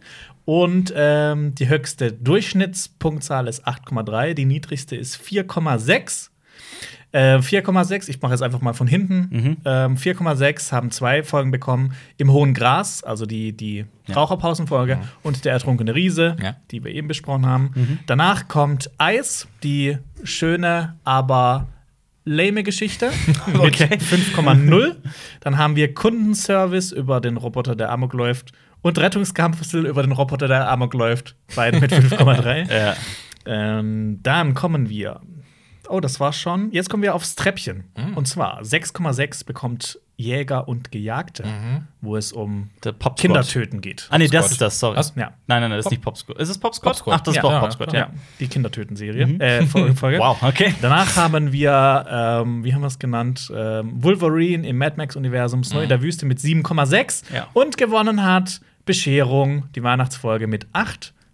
[0.44, 6.30] Und ähm, die höchste Durchschnittspunktzahl ist 8,3, die niedrigste ist 4,6.
[7.12, 9.28] Äh, 4,6, ich mache jetzt einfach mal von hinten.
[9.30, 9.56] Mhm.
[9.64, 11.92] Ähm, 4,6 haben zwei Folgen bekommen.
[12.18, 16.56] Im Hohen Gras, also die, die Raucherpausenfolge, und der ertrunkene Riese, Ja.
[16.70, 17.70] die wir eben besprochen haben.
[17.74, 17.98] Mhm.
[18.06, 21.68] Danach kommt Eis, die schöne, aber
[22.26, 23.10] lame Geschichte
[23.58, 23.86] Okay.
[23.90, 24.96] mit 5,0.
[25.40, 28.52] Dann haben wir Kundenservice über den Roboter, der Amok läuft.
[28.82, 31.36] Und Rettungskapsel über den Roboter, der Amok läuft.
[31.56, 32.70] Beide mit 5,3.
[32.72, 32.94] Ja.
[33.46, 35.20] ähm, dann kommen wir.
[35.88, 36.70] Oh, das war's schon.
[36.72, 37.84] Jetzt kommen wir aufs Treppchen.
[38.14, 41.44] Und zwar 6,6 bekommt Jäger und Gejagte,
[42.00, 42.70] wo es um.
[43.16, 44.08] Kindertöten geht.
[44.10, 44.96] Ah, nee, das ist das, sorry.
[44.96, 45.12] Was?
[45.14, 45.32] Ja.
[45.46, 46.38] Nein, nein, nein, das ist Pop- nicht Popsquad.
[46.38, 46.92] Ist es Popsquad?
[46.94, 47.14] Popsquad.
[47.14, 47.60] Ach, das ist Ja.
[47.60, 47.98] Popsquad, ja.
[48.00, 48.10] Ja,
[48.40, 49.38] die Kindertöten-Serie.
[49.38, 50.18] Äh, Folge.
[50.18, 50.74] Wow, okay.
[50.82, 55.72] Danach haben wir, ähm, wie haben wir es genannt, ähm, Wolverine im Mad Max-Universum, das
[55.72, 57.46] Neue der Wüste mit 7,6 Ja.
[57.52, 60.66] und gewonnen hat Bescherung, die Weihnachtsfolge mit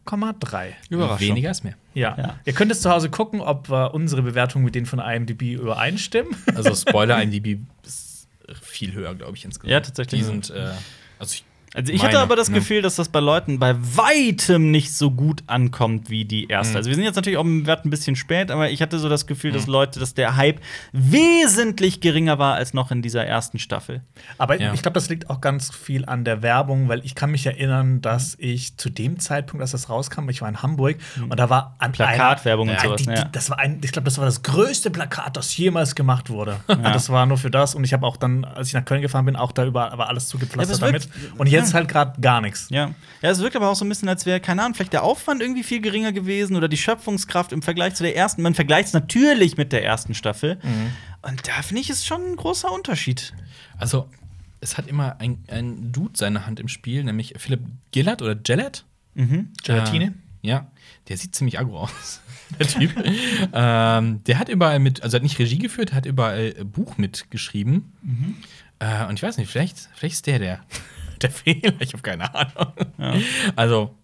[0.06, 0.72] 8,3.
[0.90, 1.28] Überraschung.
[1.28, 1.74] Weniger ist mehr.
[1.94, 2.14] Ja.
[2.16, 2.40] Ja.
[2.44, 6.36] Ihr könnt es zu Hause gucken, ob äh, unsere Bewertungen mit denen von IMDb übereinstimmen.
[6.54, 8.28] Also Spoiler, IMDb ist
[8.60, 9.70] viel höher, glaube ich, insgesamt.
[9.70, 10.20] Ja, tatsächlich.
[10.20, 10.70] Die sind, äh,
[11.18, 11.44] also ich,
[11.74, 12.54] Also ich meine, hatte aber das ne?
[12.58, 16.70] Gefühl, dass das bei Leuten bei weitem nicht so gut ankommt wie die erste.
[16.72, 16.76] Mhm.
[16.76, 19.08] Also wir sind jetzt natürlich auch im Wert ein bisschen spät, aber ich hatte so
[19.08, 20.60] das Gefühl, dass Leute, dass der Hype
[20.92, 24.02] wesentlich geringer war als noch in dieser ersten Staffel.
[24.38, 24.72] Aber Ja.
[24.72, 28.00] ich glaube, das liegt auch ganz viel an der Werbung, weil ich kann mich erinnern,
[28.00, 30.96] dass ich zu dem Zeitpunkt, als das rauskam, ich war in Hamburg
[31.28, 33.24] und da war an Plakatwerbung und sowas, Die, die, ja.
[33.24, 36.56] das war ein, ich glaube, das war das größte Plakat, das jemals gemacht wurde.
[36.68, 37.74] Und das war nur für das.
[37.74, 40.08] Und ich habe auch dann, als ich nach Köln gefahren bin, auch da über war
[40.08, 41.08] alles zugepflastert Ja, damit.
[41.38, 42.66] Und jetzt halt gerade gar nichts.
[42.70, 42.90] Ja.
[43.22, 45.40] ja, es wirkt aber auch so ein bisschen, als wäre, keine Ahnung, vielleicht der Aufwand
[45.40, 48.42] irgendwie viel geringer gewesen oder die Schöpfungskraft im Vergleich zu der ersten.
[48.42, 50.58] Man vergleicht es natürlich mit der ersten Staffel.
[51.22, 53.32] Und da finde ich, ist schon ein großer Unterschied.
[53.78, 54.08] also
[54.60, 57.60] es hat immer ein, ein Dude seine Hand im Spiel, nämlich Philipp
[57.92, 58.84] Gillard oder Gillard.
[59.62, 60.06] Gelatine?
[60.06, 60.66] Äh, ja,
[61.08, 62.20] der sieht ziemlich aggro aus.
[62.58, 62.92] Der Typ.
[63.52, 67.92] ähm, der hat überall mit, also hat nicht Regie geführt, hat überall äh, Buch mitgeschrieben.
[68.78, 70.60] Äh, und ich weiß nicht, vielleicht, vielleicht ist der der,
[71.22, 71.72] der Fehler.
[71.80, 72.72] Ich habe keine Ahnung.
[73.56, 73.94] Also,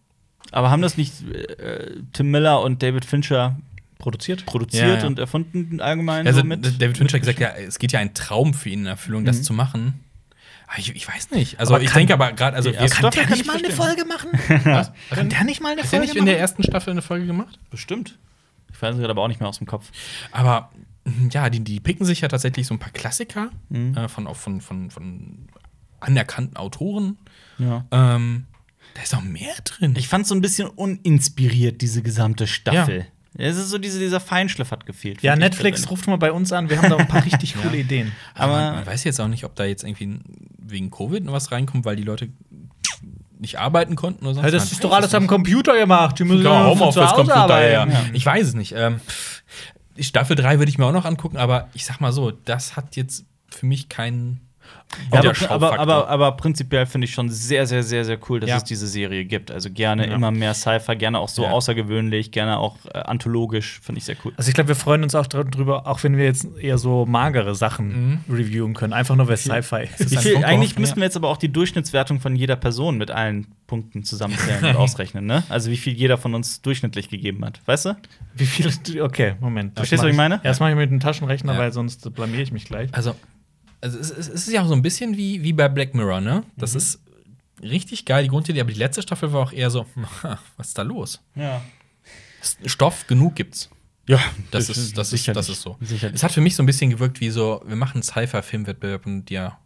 [0.53, 3.57] Aber haben das nicht äh, Tim Miller und David Fincher
[3.99, 4.47] produziert.
[4.47, 5.07] produziert Ja, ja.
[5.07, 6.81] und erfunden allgemein Also, so mit.
[6.81, 9.43] David Fincher hat gesagt, ja, es geht ja ein Traum für ihn in Erfüllung, das
[9.43, 10.01] zu machen.
[10.79, 11.59] Ich, ich weiß nicht.
[11.59, 13.71] Also, Aber ich kann- denke aber gerade, also, erste kann, der nicht ich mal eine.
[13.71, 14.31] Folge machen?
[14.65, 14.93] was?
[15.11, 16.41] Kann der nicht mal eine Hat der Folge nicht in der machen?
[16.41, 17.59] ersten Staffel eine Folge gemacht?
[17.71, 18.17] Bestimmt.
[18.73, 19.91] Ich weiß es gerade aber auch nicht mehr aus dem Kopf.
[20.31, 20.71] Aber
[21.33, 24.91] ja, die, die picken sich ja tatsächlich so ein paar Klassiker äh, von, von, von,
[24.91, 25.49] von
[26.01, 27.19] anerkannten Autoren.
[27.59, 27.85] Ja.
[27.91, 28.47] Ähm,
[28.95, 29.95] da ist auch mehr drin.
[29.97, 33.07] Ich fand so ein bisschen uninspiriert, diese gesamte Staffel.
[33.39, 35.23] Es ist so, diese, dieser Feinschliff hat gefehlt.
[35.23, 36.69] Ja, Netflix ruft mal bei uns an.
[36.69, 38.11] Wir haben da ein paar richtig coole Ideen.
[38.35, 40.19] aber aber- man, man weiß jetzt auch nicht, ob da jetzt irgendwie
[40.59, 42.29] wegen Covid noch was reinkommt, weil die Leute
[43.39, 45.79] nicht arbeiten konnten oder sonst Ja, das Man ist weiß doch es alles am Computer
[45.79, 46.19] gemacht.
[46.19, 47.83] Die müssen Ja, von zu Homeoffice, Hause Computer, ja.
[47.83, 48.11] arbeiten.
[48.15, 48.75] Ich weiß es nicht.
[48.77, 49.01] Ähm,
[49.99, 52.97] Staffel 3 würde ich mir auch noch angucken, aber ich sag mal so, das hat
[52.97, 54.41] jetzt für mich keinen
[55.13, 58.51] Ja, aber, aber, aber, aber prinzipiell finde ich schon sehr, sehr, sehr, sehr cool, dass
[58.51, 58.57] Ja.
[58.57, 59.53] es diese Serie gibt.
[59.53, 60.15] Also gerne Ja.
[60.17, 61.51] immer mehr Sci-Fi, gerne auch so Ja.
[61.53, 64.33] außergewöhnlich, gerne auch äh, anthologisch, finde ich sehr cool.
[64.37, 67.55] Also ich glaube, wir freuen uns auch drüber, auch wenn wir jetzt eher so magere
[67.55, 68.93] Sachen reviewen können.
[68.93, 72.35] Einfach nur, weil Sci-Fi ist viel, eigentlich müssten wir jetzt aber auch die Durchschnittswertung von
[72.35, 75.45] jeder Person mit allen Punkten zusammenzählen und ausrechnen, ne?
[75.49, 77.61] Also wie viel jeder von uns durchschnittlich gegeben hat.
[77.67, 77.97] Weißt du?
[78.35, 78.71] Wie viele.
[79.05, 79.77] Okay, Moment.
[79.77, 80.35] Verstehst du, was ich meine?
[80.37, 81.59] Ja, das mache ich mit dem Taschenrechner, Ja.
[81.61, 82.93] weil sonst blamier ich mich gleich.
[82.93, 83.15] Also,
[83.81, 86.21] also es, es es ist ja auch so ein bisschen wie, wie bei Black Mirror,
[86.21, 86.45] ne?
[86.57, 87.01] Das ist
[87.63, 89.87] richtig geil, die Grundidee, aber die letzte Staffel war auch eher so,
[90.57, 91.21] was ist da los?
[91.35, 91.63] Ja.
[92.67, 93.71] Stoff genug gibt's.
[94.07, 94.19] Ja,
[94.51, 95.77] Das ist, das ist, das ist so.
[95.81, 96.17] Sicherlich.
[96.17, 99.31] Es hat für mich so ein bisschen gewirkt wie so, wir machen einen Sci-Fi-Filmwettbewerb und
[99.31, 99.59] ja,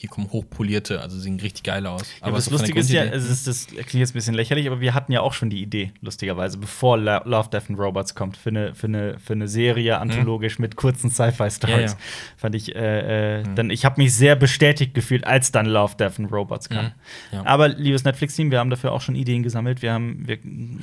[0.00, 2.02] hier kommen hochpolierte, also sehen richtig geil aus.
[2.20, 4.80] Aber das so Lustige ist ja, es ist, das klingt jetzt ein bisschen lächerlich, aber
[4.80, 8.36] wir hatten ja auch schon die Idee, lustigerweise, bevor La- Love, Death and Robots kommt,
[8.36, 11.76] für eine, für eine, für eine Serie anthologisch mit kurzen Sci-Fi-Stories.
[11.92, 12.04] Ja, ja.
[12.36, 16.20] Fand ich, äh, äh, dann, ich habe mich sehr bestätigt gefühlt, als dann Love, Death
[16.20, 16.92] and Robots kam.
[17.32, 17.38] Mhm.
[17.44, 19.82] Aber, liebes Netflix-Team, wir haben dafür auch schon Ideen gesammelt.
[19.82, 20.36] Wir haben, wir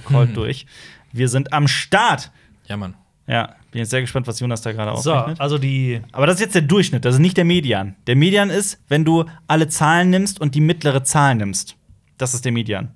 [0.05, 0.33] callt Mhm.
[0.35, 0.65] durch.
[1.13, 2.31] Wir sind am Start.
[2.67, 2.95] ja, Mann.
[3.27, 5.41] Ja, bin jetzt sehr gespannt, was Jonas da gerade So, ausrechnet.
[5.41, 6.01] also die.
[6.11, 7.95] Aber das ist jetzt der Durchschnitt, das ist nicht der Median.
[8.07, 11.75] Der Median ist, wenn du alle Zahlen nimmst und die mittlere Zahl nimmst.
[12.17, 12.91] Das ist der Median.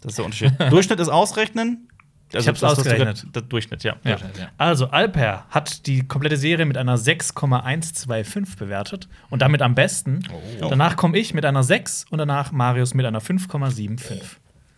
[0.00, 0.52] Das ist der Unterschied.
[0.70, 1.88] Durchschnitt ist ausrechnen.
[2.32, 3.26] Also Ich hab's das, ausgerechnet.
[3.34, 3.96] Der Durchschnitt, ja.
[4.02, 4.10] Ja.
[4.16, 4.18] Ja.
[4.58, 10.20] Also, Alper hat die komplette Serie mit einer 6,125 bewertet und damit am besten.
[10.60, 10.68] Oh.
[10.68, 14.20] Danach komme ich mit einer 6 und danach Marius mit einer 5,75.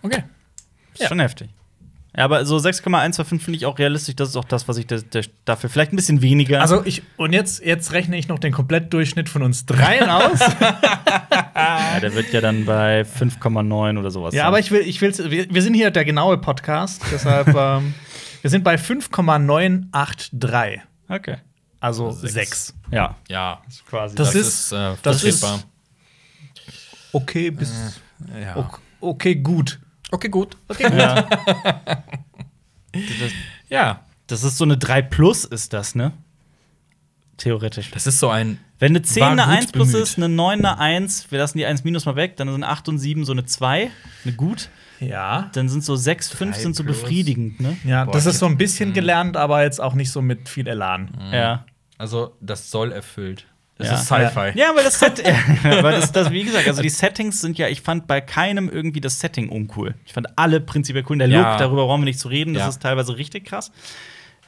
[0.02, 0.24] Okay.
[0.98, 1.48] Ist schon heftig.
[2.16, 4.16] Ja, aber so 6,125 finde ich auch realistisch.
[4.16, 6.62] Das ist auch das, was ich der, der dafür vielleicht ein bisschen weniger.
[6.62, 10.40] Also ich und jetzt, jetzt rechne ich noch den Komplettdurchschnitt von uns dreien aus.
[11.54, 14.32] ja, der wird ja dann bei 5,9 oder sowas.
[14.34, 14.46] ja, sein.
[14.48, 17.92] aber ich will, ich will, wir, wir sind hier der genaue Podcast, deshalb ähm,
[18.40, 20.80] wir sind bei 5,983.
[21.08, 21.36] Okay.
[21.80, 22.32] Also Sechs.
[22.32, 22.74] 6.
[22.92, 23.16] Ja.
[23.28, 24.14] Ja, Quasi.
[24.16, 25.68] Das ist- äh, das ist- vertretbar.
[27.12, 28.00] Okay, bis
[28.40, 28.56] ja.
[28.56, 29.78] okay, okay, gut.
[30.10, 30.56] Okay, gut.
[30.80, 31.28] ja.
[33.68, 36.12] Ja, Das ist so eine 3 Plus, ist das, ne?
[37.36, 37.90] Theoretisch.
[37.90, 40.02] das ist so ein Wenn eine 10 War eine gut 1 plus bemüht.
[40.02, 42.88] ist, eine 9 eine 1, wir lassen die 1 minus mal weg, dann sind 8
[42.88, 43.90] und 7 so eine 2,
[44.24, 44.70] eine gut.
[45.00, 45.50] Ja.
[45.52, 47.76] Dann sind so 6, 5 Drei sind so befriedigend, ne?
[47.84, 50.66] Ja, Boah, das ist so ein bisschen gelernt, aber jetzt auch nicht so mit viel
[50.66, 51.10] Elan.
[51.30, 51.66] Ja.
[51.98, 53.46] Also, das soll erfüllt.
[53.78, 53.94] Das Ja.
[53.94, 54.58] ist Sci-Fi.
[54.58, 55.22] Ja, weil das Set,
[55.64, 59.00] aber das, das, wie gesagt, also die Settings sind ja, ich fand bei keinem irgendwie
[59.02, 59.94] das Setting uncool.
[60.06, 61.18] Ich fand alle prinzipiell cool.
[61.18, 61.58] Der Look, Ja.
[61.58, 62.68] darüber brauchen wir nicht zu reden, das Ja.
[62.70, 63.70] ist teilweise richtig krass.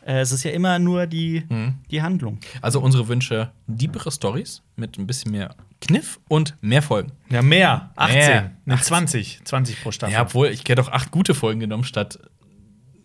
[0.07, 1.75] Äh, es ist ja immer nur die, Mhm.
[1.91, 2.39] die Handlung.
[2.63, 7.13] Also unsere Wünsche, diebere Stories mit ein bisschen mehr Kniff und mehr Folgen.
[7.29, 7.91] Ja, mehr.
[7.97, 8.19] 18.
[8.19, 8.51] Mehr.
[8.65, 9.41] Ne, 20.
[9.45, 10.15] 20 pro Staffel.
[10.15, 12.19] Ja, obwohl ich hätte doch acht gute Folgen genommen statt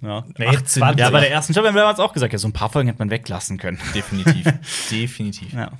[0.01, 0.23] Ja.
[0.37, 0.65] Nee, 18.
[0.81, 0.99] 20.
[0.99, 2.87] Ja, bei der ersten Staffel haben wir damals auch gesagt, ja, so ein paar Folgen
[2.87, 3.77] hätte man weglassen können.
[3.93, 4.45] definitiv.
[4.91, 5.53] definitiv.
[5.53, 5.71] Ja.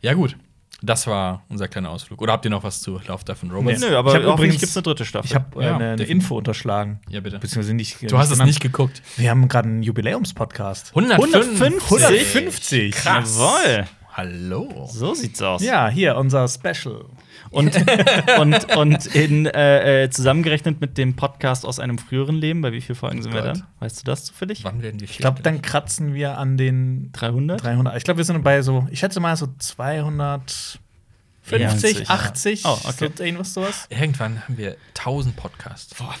[0.00, 0.36] Ja, gut.
[0.82, 2.22] Das war unser kleiner Ausflug.
[2.22, 3.80] Oder habt ihr noch was zu Love, Death and Robots?
[3.80, 3.86] Nee.
[3.90, 5.26] Nö, aber Ich hab übrigens- gibt es eine dritte Staffel.
[5.26, 6.04] Ich habe äh, Ja, eine, eine.
[6.04, 7.00] Info unterschlagen.
[7.10, 7.38] Ja, bitte.
[7.38, 8.10] Beziehungsweise nicht.
[8.10, 9.02] Du hast es nicht geguckt.
[9.18, 10.92] Wir haben gerade einen Jubiläumspodcast.
[10.96, 11.82] 150.
[11.82, 12.94] 150.
[12.94, 13.36] Krass.
[13.36, 13.86] Jawohl.
[14.14, 14.88] Hallo.
[14.90, 15.62] So sieht's aus.
[15.62, 17.04] Ja, hier unser Special.
[17.50, 17.74] Und,
[18.38, 22.80] und, und in, äh, äh, zusammengerechnet mit dem Podcast aus einem früheren Leben, bei wie
[22.80, 23.64] vielen Folgen sind wir dann?
[23.80, 24.62] Weißt du das zufällig?
[24.64, 27.62] Wann werden die Ich glaube, dann kratzen wir an den 300?
[27.64, 27.96] 300.
[27.96, 30.80] Ich glaube, wir sind bei so, ich schätze mal so 250,
[31.42, 32.62] 50, 80.
[32.62, 32.70] ja.
[32.70, 33.10] Oh, okay.
[33.16, 33.86] So, irgendwas sowas.
[33.90, 35.94] Irgendwann haben wir 1000 Podcasts.
[35.94, 36.14] Boah,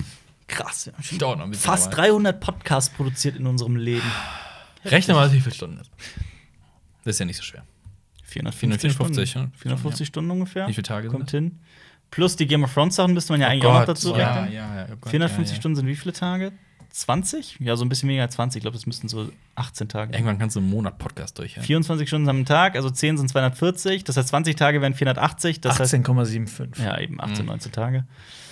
[0.48, 0.86] krass.
[0.86, 4.10] Wir haben schon Dauert noch ein fast aber- 300 Podcasts produziert in unserem Leben.
[4.84, 5.96] Rechne mal, wie viele Stunden das ist.
[7.04, 7.62] Das ist ja nicht so schwer.
[8.30, 9.52] 450, 450, Stunden.
[9.54, 9.58] ja.
[9.60, 10.68] 450 Stunden ungefähr.
[10.68, 11.58] Wie viele Tage Kommt hin.
[12.10, 14.52] Plus die Game of Thrones Sachen müsste man ja eigentlich auch noch dazu ja, rechnen.
[14.52, 15.60] ja, ja, oh Gott, 450 ja, ja.
[15.60, 16.52] Stunden sind wie viele Tage?
[16.90, 17.58] 20?
[17.60, 18.58] Ja, so ein bisschen weniger als 20.
[18.58, 20.12] Ich glaube, das müssten so 18 Tage.
[20.12, 21.64] Irgendwann kannst du einen Monat Podcast durchhören.
[21.64, 24.04] 24 Stunden am Tag, also 10 sind 240.
[24.04, 25.60] Das heißt, 20 Tage wären 480.
[25.60, 26.82] Das heißt, 18,75.
[26.82, 28.04] ja, eben 18, 19 Tage.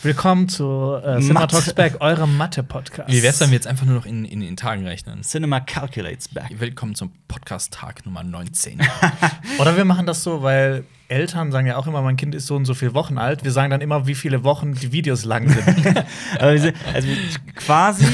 [0.03, 1.57] Willkommen zu äh, Cinema Mathe.
[1.57, 3.11] Talks Back, eurem Mathe-Podcast.
[3.12, 5.22] Wie wär's, wenn wir jetzt einfach nur noch in, in, in Tagen rechnen?
[5.22, 6.51] Cinema calculates back.
[6.59, 8.80] Willkommen zum Podcast-Tag Nummer 19.
[9.59, 12.54] Oder wir machen das so, weil Eltern sagen ja auch immer, mein Kind ist so
[12.54, 13.42] und so viele Wochen alt.
[13.42, 15.64] Wir sagen dann immer, wie viele Wochen die Videos lang sind.
[16.61, 17.09] Sind- also
[17.54, 18.04] quasi,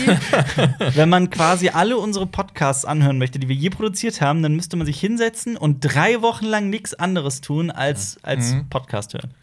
[0.94, 4.76] wenn man quasi alle unsere Podcasts anhören möchte, die wir je produziert haben, dann müsste
[4.76, 9.34] man sich hinsetzen und drei Wochen lang nichts anderes tun, als, als Podcast hören.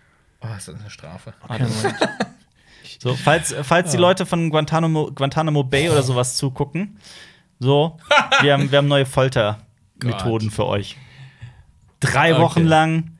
[0.41, 1.33] oh, ist das eine Strafe.
[2.99, 6.97] So, falls, falls die Leute von Guantanamo, Guantanamo Bay oder sowas zugucken,
[7.59, 7.97] so,
[8.41, 10.97] wir haben, wir haben neue Foltermethoden für euch.
[11.99, 12.41] Drei Okay.
[12.41, 13.11] Wochen lang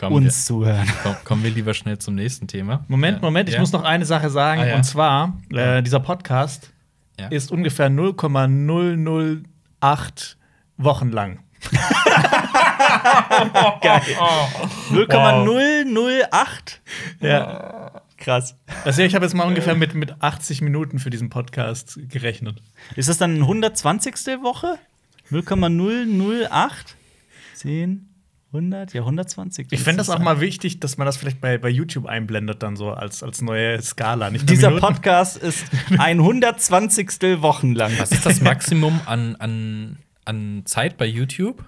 [0.00, 0.88] Komm, uns zuhören.
[1.02, 2.84] komm, kommen wir lieber schnell zum nächsten Thema.
[2.88, 3.22] Moment, Ja.
[3.22, 3.60] Moment, ich Ja.
[3.60, 4.62] muss noch eine Sache sagen.
[4.62, 4.76] Ah, ja.
[4.76, 6.72] Und zwar, äh, dieser Podcast
[7.18, 7.26] Ja.
[7.28, 10.38] ist ungefähr 0,008
[10.78, 11.40] Wochen lang.
[13.82, 14.02] Geil.
[14.90, 16.80] 0,008?
[17.20, 18.02] Ja.
[18.16, 18.56] Krass.
[18.84, 22.60] Also ich habe jetzt mal ungefähr mit, mit 80 Minuten für diesen Podcast gerechnet.
[22.96, 24.14] Ist das dann 120.
[24.42, 24.78] Woche?
[25.30, 26.96] 0,008?
[27.54, 28.09] 10,
[28.52, 28.92] 100?
[28.94, 29.68] Ja, 120.
[29.70, 32.74] Ich fände das auch mal wichtig, dass man das vielleicht bei, bei YouTube einblendet, dann
[32.74, 34.30] so als, als neue Skala.
[34.30, 34.86] Nicht Dieser Minuten.
[34.86, 35.64] Podcast ist
[35.98, 37.42] ein 120.
[37.42, 37.92] Wochen lang.
[37.98, 41.64] Was ist das Maximum an, an, an Zeit bei YouTube?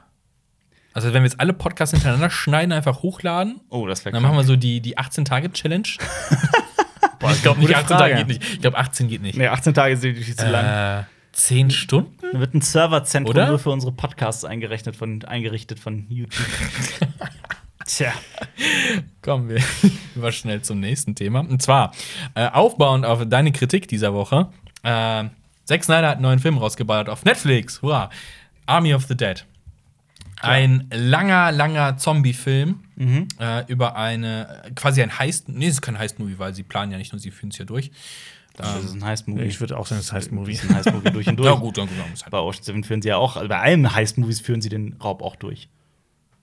[0.92, 4.36] Also, wenn wir jetzt alle Podcasts hintereinander schneiden, einfach hochladen, Oh, das wäre dann machen
[4.36, 5.88] wir so die, die 18-Tage-Challenge.
[7.30, 8.14] ich glaube gute nicht, 18 Frage.
[8.14, 8.54] Tage geht nicht.
[8.54, 9.38] Ich glaube, 18 geht nicht.
[9.38, 11.00] Nee, 18 Tage sind viel zu lang.
[11.00, 12.12] Äh, 10 Stunden?
[12.32, 13.48] Da wird ein Serverzentrum Oder?
[13.48, 16.46] nur für unsere Podcasts eingerechnet von, eingerichtet von YouTube.
[17.86, 18.12] Tja.
[19.22, 19.60] Kommen wir
[20.14, 21.40] lieber schnell zum nächsten Thema.
[21.40, 21.92] Und zwar,
[22.34, 24.48] äh, aufbauend auf deine Kritik dieser Woche,
[24.82, 25.24] äh,
[25.64, 27.82] Zack Snyder hat einen neuen Film rausgeballert auf Netflix.
[27.82, 28.10] Hurra!
[28.66, 29.44] Army of the Dead.
[30.40, 32.80] Ein langer, langer Zombie-Film
[33.38, 36.98] äh, über eine, quasi ein Heist, nee, es ist kein Heist-Movie, weil sie planen ja
[36.98, 37.90] nicht nur, sie führen es ja durch.
[38.56, 39.42] Das ist ein Heist-Movie.
[39.44, 40.54] Ich würde auch sagen, das heißt Movie.
[40.54, 41.48] Das ist ein Heist-Movie durch und durch.
[41.52, 42.30] Ja, gut, dann halt.
[42.30, 45.22] Bei Ocean's Seven führen sie ja auch, also bei allen Heist-Movies führen sie den Raub
[45.22, 45.68] auch durch.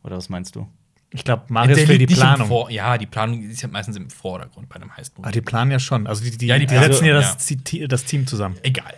[0.03, 0.67] Oder was meinst du?
[1.11, 2.47] Ich glaube, Marius will die Planung.
[2.47, 5.27] Vor ja, die Planung ist ja meistens im Vordergrund bei einem Heist-Movie.
[5.27, 6.05] Ah, die planen ja schon.
[6.05, 7.19] Also die, die, Ja, die die setzen ja ja.
[7.21, 8.57] das, Zi- das Team zusammen.
[8.61, 8.93] Egal,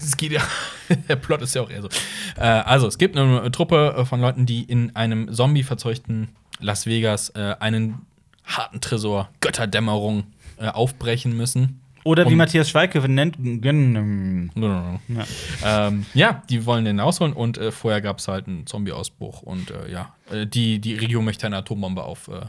[0.00, 0.42] es geht ja.
[1.08, 1.88] Der Plot ist ja auch eher so.
[2.36, 6.28] Äh, also, es gibt eine Truppe von Leuten, die in einem zombie-verzeuchten
[6.58, 8.00] Las Vegas äh, einen
[8.44, 10.24] harten Tresor, Götterdämmerung,
[10.58, 11.80] äh, aufbrechen müssen.
[12.04, 14.98] Oder wie Um- Matthias Schweighöfer nennt, gönn- Ja.
[15.08, 15.86] ja.
[15.88, 19.70] Ähm, ja, die wollen den rausholen und äh, vorher gab es halt einen Zombie-Ausbruch und
[19.70, 22.40] äh, ja, äh, die, die Regierung möchte eine Atombombe auf äh,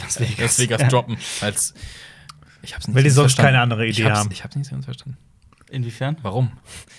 [0.00, 0.38] Las Vegas.
[0.38, 1.16] Las Vegas droppen.
[1.40, 1.74] Als
[2.62, 3.46] ich hab's nicht Weil die ganz sonst verstanden.
[3.52, 4.28] keine andere Idee ich hab's, haben.
[4.32, 5.16] Ich hab's nicht ganz verstanden.
[5.70, 6.16] Inwiefern?
[6.22, 6.50] Warum?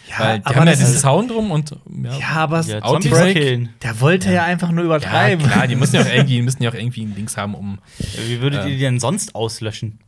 [0.09, 1.71] Ja, Weil die aber haben ja diesen Zaun drum und
[2.03, 3.11] ja, Ja, aber Ja, Outbreak?
[3.13, 3.69] Zombies killen.
[3.83, 5.45] der wollte ja, einfach nur Ja, übertreiben.
[5.45, 7.79] klar, die müssen ja auch irgendwie, die müssen ja auch irgendwie ein Dings haben, um
[8.27, 8.67] Wie würdet Ja.
[8.67, 9.99] ihr die denn sonst auslöschen?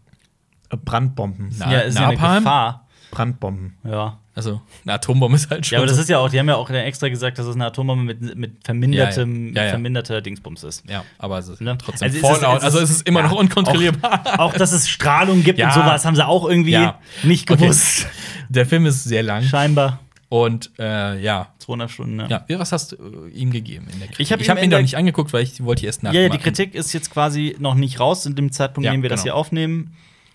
[0.78, 1.50] Brandbomben.
[1.58, 2.44] Na- ja, ist ja eine Napalm?
[2.44, 2.88] Gefahr.
[3.12, 3.78] Brandbomben.
[3.84, 4.18] Ja.
[4.34, 5.76] also eine Atombombe ist halt schon.
[5.76, 7.68] Ja, aber das ist ja auch, die haben ja auch extra gesagt, dass es eine
[7.68, 9.56] Atombombe mit, mit vermindertem, Ja, ja.
[9.56, 9.70] Ja, ja.
[9.70, 10.84] verminderter Dingsbums ist.
[10.90, 11.78] ja, aber es ist Ne?
[11.78, 12.58] trotzdem Also ist es- Fallout.
[12.58, 14.40] es ist- also es ist immer ja, noch unkontrollierbar.
[14.40, 15.68] Auch, dass es Strahlung gibt Ja.
[15.68, 17.00] und sowas haben sie auch irgendwie Ja.
[17.22, 17.62] nicht Okay.
[17.62, 18.08] gewusst.
[18.50, 20.00] Der Film ist sehr lang Scheinbar.
[20.30, 21.50] und äh, ja.
[21.60, 22.28] 200 Stunden, ne?
[22.30, 24.20] Ja, was hast du äh, ihm gegeben in der Kritik?
[24.22, 26.24] Ich hab ich ihm hab ihn doch nicht angeguckt, weil ich wollte erst Ja, nachmachen.
[26.24, 29.04] ja, die Kritik ist jetzt quasi noch nicht raus, in dem Zeitpunkt, Ja, in dem
[29.04, 29.36] wir das genau.
[29.36, 29.94] hier aufnehmen.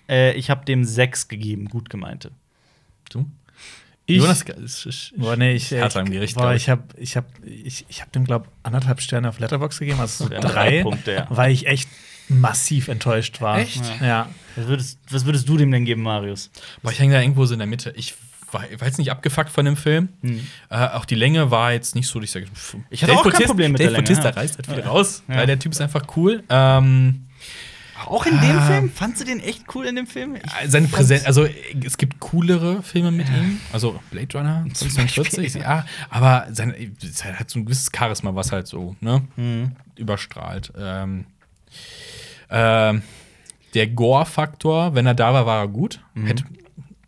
[0.09, 2.31] Äh, ich habe dem 6 gegeben, gut gemeinte.
[3.11, 3.27] Du?
[4.07, 6.63] Ich, Jonas, ist, ist, boah, nee, ich, äh, Gericht, boah, glaub ich.
[6.63, 10.25] ich habe ich hab, ich, ich hab dem, glaube anderthalb Sterne auf Letterbox gegeben, also
[10.25, 11.27] so drei, drei Punkte, ja.
[11.29, 11.91] weil ich echt
[12.29, 13.59] massiv enttäuscht war.
[13.59, 13.83] Echt?
[14.01, 14.31] Ja.
[14.57, 16.51] Was würdest, was würdest du dem denn geben, Marius?
[16.83, 17.93] Boah, ich hänge da irgendwo so in der Mitte.
[17.97, 18.15] Ich
[18.51, 20.09] war, war jetzt nicht abgefuckt von dem Film.
[20.23, 20.39] Äh,
[20.71, 22.85] auch die Länge war jetzt nicht so, dass ich sage, Hm.
[22.91, 24.35] Ich hatte Dave auch kein Problem mit Dave der Länge, Bautista ja.
[24.35, 25.37] reißt halt viel raus, Ja.
[25.37, 26.43] weil der Typ ist einfach cool.
[26.49, 27.27] Ähm,
[28.07, 28.91] Auch in dem Film?
[28.91, 30.37] Fandst du den echt cool in dem Film?
[30.37, 31.53] Ich seine fand's- Präsenz, also äh,
[31.85, 36.75] es gibt coolere Filme mit ihm, also Blade Runner 2040, ja, aber sein,
[37.25, 39.73] er hat so ein gewisses Charisma, was halt so ne, Mhm.
[39.97, 40.73] überstrahlt.
[40.79, 41.27] Ähm,
[42.51, 43.03] ähm,
[43.75, 46.01] der Gore-Faktor, wenn er da war, war er gut.
[46.15, 46.27] Mhm.
[46.27, 46.45] Hätte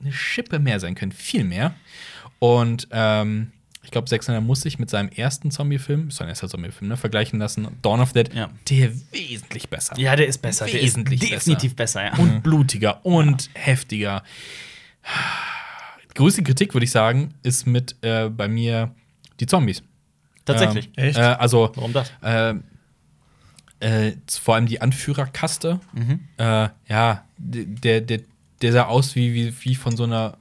[0.01, 1.74] eine Schippe mehr sein können, viel mehr.
[2.38, 6.48] Und ähm, ich glaube, Zack Snyder muss sich mit seinem ersten Zombie-Film, ist sein erster
[6.48, 7.68] Zombie-Film, ne, vergleichen lassen.
[7.82, 8.50] Dawn of the Dead, Ja.
[8.68, 9.98] der wesentlich besser.
[9.98, 10.66] Ja, der ist besser.
[10.66, 12.14] Der ist Wesentlich definitiv besser, ja.
[12.18, 14.22] und blutiger und heftiger.
[16.10, 18.94] Die größte Kritik, würde ich sagen, ist mit äh, bei mir
[19.40, 19.82] die Zombies.
[20.44, 20.90] Tatsächlich.
[20.96, 21.18] Ähm, Echt?
[21.18, 22.12] Äh, also, Warum das?
[22.22, 22.54] äh,
[23.80, 25.80] äh, vor allem die Anführerkaste.
[25.94, 26.20] Mhm.
[26.36, 28.20] Äh, ja, der, der,
[28.61, 30.36] der sah aus wie, wie, wie von so einer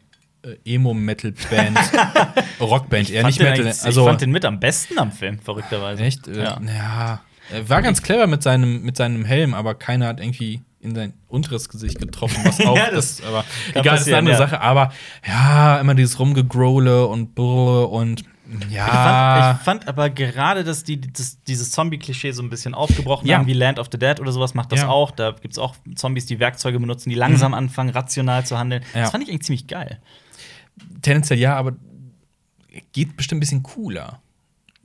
[0.65, 1.77] Emo-Metal-Band,
[2.59, 3.67] Rockband, eher nicht Metal.
[3.67, 6.03] Also ich fand den mit am besten am Film, verrückterweise.
[6.03, 6.59] echt, äh, Ja.
[6.65, 7.21] ja.
[7.51, 11.13] Er war ganz clever mit seinem, mit seinem Helm, aber keiner hat irgendwie in sein
[11.27, 14.37] unteres Gesicht getroffen, was auch Ja, das das, aber egal, das ist eine andere ja.
[14.37, 14.61] Sache.
[14.61, 14.93] Aber
[15.27, 18.23] ja, immer dieses Rumgegrole und brr und
[18.69, 18.85] Ich ja.
[18.85, 23.39] fand, ich fand aber gerade, dass die das, dieses Zombie-Klischee so ein bisschen aufgebrochen Ja.
[23.39, 24.87] haben, wie Land of the Dead oder sowas macht das Ja.
[24.89, 25.11] auch.
[25.11, 28.83] Da gibt es auch Zombies, die Werkzeuge benutzen, die langsam anfangen, rational zu handeln.
[28.93, 29.99] Das fand ich eigentlich ziemlich geil.
[31.01, 31.73] Tendenziell ja, aber
[32.93, 34.19] geht bestimmt ein bisschen cooler,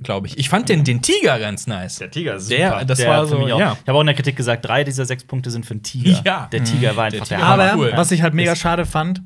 [0.03, 0.39] glaube ich.
[0.39, 2.03] Ich fand den, den Tiger ganz nice.
[2.11, 3.59] Tiger ist Der- das war für so, mich auch.
[3.61, 3.73] ja.
[3.81, 6.23] Ich habe auch in der Kritik gesagt, drei dieser sechs Punkte sind für einen Tiger.
[6.25, 6.49] Ja.
[6.53, 7.63] Der Tiger war Der einfach der, Tiger Hammer.
[7.65, 7.93] war Aber cool.
[7.95, 9.23] was ich halt mega schade fand,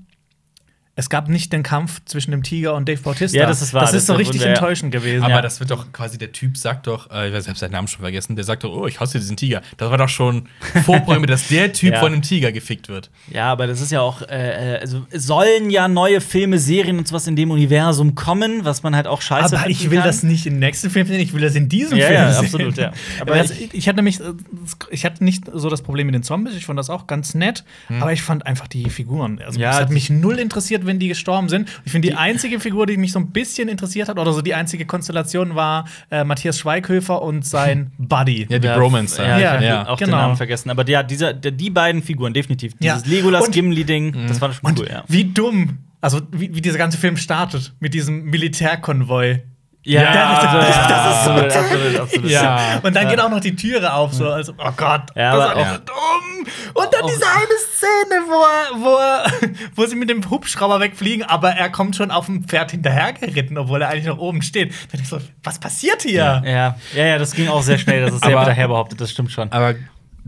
[0.99, 3.39] es gab nicht den Kampf zwischen dem Tiger und Dave Bautista.
[3.39, 3.83] Ja, das ist wahr.
[3.83, 5.23] Das ist so richtig wir enttäuschend gewesen.
[5.23, 5.43] Aber Ja.
[5.43, 7.87] das wird doch quasi der Typ sagt doch, äh, ich weiß, ich hab seinen Namen
[7.87, 9.63] schon vergessen, der sagt doch, oh, ich hasse diesen Tiger.
[9.77, 10.49] Das war doch schon
[10.85, 12.01] Vorprämie, dass der Typ Ja.
[12.01, 13.11] von einem Tiger gefickt wird.
[13.31, 17.07] Ja, aber das ist ja auch, äh, äh, also sollen ja neue Filme, Serien und
[17.07, 20.07] sowas in dem Universum kommen, was man halt auch scheiße Aber ich will kann.
[20.09, 22.45] das nicht im nächsten Film sehen, ich will das in diesem Ja, Film ja, sehen.
[22.45, 22.93] absolut, ja.
[23.21, 24.19] Aber das, ich, hatte nämlich,
[24.91, 27.63] ich hatte nicht so das Problem mit den Zombies, ich fand das auch ganz nett,
[28.01, 29.41] aber ich fand einfach die Figuren.
[29.45, 29.61] Also.
[29.61, 31.69] Ja, es hat mich null interessiert, wenn die gestorben sind.
[31.85, 34.55] Ich finde, die, einzige Figur, die mich so ein bisschen interessiert hat, oder so die
[34.55, 38.47] einzige Konstellation war äh, Matthias Schweighöfer und sein Buddy.
[38.49, 39.23] Ja, die Ja, Bromance.
[39.23, 39.79] Ja, Ja, ich ja.
[39.81, 40.11] hab auch genau.
[40.17, 40.71] den Namen vergessen.
[40.71, 42.73] Aber ja, dieser, der, die beiden Figuren, definitiv.
[42.81, 42.95] Ja.
[42.97, 45.05] Dieses Legolas Und- Gimli-Ding, das war schon Und cool, ja.
[45.07, 49.43] wie dumm, also wie, wie dieser ganze Film startet mit diesem Militärkonvoi.
[49.85, 50.53] Ja, das- das,
[50.89, 52.31] das- ist so absolut, absolut, absolut.
[52.31, 52.81] Ja.
[52.83, 55.53] Und dann geht auch noch die Türe auf, so, also, oh Gott, Ja, das ist
[55.53, 56.47] auch- einfach dumm.
[56.75, 60.81] Und dann auch- diese eine Szene, wo, er, wo, er, wo sie mit dem Hubschrauber
[60.81, 64.73] wegfliegen, aber er kommt schon auf dem Pferd hinterhergeritten, obwohl er eigentlich noch oben steht.
[64.73, 66.43] Da denk ich so, was passiert hier?
[66.45, 68.05] Ja, ja, ja, das ging auch sehr schnell.
[68.05, 69.51] Das ist sehr daher behauptet, das stimmt schon.
[69.53, 69.75] Aber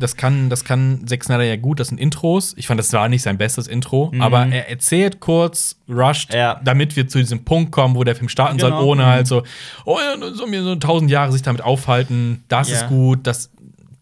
[0.00, 2.54] das kann, das kann Zack Snyder ja gut, das sind Intros.
[2.56, 6.36] Ich fand, das war nicht sein bestes Intro, aber er erzählt kurz, rusht, Mhm.
[6.36, 6.60] Ja.
[6.64, 8.84] damit wir zu diesem Punkt kommen, wo der Film starten soll, Genau.
[8.84, 9.44] ohne halt so,
[9.84, 12.42] oh ja, sollen wir so tausend Jahre sich damit aufhalten.
[12.48, 12.76] Das Ja.
[12.76, 13.50] ist gut, das,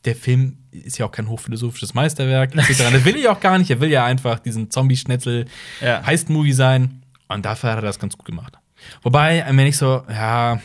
[0.04, 2.54] der Film ist ja auch kein hochphilosophisches Meisterwerk.
[2.54, 2.90] etc.
[2.92, 3.70] Das will ich auch gar nicht.
[3.70, 5.46] Er will ja einfach diesen Zombie-Schnetzel
[5.82, 6.04] Ja.
[6.06, 7.02] Heist-Movie sein.
[7.28, 8.54] Und dafür hat er das ganz gut gemacht.
[9.02, 10.60] Wobei, wenn ich so, ja,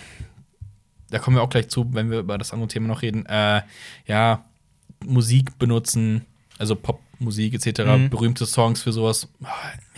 [1.10, 3.26] da kommen wir auch gleich zu, wenn wir über das andere Thema noch reden.
[3.26, 3.62] Äh,
[4.06, 4.44] ja,
[5.06, 6.26] Musik benutzen,
[6.58, 8.10] also Popmusik etc., Mhm.
[8.10, 9.28] berühmte Songs für sowas.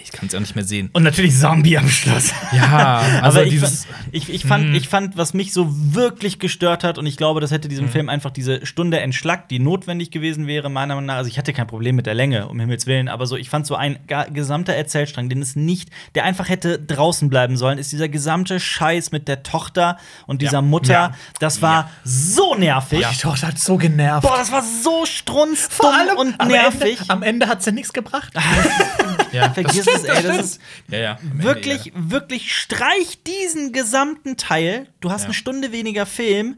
[0.06, 0.90] Ich kann es ja nicht mehr sehen.
[0.94, 2.32] Und natürlich Zombie am Schluss.
[2.53, 3.86] Ja, also Aber ich, dieses.
[3.86, 7.41] fand, ich, ich, fand, ich fand, was mich so wirklich gestört hat, und ich glaube,
[7.41, 11.15] das hätte diesem Film einfach diese Stunde entschlackt, die notwendig gewesen wäre, meiner Meinung nach.
[11.15, 13.65] Also, ich hatte kein Problem mit der Länge, um Himmels Willen, aber so, ich fand
[13.65, 13.98] so ein
[14.32, 19.11] gesamter Erzählstrang, den es nicht, der einfach hätte draußen bleiben sollen, ist dieser gesamte Scheiß
[19.11, 20.61] mit der Tochter und dieser Ja.
[20.61, 20.94] Mutter.
[20.94, 21.11] Ja.
[21.40, 23.06] Das war so nervig.
[23.11, 24.22] Die Tochter hat so genervt.
[24.27, 26.99] Boah, das war so strunzdumm und am nervig.
[26.99, 28.32] Ende, am Ende hat sie nichts gebracht.
[29.36, 30.24] Ja, Vergiss es, ey.
[30.24, 31.12] Das ist ja, ja.
[31.22, 34.88] am Ende, wirklich, wirklich streich diesen gesamten Teil.
[35.02, 36.57] Du hast eine Stunde weniger Film.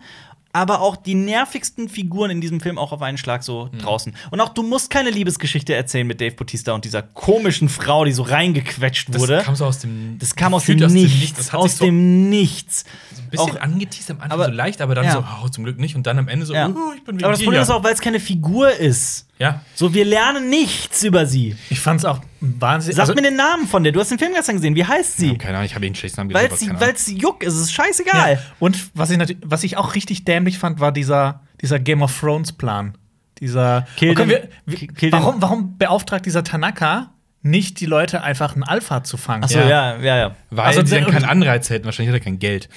[0.53, 3.77] Aber auch die nervigsten Figuren in diesem Film auch auf einen Schlag so Mhm.
[3.79, 4.15] draußen.
[4.31, 8.11] Und auch du musst keine Liebesgeschichte erzählen mit Dave Bautista und dieser komischen Frau, die
[8.11, 9.35] so reingequetscht wurde.
[9.35, 10.17] Das kam so aus dem.
[10.17, 11.37] Das kam aus gefühlt dem Nichts.
[11.37, 12.85] Das aus so dem Nichts.
[13.19, 15.11] ein bisschen auch- angeteased am Anfang, aber- so leicht, aber dann ja.
[15.11, 15.95] so, oh, zum Glück nicht.
[15.95, 16.69] Und dann am Ende so, Ja.
[16.69, 19.27] oh, ich bin wie Aber das Problem ist auch, weil es keine Figur ist.
[19.39, 19.61] Ja.
[19.75, 21.55] So, wir lernen nichts über sie.
[21.69, 22.95] Ich fand's auch wahnsinnig.
[22.95, 23.93] Sag also, mir den Namen von der.
[23.93, 24.75] Du hast den Film gestern gesehen.
[24.75, 25.37] Wie heißt sie?
[25.37, 27.53] Keine Ahnung, ich habe den schlechten Namen gesehen, weil sie Juck ist.
[27.53, 28.33] Es ist scheißegal.
[28.33, 28.39] ja.
[28.59, 32.53] Und was ich, was ich auch richtig dämlich fand, war dieser, dieser Game of Thrones
[32.53, 32.97] Plan.
[33.39, 33.85] Dieser.
[33.97, 37.11] Kill den- wir, wir, warum, warum beauftragt dieser Tanaka
[37.49, 39.43] nicht die Leute einfach einen Alpha zu fangen?
[39.43, 40.35] Achso, ja, ja, ja.
[40.49, 41.85] Weil Also, sie dann keinen Anreiz hätten.
[41.85, 42.69] Wahrscheinlich hat er kein Geld.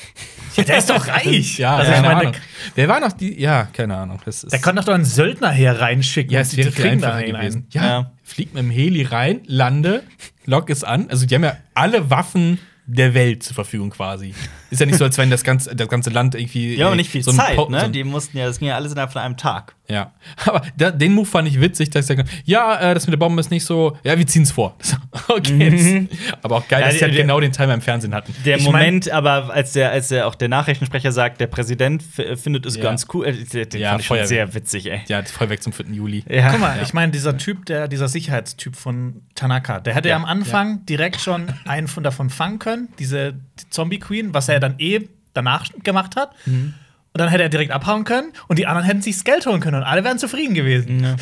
[0.56, 1.59] Ja, der ist doch reich.
[1.59, 2.34] Ja, also, keine ich meine, Ahnung.
[2.74, 3.40] Wer war noch die?
[3.40, 4.20] Ja, keine Ahnung.
[4.24, 6.32] Das ist der kann doch einen Söldner hier reinschicken.
[6.32, 7.66] ja, es die wäre viel einfacher gewesen.
[7.70, 8.12] Ja, Ja.
[8.24, 10.02] fliegt mit dem Heli rein, lande,
[10.47, 11.09] lock es an.
[11.10, 14.34] Also die haben ja alle Waffen der Welt zur Verfügung quasi.
[14.70, 16.76] Ist ja nicht so, als wenn das ganze, das ganze Land irgendwie.
[16.76, 17.80] Ja, aber äh, nicht viel so ein Zeit, Po- ne?
[17.80, 19.74] so Die mussten ja, das ging ja alles innerhalb von einem Tag.
[19.88, 20.12] Ja,
[20.47, 23.12] aber da, den Move fand ich witzig, dass ich gesagt habe, ja, äh, das mit
[23.12, 24.76] der Bombe ist nicht so, ja, wir ziehen's vor.
[25.28, 28.14] okay, das, aber auch geil, Ja, dass sie halt der- genau den Timer im Fernsehen
[28.14, 28.32] hatten.
[28.44, 32.02] Der Ich mein- Moment, aber als der, als der auch der Nachrichtensprecher sagt, der Präsident
[32.16, 32.82] f- findet es Ja.
[32.84, 35.01] ganz cool, äh, den Ja, fand ich schon sehr witzig, ey.
[35.09, 35.86] Ja, voll weg zum 4.
[35.90, 36.24] Juli.
[36.28, 36.51] Ja.
[36.52, 36.82] Guck mal, Ja.
[36.82, 40.86] ich meine, dieser Typ, der, dieser Sicherheitstyp von Tanaka, der hätte ja, Ja, am Anfang
[40.86, 43.34] direkt schon einen von davon fangen können, diese
[43.70, 46.32] Zombie Queen, was er dann eh danach gemacht hat.
[46.47, 46.74] Mhm.
[47.12, 49.61] Und dann hätte er direkt abhauen können und die anderen hätten sich das Geld holen
[49.61, 51.03] können und alle wären zufrieden gewesen.
[51.03, 51.16] Ja.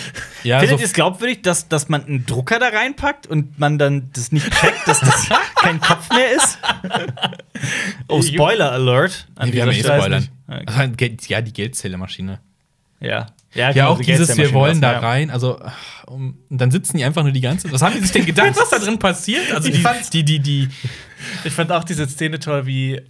[0.44, 3.78] Ja, Findet so- ihr es glaubwürdig, dass, dass man einen Drucker da reinpackt und man
[3.78, 6.58] dann das nicht checkt, dass das kein Kopf mehr ist?
[8.08, 9.26] Oh, Spoiler Alert.
[9.34, 9.80] an Nee, wir haben eh.
[9.82, 10.28] Spoilern.
[10.46, 10.62] Okay.
[10.66, 12.38] Also, Geld- ja, die Geldzählermaschine.
[13.00, 13.26] Ja.
[13.54, 14.98] Ja, genau, auch die dieses, wir wollen da ja.
[14.98, 15.58] rein, also
[16.06, 18.52] um, und dann sitzen die einfach nur die ganze Was haben die sich denn gedacht,
[18.56, 19.50] was da drin passiert?
[19.52, 19.82] Also die,
[20.12, 20.68] die, die, die,
[21.44, 23.00] Ich fand auch diese Szene toll, wie.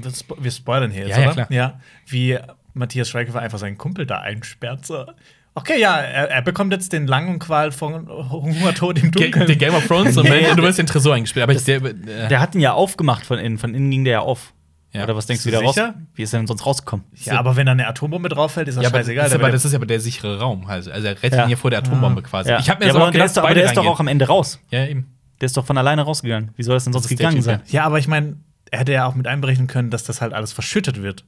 [0.00, 1.34] Das Wir spoilern hier jetzt, Ja, ja, oder?
[1.46, 1.52] klar.
[1.52, 1.80] Ja.
[2.06, 2.38] Wie
[2.74, 4.84] Matthias Schweighöfer einfach seinen Kumpel da einsperrt.
[4.86, 5.06] So.
[5.54, 9.46] Okay, ja, er, er bekommt jetzt den langen Qual von Hungertod im Dunkeln.
[9.46, 11.42] der Game of Thrones und du wirst den Tresor eingespielt.
[11.44, 13.56] Aber ich, der, äh, Der hat ihn ja aufgemacht von innen.
[13.56, 14.52] Von innen ging der ja auf.
[14.92, 15.04] Ja.
[15.04, 15.76] Oder was denkst du wieder raus?
[16.14, 17.04] Wie ist er denn sonst rausgekommen?
[17.24, 19.24] ja, aber wenn da eine Atombombe drauf fällt, ist das ja, aber, scheißegal.
[19.24, 20.66] das, ist aber, das ist aber der sichere Raum.
[20.66, 21.44] Also, also er rettet Ja.
[21.44, 22.50] ihn ja vor der Atombombe quasi.
[22.50, 22.58] Ja.
[22.60, 23.86] Ich habe mir ja, so aber auch der gedacht, ist doch, aber der ist doch
[23.86, 24.58] auch am Ende raus.
[24.70, 25.06] Ja, eben.
[25.40, 26.50] Der ist doch von alleine rausgegangen.
[26.56, 27.60] Wie soll das denn sonst Das gegangen sein?
[27.66, 28.36] ja, aber ich meine,
[28.70, 31.24] er hätte ja auch mit einberechnen können, dass das halt alles verschüttet wird.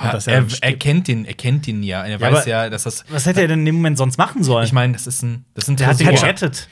[0.00, 2.04] Dass er er, er kennt den, er kennt den ja.
[2.04, 3.04] Er Ja, weiß ja, dass das.
[3.08, 4.64] Was hätte er denn in dem Moment sonst machen sollen?
[4.64, 6.68] Ich meine, das ist ein, das ist ein der hat ihn gerettet.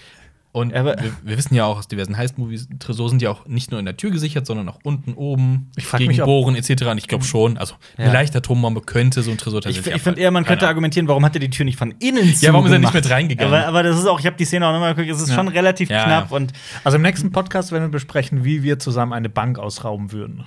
[0.52, 3.78] Und wir, wir wissen ja auch aus diversen Heist-Movies, Tresor sind ja auch nicht nur
[3.78, 6.86] in der Tür gesichert, sondern auch unten, oben, Ich gegen mich, Bohren etc.
[6.86, 8.12] Und ich glaube schon, also eine Ja.
[8.12, 10.22] leichte Atombombe könnte so ein Tresor Ich, tatsächlich ich finde abhalten.
[10.22, 12.66] eher, man könnte Keine argumentieren, warum hat er die Tür nicht von innen Ja, warum
[12.66, 13.54] ist er nicht mit reingegangen?
[13.54, 15.36] Aber, aber das ist auch, ich habe die Szene auch nochmal geguckt, es ist Ja.
[15.36, 16.36] schon relativ Ja, knapp ja.
[16.36, 16.52] und
[16.82, 20.46] Also im nächsten Podcast werden wir besprechen, wie wir zusammen eine Bank ausrauben würden.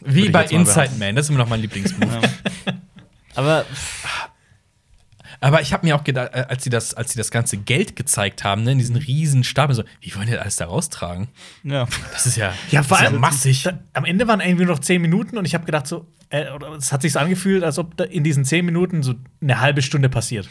[0.00, 2.20] Würde Wie ich bei Inside Man, das ist immer noch mein Lieblingsmove.
[3.34, 3.66] aber
[5.40, 7.96] Aber ich habe mir auch gedacht, äh, als sie, das, als sie das ganze Geld
[7.96, 11.28] gezeigt haben, ne, in diesen riesen Stapel, so, wie wollen die das alles da raustragen?
[11.62, 11.86] ja.
[12.12, 13.62] Das ist ja, Ja, das vor ist allem ja massig.
[13.62, 16.44] Da, am Ende waren irgendwie noch zehn Minuten und ich habe gedacht, so, äh,
[16.76, 20.08] es hat sich angefühlt, als ob da in diesen zehn Minuten so eine halbe Stunde
[20.08, 20.48] passiert.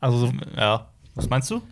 [0.00, 0.88] Also, so, ja.
[1.14, 1.62] Was meinst du?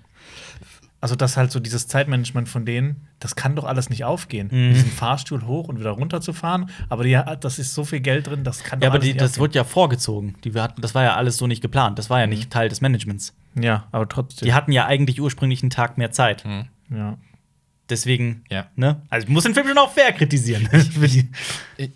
[1.01, 4.48] Also dass halt so dieses Zeitmanagement von denen, das kann doch alles nicht aufgehen.
[4.51, 4.74] Mhm.
[4.74, 8.27] Diesen Fahrstuhl hoch und wieder runter zu fahren, aber die, das ist so viel Geld
[8.27, 10.35] drin, das kann doch Ja, aber alles die, nicht das wurde ja vorgezogen.
[10.44, 11.98] Die wir hatten, das war ja alles so nicht geplant.
[11.98, 13.35] Das war ja nicht Teil des Managements.
[13.59, 14.47] Ja, aber trotzdem.
[14.47, 16.44] Die hatten ja eigentlich ursprünglich einen Tag mehr Zeit.
[16.90, 17.16] ja.
[17.89, 18.66] Deswegen, Ja.
[18.77, 19.02] ne?
[19.10, 20.68] Also ich muss den Film schon auch fair kritisieren.
[20.94, 21.28] Die-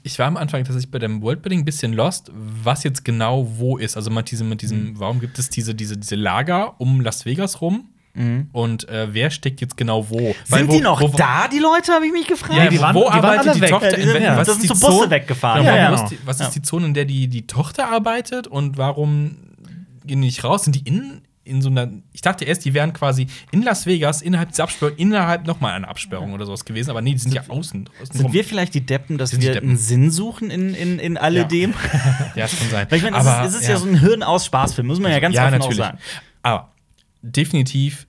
[0.03, 3.77] Ich war am Anfang tatsächlich bei dem Worldbuilding ein bisschen lost, was jetzt genau wo
[3.79, 3.97] ist.
[3.97, 7.61] Also mit diesem, mit diesem warum gibt es diese, diese, diese Lager um Las Vegas
[7.61, 7.91] rum?
[8.53, 10.37] Und äh, wer steckt jetzt genau wo?
[10.49, 12.55] Weil Sind wo- die noch wo, da, die Leute, habe ich mich gefragt.
[12.55, 13.71] Ja, die wo, waren- wo die waren arbeitet alle die weg.
[13.71, 13.91] Tochter?
[13.91, 15.65] Ja, die sind- in, ja, was das ist sind die so Busse Zone- weggefahren.
[15.65, 16.05] Ja, Ja, ja.
[16.09, 16.47] die, was Ja.
[16.47, 19.37] ist die Zone, in der die, die Tochter arbeitet und warum
[20.05, 20.63] gehen die nicht raus?
[20.63, 21.89] Sind die in, in so einer.
[22.13, 25.89] Ich dachte erst, die wären quasi in Las Vegas innerhalb dieser Absperrung, innerhalb nochmal einer
[25.89, 27.89] Absperrung oder sowas gewesen, aber nee, die sind ja außen.
[28.01, 28.33] außen Sind rum.
[28.33, 29.71] wir vielleicht die Deppen, dass Sind wir Deppen.
[29.71, 31.75] einen Sinn suchen in, in, in alledem?
[32.37, 32.87] ja, das kann sein.
[32.89, 33.77] Weil ich meine, es, ist, es ist ja.
[33.77, 35.81] so ein Hirn aus Spaßfilm, muss man ja ganz ja, offen natürlich.
[35.81, 35.99] auch sagen.
[36.43, 36.71] Aber
[37.31, 38.07] definitiv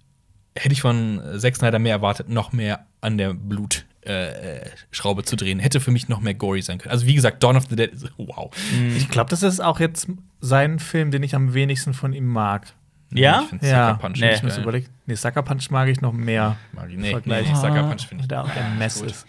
[0.57, 5.35] hätte ich von Zack Snyder mehr erwartet, noch mehr an der Blutschraube äh, Schraube zu
[5.35, 5.59] drehen.
[5.59, 6.91] Hätte für mich noch mehr gory sein können.
[6.91, 8.51] Also wie gesagt, Dawn of the Dead ist wow.
[8.95, 10.07] Ich glaube, das ist auch jetzt
[10.41, 12.71] sein Film, den ich am wenigsten von ihm mag.
[13.11, 13.41] Ja?
[13.43, 13.87] Ich finde Ja.
[13.89, 14.27] Sucker Punch Nee.
[14.27, 14.63] nicht Ich muss geil.
[14.63, 14.87] überlegen.
[15.05, 16.57] Nee, Sucker Punch mag ich noch mehr.
[16.73, 17.47] Mag ich- Nee, Vergleich.
[17.49, 18.27] nee, Sucker Punch finde ich.
[18.27, 19.25] Der auch ein Mess ist.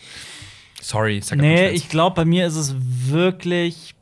[0.80, 1.76] Sorry, Sucker Nee, Punch.
[1.76, 3.94] ich glaube, bei mir ist es wirklich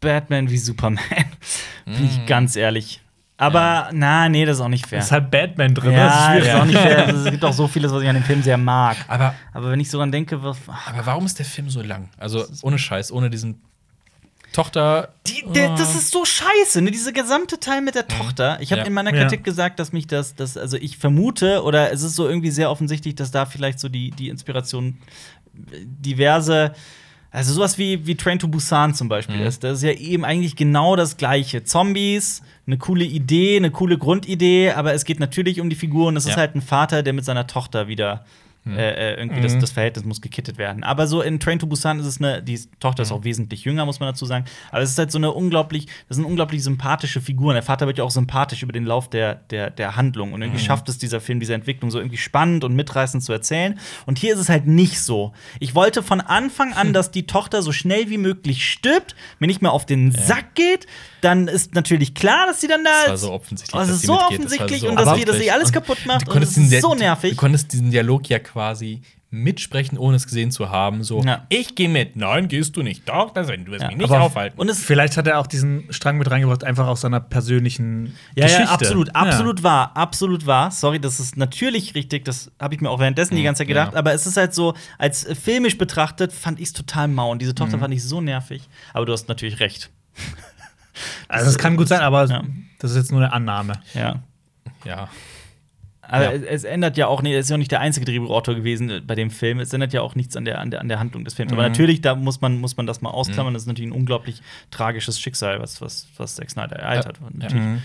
[0.00, 1.02] Batman wie Superman.
[1.86, 2.04] Bin Mm.
[2.04, 3.00] ich ganz ehrlich.
[3.38, 5.00] Aber, na, nee, das ist auch nicht fair.
[5.00, 5.92] Ist halt Batman drin.
[5.92, 6.98] ja, das ist das ist auch nicht fair.
[7.06, 8.96] Also, es gibt auch so vieles, was ich an dem Film sehr mag.
[9.08, 11.82] aber, Aber wenn ich so dran denke, was, ach, aber warum ist der Film so
[11.82, 12.08] lang?
[12.18, 13.60] Also ohne Scheiß, ohne diesen
[14.52, 15.10] Tochter.
[15.26, 16.90] die, der, das ist so scheiße, ne?
[16.90, 18.56] Dieser gesamte Teil mit der Tochter.
[18.60, 18.86] Ich habe Ja.
[18.86, 19.22] in meiner Ja.
[19.22, 22.70] Kritik gesagt, dass mich das, das, also ich vermute, oder es ist so irgendwie sehr
[22.70, 24.96] offensichtlich, dass da vielleicht so die, die Inspiration
[25.52, 26.72] diverse,
[27.36, 29.62] also sowas wie, wie Train to Busan zum Beispiel ist.
[29.62, 31.64] Das ist ja eben eigentlich genau das Gleiche.
[31.64, 36.16] Zombies, eine coole Idee, eine coole Grundidee, aber es geht natürlich um die Figur und
[36.16, 36.36] es ist Ja.
[36.38, 38.24] halt ein Vater, der mit seiner Tochter wieder
[38.66, 40.82] äh, äh, irgendwie das, das Verhältnis muss gekittet werden.
[40.82, 43.86] Aber so in Train to Busan ist es eine, die Tochter ist auch wesentlich jünger,
[43.86, 44.44] muss man dazu sagen.
[44.70, 47.54] Aber es ist halt so eine unglaublich, das sind unglaublich sympathische Figuren.
[47.54, 50.32] Der Vater wird ja auch sympathisch über den Lauf der, der, der Handlung.
[50.32, 53.78] Und irgendwie schafft es dieser Film, diese Entwicklung so irgendwie spannend und mitreißend zu erzählen.
[54.04, 55.32] Und hier ist es halt nicht so.
[55.60, 59.62] Ich wollte von Anfang an, dass die Tochter so schnell wie möglich stirbt, mir nicht
[59.62, 60.86] mehr auf den Sack geht.
[61.20, 63.20] Dann ist natürlich klar, dass sie dann da Das war ist.
[63.22, 63.80] so offensichtlich.
[63.82, 64.30] Es dass ist sie so mitgeht.
[64.30, 65.52] Das war offensichtlich so und dass, wir, dass sie offensichtlich.
[65.52, 66.28] alles kaputt macht.
[66.28, 67.30] Du Und das ist so nervig.
[67.30, 71.02] du konntest diesen Dialog ja quasi mitsprechen, ohne es gesehen zu haben.
[71.02, 71.44] So, Ja.
[71.48, 72.14] ich gehe mit.
[72.16, 73.08] Nein, gehst du nicht.
[73.08, 74.58] Doch, das du wirst Ja, mich nicht aber- aufhalten.
[74.58, 78.44] Und es Vielleicht hat er auch diesen Strang mit reingebracht, einfach aus seiner persönlichen Ja,
[78.44, 78.62] Geschichte.
[78.64, 79.14] ja, absolut, Ja.
[79.14, 80.70] absolut wahr, absolut wahr.
[80.70, 83.92] Sorry, das ist natürlich richtig, das habe ich mir auch währenddessen die ganze Zeit gedacht,
[83.94, 83.98] ja.
[83.98, 87.54] aber es ist halt so, als filmisch betrachtet, fand ich es total mau und diese
[87.54, 88.62] Tochter fand ich so nervig.
[88.94, 89.90] Aber du hast natürlich recht.
[91.28, 92.42] Also, das kann gut sein, aber Ja.
[92.78, 93.74] das ist jetzt nur eine Annahme.
[93.94, 94.20] Ja.
[94.84, 95.08] ja.
[96.08, 96.30] Aber Ja.
[96.32, 98.88] es, es ändert ja auch nicht, es ist ja auch nicht der einzige Drehbuchautor gewesen
[98.90, 99.58] äh, bei dem Film.
[99.58, 101.52] Es ändert ja auch nichts an der, an der, an der Handlung des Films.
[101.52, 103.52] Aber natürlich, da muss man, muss man das mal ausklammern.
[103.54, 104.40] Das ist natürlich ein unglaublich
[104.70, 107.20] tragisches Schicksal, was, was, was Zack Snyder ereilt hat.
[107.20, 107.80] Und natürlich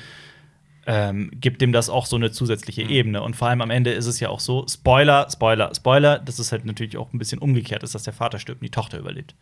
[0.85, 3.21] ähm, gibt dem das auch so eine zusätzliche Ebene.
[3.21, 6.51] Und vor allem am Ende ist es ja auch so: Spoiler, Spoiler, Spoiler, dass es
[6.51, 9.35] halt natürlich auch ein bisschen umgekehrt ist, dass der Vater stirbt und die Tochter überlebt.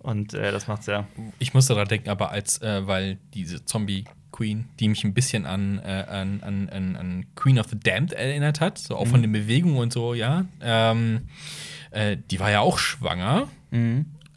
[0.00, 1.06] Und äh, das macht's ja.
[1.38, 5.46] Ich musste daran denken, aber als, äh, weil diese Zombie Queen, die mich ein bisschen
[5.46, 9.30] an, äh, an, an, an, Queen of the Damned erinnert hat, so auch von den
[9.30, 10.46] Bewegungen und so, ja.
[10.62, 11.28] Ähm,
[11.90, 13.48] äh, die war ja auch schwanger.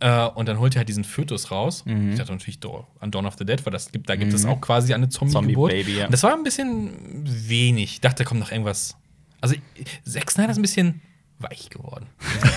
[0.02, 1.84] Äh, und dann holt er halt diesen Fötus raus.
[1.86, 2.60] Ich dachte natürlich
[3.00, 5.72] an Dawn of the Dead, weil das gibt, da gibt es auch quasi eine Zombie-Geburt.
[5.72, 6.06] Zombie-Baby, ja.
[6.06, 6.92] Und Das war ein bisschen
[7.24, 7.94] wenig.
[7.94, 8.98] Ich dachte, da kommt noch irgendwas.
[9.42, 9.56] Also,
[10.04, 11.02] Zack Snyder ist ein bisschen
[11.40, 12.08] weich geworden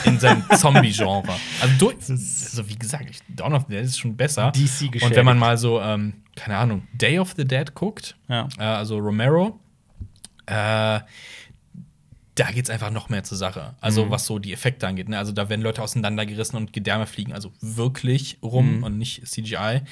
[0.05, 1.33] in seinem Zombie-Genre.
[1.61, 4.51] Also, also, wie gesagt, Dawn of the Dead ist schon besser.
[4.53, 5.17] DC Und geschädigt.
[5.17, 8.49] wenn man mal so, ähm, keine Ahnung, Day of the Dead guckt, Ja.
[8.59, 9.59] äh, also Romero,
[10.47, 11.01] äh,
[12.39, 13.75] da geht es einfach noch mehr zur Sache.
[13.81, 14.11] Also, Mhm.
[14.11, 15.09] was so die Effekte angeht.
[15.09, 15.19] Ne?
[15.19, 18.83] Also, da werden Leute auseinandergerissen und Gedärme fliegen, also wirklich rum Mhm.
[18.85, 19.83] und nicht CGI.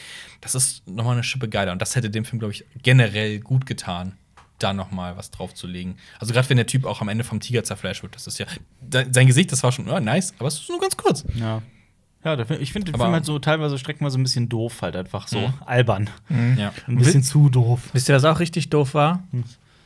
[0.41, 1.73] Das ist nochmal eine Schippe geiler.
[1.73, 4.13] Und das hätte dem Film, glaube ich, generell gut getan,
[4.59, 5.97] da nochmal was draufzulegen.
[6.19, 8.47] Also, gerade wenn der Typ auch am Ende vom Tiger zerfleischt wird, das ist ja.
[8.81, 11.25] Da, sein Gesicht, das war schon ja, nice, aber es ist nur ganz kurz.
[11.35, 11.63] Ja.
[12.25, 15.29] Ja, ich finde den Aber- Film halt so teilweise streckenweise ein bisschen doof, halt einfach
[15.29, 16.11] so albern.
[16.57, 16.73] Ja.
[16.89, 17.91] Ein bisschen zu doof.
[17.93, 19.23] Wisst ihr, was auch richtig doof war?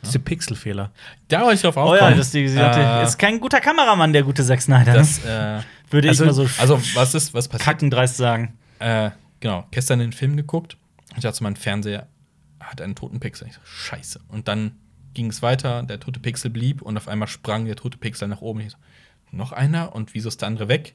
[0.05, 0.91] Diese Pixelfehler.
[1.29, 2.13] Da wollte ich drauf Oh aufkommen.
[2.13, 4.95] ja, dass die hat, Äh, ist kein guter Kameramann, der gute Zack Snyder.
[4.95, 5.61] das, äh,
[5.91, 7.65] würde also- ich mal so also, was ist, was passiert?
[7.65, 8.57] kackendreist sagen.
[8.79, 9.11] Äh,
[9.41, 10.77] genau, gestern den Film geguckt.
[11.17, 12.07] Ich dachte, mein Fernseher
[12.61, 13.47] hat einen toten Pixel.
[13.49, 14.21] Ich so, scheiße.
[14.29, 14.73] Und dann
[15.13, 18.41] ging es weiter, der tote Pixel blieb und auf einmal sprang der tote Pixel nach
[18.41, 18.61] oben.
[18.61, 18.79] Ich so,
[19.33, 19.95] noch einer?
[19.95, 20.95] Und wieso ist der andere weg?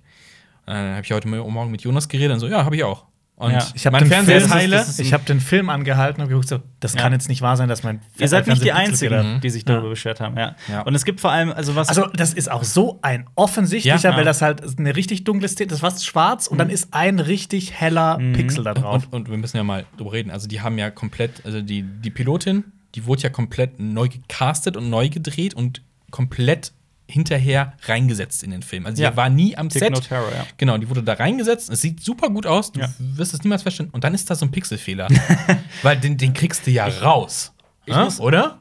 [0.66, 3.06] Und dann habe ich heute Morgen mit Jonas geredet und so, ja, habe ich auch.
[3.38, 3.68] Und Ja.
[3.74, 4.76] Ich habe den, Fernseher Film- ist heile.
[4.78, 7.02] das ist- ich hab den Film angehalten und geguckt, so, das Ja.
[7.02, 9.44] kann jetzt nicht wahr sein, dass mein Ihr seid nicht die Einzigen, hat.
[9.44, 10.56] die sich darüber beschwert haben, ja.
[10.72, 10.84] Ja.
[10.84, 11.90] Und es gibt vor allem, also was.
[11.90, 14.16] Also, das ist auch so ein offensichtlicher, Ja.
[14.16, 17.74] weil das halt eine richtig dunkle Szene, das fast schwarz und dann ist ein richtig
[17.74, 19.04] heller Pixel da drauf.
[19.12, 20.32] Und, und wir müssen ja mal drüber reden.
[20.32, 22.64] Also, die haben ja komplett, also die, die Pilotin,
[22.96, 26.72] die wurde ja komplett neu gecastet und neu gedreht und komplett
[27.08, 28.86] hinterher reingesetzt in den Film.
[28.86, 29.16] Also, die Ja.
[29.16, 29.94] war nie am Set.
[30.08, 30.46] terror, ja.
[30.58, 31.70] Genau, die wurde da reingesetzt.
[31.70, 32.72] Es sieht super gut aus.
[32.72, 32.90] Du Ja.
[32.98, 33.92] wirst es niemals feststellen.
[33.92, 35.08] Und dann ist da so ein Pixelfehler.
[35.84, 37.54] Weil den, den kriegst du ja raus.
[37.88, 38.60] Muss- oder?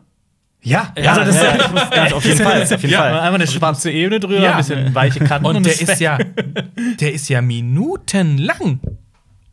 [0.66, 3.12] ja, ja, also das ja, ja, muss, ja, auf jeden Fall, auf jeden ja, Fall.
[3.12, 4.53] einmal eine schwarze Ebene drüber, Ja.
[4.53, 6.16] ein bisschen weiche Kanten Und der es ist ja,
[7.01, 8.81] der ist ja minutenlang.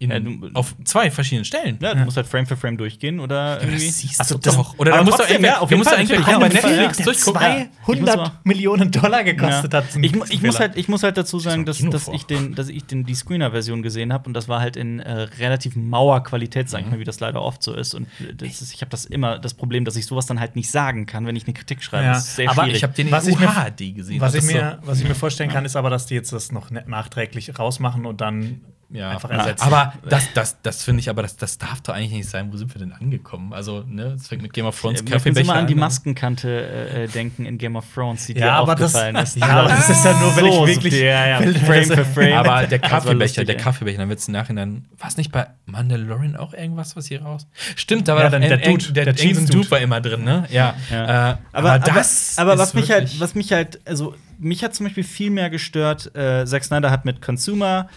[0.01, 1.77] In, Ja, du- auf zwei verschiedenen Stellen.
[1.79, 3.87] Ja, du musst halt Frame für Frame durchgehen oder Das irgendwie.
[3.89, 4.77] siehst Also du das- doch.
[4.79, 6.47] Oder aber da musst du irgendwie, ja, auf da jeden musst du Fall, eigentlich bei
[6.49, 7.05] Netflix ja.
[7.05, 7.41] durchgucken.
[7.41, 7.57] Ja.
[7.59, 9.79] Ich muss 200 mal- Millionen Dollar gekostet Ja.
[9.79, 9.85] hat.
[10.01, 12.67] Ich, ich, muss halt, ich muss halt dazu sagen, noch dass, dass, ich den, dass
[12.69, 16.79] ich den, die Screener-Version gesehen habe und das war halt in äh, relativ Mauerqualität, sag
[16.79, 16.91] ich Mhm.
[16.93, 17.93] mal, wie das leider oft so ist.
[17.93, 18.07] Und
[18.37, 21.05] das ist, ich habe das immer das Problem, dass ich sowas dann halt nicht sagen
[21.05, 22.05] kann, wenn ich eine Kritik schreibe.
[22.05, 22.77] Ja, Das ist sehr aber schwierig.
[22.77, 24.19] Ich habe den in Was ich mir- UHD gesehen.
[24.19, 26.51] Was Das ich, mir, was ich mir vorstellen kann, ist aber, dass die jetzt das
[26.51, 28.61] noch ne- nachträglich rausmachen und dann
[28.93, 29.37] Ja, einfach ja.
[29.37, 29.63] ersetzen.
[29.63, 32.51] aber das, das, das finde ich, aber das, das darf doch eigentlich nicht sein.
[32.51, 33.53] Wo sind wir denn angekommen?
[33.53, 35.73] Also, ne, es fängt mit Game of Thrones Äh, Möchten Sie Kaffeebecher mal an die
[35.73, 35.79] an.
[35.79, 39.35] Maskenkante äh, äh, denken in Game of Thrones, die Ja, dir aber das- aufgefallen ist.
[39.37, 41.37] ja, aber das ist ja nur, wenn ich So wirklich- subtil, ja, ja.
[41.59, 42.33] Frame für Frame.
[42.33, 43.57] Aber der Das Kaffeebecher, lustig, der.
[43.57, 44.85] Kaffeebecher, dann wird es im Nachhinein.
[44.97, 47.47] War es nicht bei Mandalorian auch irgendwas, was hier raus?
[47.77, 49.45] Stimmt, da war Ja, dann der Dude, der, der Jason.
[49.47, 50.45] Dude war immer drin, ne?
[50.51, 50.75] Ja.
[50.89, 51.31] Ja.
[51.31, 52.37] Äh, Aber, aber das.
[52.37, 55.29] aber, was ist mich halt, wirklich- was mich halt, also mich hat zum Beispiel viel
[55.29, 56.13] mehr gestört.
[56.15, 57.87] Äh, Zack Snyder hat mit Consumer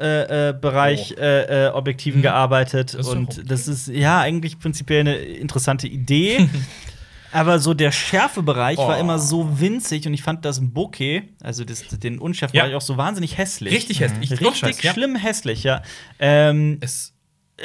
[0.00, 1.20] äh, äh, Bereich Oh.
[1.20, 2.22] äh, äh, Objektiven Hm.
[2.22, 3.42] gearbeitet Das und okay.
[3.46, 6.48] das ist ja eigentlich prinzipiell eine interessante Idee.
[7.32, 9.00] Aber so der Schärfebereich war Oh.
[9.00, 12.76] immer so winzig und ich fand das Bokeh, also das, den Unschärfbereich Ja.
[12.76, 13.72] auch so wahnsinnig hässlich.
[13.72, 14.32] Richtig hässlich.
[14.32, 14.92] Richtig Scheiß, ja.
[14.92, 15.82] schlimm hässlich, ja.
[16.18, 17.14] Ähm, Es,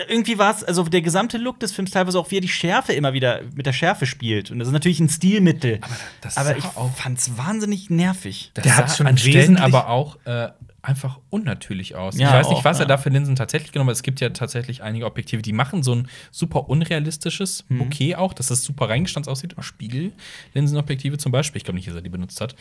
[0.07, 2.93] irgendwie war es, also der gesamte Look des Films teilweise auch, wie er die Schärfe
[2.93, 4.51] immer wieder mit der Schärfe spielt.
[4.51, 5.79] Und das ist natürlich ein Stilmittel.
[5.81, 8.51] Aber, das aber ich auch- fand's wahnsinnig nervig.
[8.53, 10.49] das Der hat schon wesentlich- aber auch äh,
[10.85, 12.17] einfach unnatürlich aus.
[12.17, 12.85] Ja, ich weiß auch, nicht, was ja.
[12.85, 13.95] er da für Linsen tatsächlich genommen hat.
[13.95, 17.77] Es gibt ja tatsächlich einige Objektive, die machen so ein super unrealistisches Mhm.
[17.79, 19.55] Bouquet auch, dass das super reingestanzt aussieht.
[19.59, 21.57] Spiegellinsenobjektive zum Beispiel.
[21.57, 22.55] Ich glaube nicht, dass er die benutzt hat.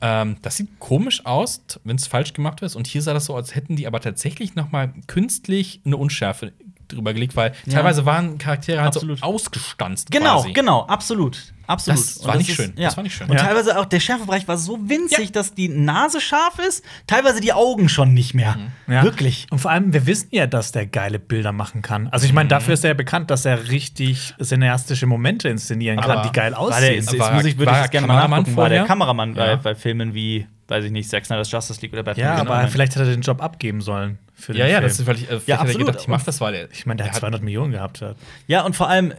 [0.00, 2.76] Ähm, das sieht komisch aus, wenn es falsch gemacht ist.
[2.76, 6.52] Und hier sah das so, als hätten die aber tatsächlich noch mal künstlich eine Unschärfe
[6.88, 7.74] drüber gelegt, weil Ja.
[7.74, 9.18] teilweise waren Charaktere halt Absolut.
[9.18, 10.10] so ausgestanzt.
[10.10, 10.52] Genau, quasi.
[10.52, 11.52] genau, absolut.
[11.66, 12.00] Absolut.
[12.00, 12.72] Das Und war nicht ist- schön.
[12.76, 12.86] Ja.
[12.86, 13.28] Das war nicht schön.
[13.28, 13.42] Und Ja.
[13.44, 15.30] teilweise auch der Schärfebereich war so winzig, Ja.
[15.32, 18.56] dass die Nase scharf ist, teilweise die Augen schon nicht mehr.
[18.86, 19.02] Ja.
[19.02, 19.46] Wirklich.
[19.50, 22.08] Und vor allem, wir wissen ja, dass der geile Bilder machen kann.
[22.08, 26.10] Also ich meine, dafür ist er ja bekannt, dass er richtig cineastische Momente inszenieren kann,
[26.10, 27.18] Aber die geil War der, aussehen.
[27.18, 28.84] War- muss ich, würde ich er das gerne mal Kameramann nachgucken, war der?
[28.84, 29.56] Kameramann bei, Ja.
[29.56, 32.26] bei Filmen wie, weiß ich nicht, Zack Snyder's Justice League oder Batman.
[32.26, 34.88] ja, wie aber vielleicht hat er den Job abgeben sollen für den Ja, ja, Film.
[34.88, 35.86] das ist, weil ich, äh, er absolut.
[35.86, 36.70] gedacht, ich mach das, weil er.
[36.70, 38.00] ich meine, der hat 200 Millionen gehabt.
[38.02, 38.16] Hat.
[38.46, 39.14] Ja, und vor allem, äh,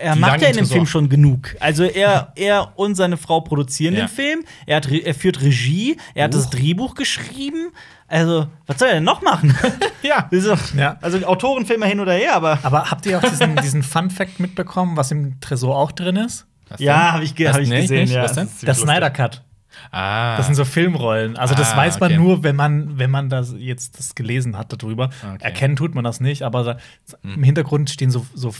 [0.00, 0.74] er Die macht ja in dem Tresor.
[0.76, 1.56] Film schon genug.
[1.60, 4.00] Also er, er und seine Frau produzieren Ja.
[4.06, 6.50] den Film, er, hat, er führt Regie, er hat das Huch.
[6.50, 7.70] Drehbuch geschrieben.
[8.06, 9.56] Also, was soll er denn noch machen?
[10.02, 10.28] Ja.
[10.30, 10.96] Das Ja.
[11.02, 12.58] Also Autorenfilme hin oder her, aber.
[12.62, 16.46] Aber habt ihr auch diesen, diesen Fun-Fact mitbekommen, was im Tresor auch drin ist?
[16.68, 18.02] Was Ja, habe ich, ge hab ich gesehen.
[18.04, 18.14] nicht?
[18.14, 18.22] Ja.
[18.22, 18.46] Was denn?
[18.46, 18.74] Das Der.
[18.86, 19.42] Snyder Cut.
[19.90, 20.36] Ah.
[20.36, 21.36] Das sind so Filmrollen.
[21.36, 22.20] Also das Ah, weiß man okay.
[22.20, 25.10] nur, wenn man, wenn man das jetzt das gelesen hat darüber.
[25.22, 25.38] Okay.
[25.40, 26.76] Erkennen tut man das nicht, aber da,
[27.22, 28.52] im Hintergrund stehen so, so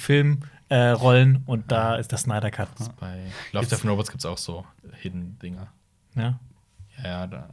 [0.68, 2.68] äh, Rollen und da ist der Snyder Cut.
[3.00, 3.18] Bei
[3.52, 4.64] Love, Death Robots gibt es auch so
[5.00, 5.68] Hidden-Dinger.
[6.14, 6.38] Ja.
[7.02, 7.48] Ja, ja, da,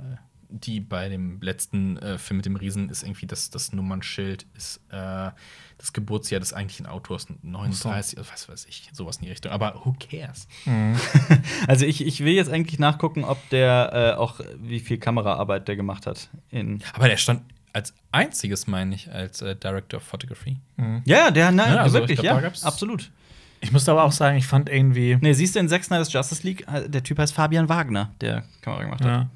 [0.50, 4.82] die bei dem letzten äh, Film mit dem Riesen ist irgendwie das, das Nummernschild, ist
[4.92, 5.32] äh,
[5.78, 9.52] das Geburtsjahr des eigentlichen Autors 39, also was weiß ich, sowas in die Richtung.
[9.52, 10.48] Aber who cares?
[11.68, 15.76] Also ich, ich will jetzt eigentlich nachgucken, ob der äh, auch wie viel Kameraarbeit der
[15.76, 16.30] gemacht hat.
[16.50, 17.42] In Aber der stand
[17.74, 20.58] als einziges, meine ich, als äh, Director of Photography.
[21.06, 23.12] ja, der, nein, Ja, also wirklich, ich glaub, ja, gab's- absolut.
[23.60, 25.18] Ich muss aber auch sagen, ich fand irgendwie.
[25.20, 28.44] Nee, siehst du in Zack Snyder's Justice League, äh, der Typ heißt Fabian Wagner, der
[28.62, 29.08] Kamera gemacht hat.
[29.08, 29.30] Ja.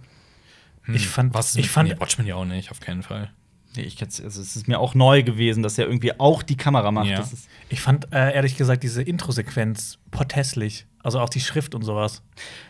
[0.94, 3.32] Ich fand, Was ich fand, nee, Watchmen ja auch nicht, auf keinen Fall.
[3.76, 6.58] Nee, ich kann's, also es ist mir auch neu gewesen, dass er irgendwie auch die
[6.58, 7.08] Kamera macht.
[7.08, 7.18] Ja.
[7.18, 10.86] Das ist, ich fand äh, ehrlich gesagt diese Intro-Sequenz potthässlich.
[11.04, 12.22] Also auch die Schrift und sowas.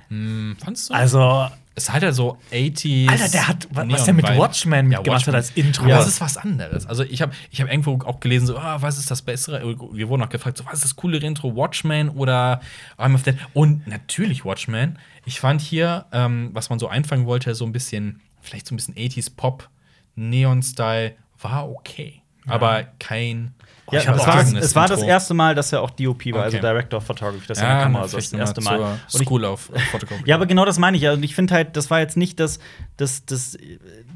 [0.09, 0.93] Hm, fandst du?
[0.93, 3.09] Also, es hat ja so 80s.
[3.09, 4.25] Alter, der hat, wa- was der mit.
[4.25, 5.35] Watchmen Ja, gemacht hat Watchmen.
[5.35, 5.83] als Intro.
[5.85, 6.85] Aber es ist was anderes.
[6.85, 9.61] Also ich habe ich hab irgendwo auch gelesen, so, ah, was ist das Bessere?
[9.93, 12.61] Wir wurden auch gefragt, so, was ist das coolere Intro, Watchmen oder
[12.97, 13.35] I'm of Dead?
[13.53, 14.99] Und natürlich Watchmen.
[15.25, 18.77] Ich fand hier, ähm, was man so einfangen wollte, so ein bisschen, vielleicht so ein
[18.77, 19.69] bisschen 80s Pop,
[20.15, 22.21] Neon-Style, war okay.
[22.47, 23.53] Aber kein.
[23.91, 26.43] ja, ich hab es, war, es war das erste Mal, dass er auch DOP war,
[26.43, 26.65] also Okay.
[26.67, 28.77] Director of Photography, dass er Ja, eine Kamera so vielleicht das erste Mal.
[28.77, 30.23] zur Und ich, School of Photography.
[30.25, 31.03] ja, aber genau das meine ich.
[31.03, 31.13] ja.
[31.13, 32.59] Und ich finde halt, das war jetzt nicht das,
[32.97, 33.57] das, das,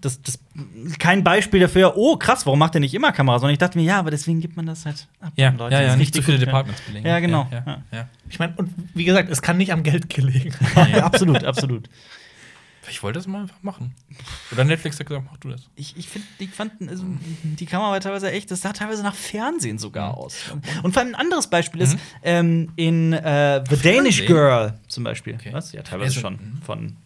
[0.02, 0.40] das, das,
[0.98, 3.38] kein Beispiel dafür, oh krass, warum macht er nicht immer Kamera?
[3.38, 5.32] Sondern ich dachte mir, ja, aber deswegen gibt man das halt ab.
[5.36, 6.40] ja, Leute, ja, ja, nicht zu viele.
[6.40, 7.06] Departments belegen.
[7.06, 7.48] Ja, genau.
[7.52, 7.98] Ja, ja, Ja.
[8.00, 8.10] ja.
[8.28, 10.54] Ich meine, und wie gesagt, es kann nicht am Geld gelegen.
[10.96, 11.90] Ja, absolut, absolut.
[12.90, 13.94] Ich wollte das mal einfach machen.
[14.52, 15.62] Oder Netflix hat gesagt, mach du das.
[15.76, 17.04] Ich, ich finde, ich fand, also,
[17.44, 20.36] die Kamera war teilweise echt, das sah teilweise nach Fernsehen sogar aus.
[20.84, 24.28] Und vor allem ein anderes Beispiel ist ähm, in äh, The Danish Fernsehen?
[24.28, 25.36] Girl zum Beispiel.
[25.36, 25.52] Okay.
[25.52, 25.72] Was?
[25.72, 26.40] Ja, teilweise Also, schon.
[26.66, 26.98] Von.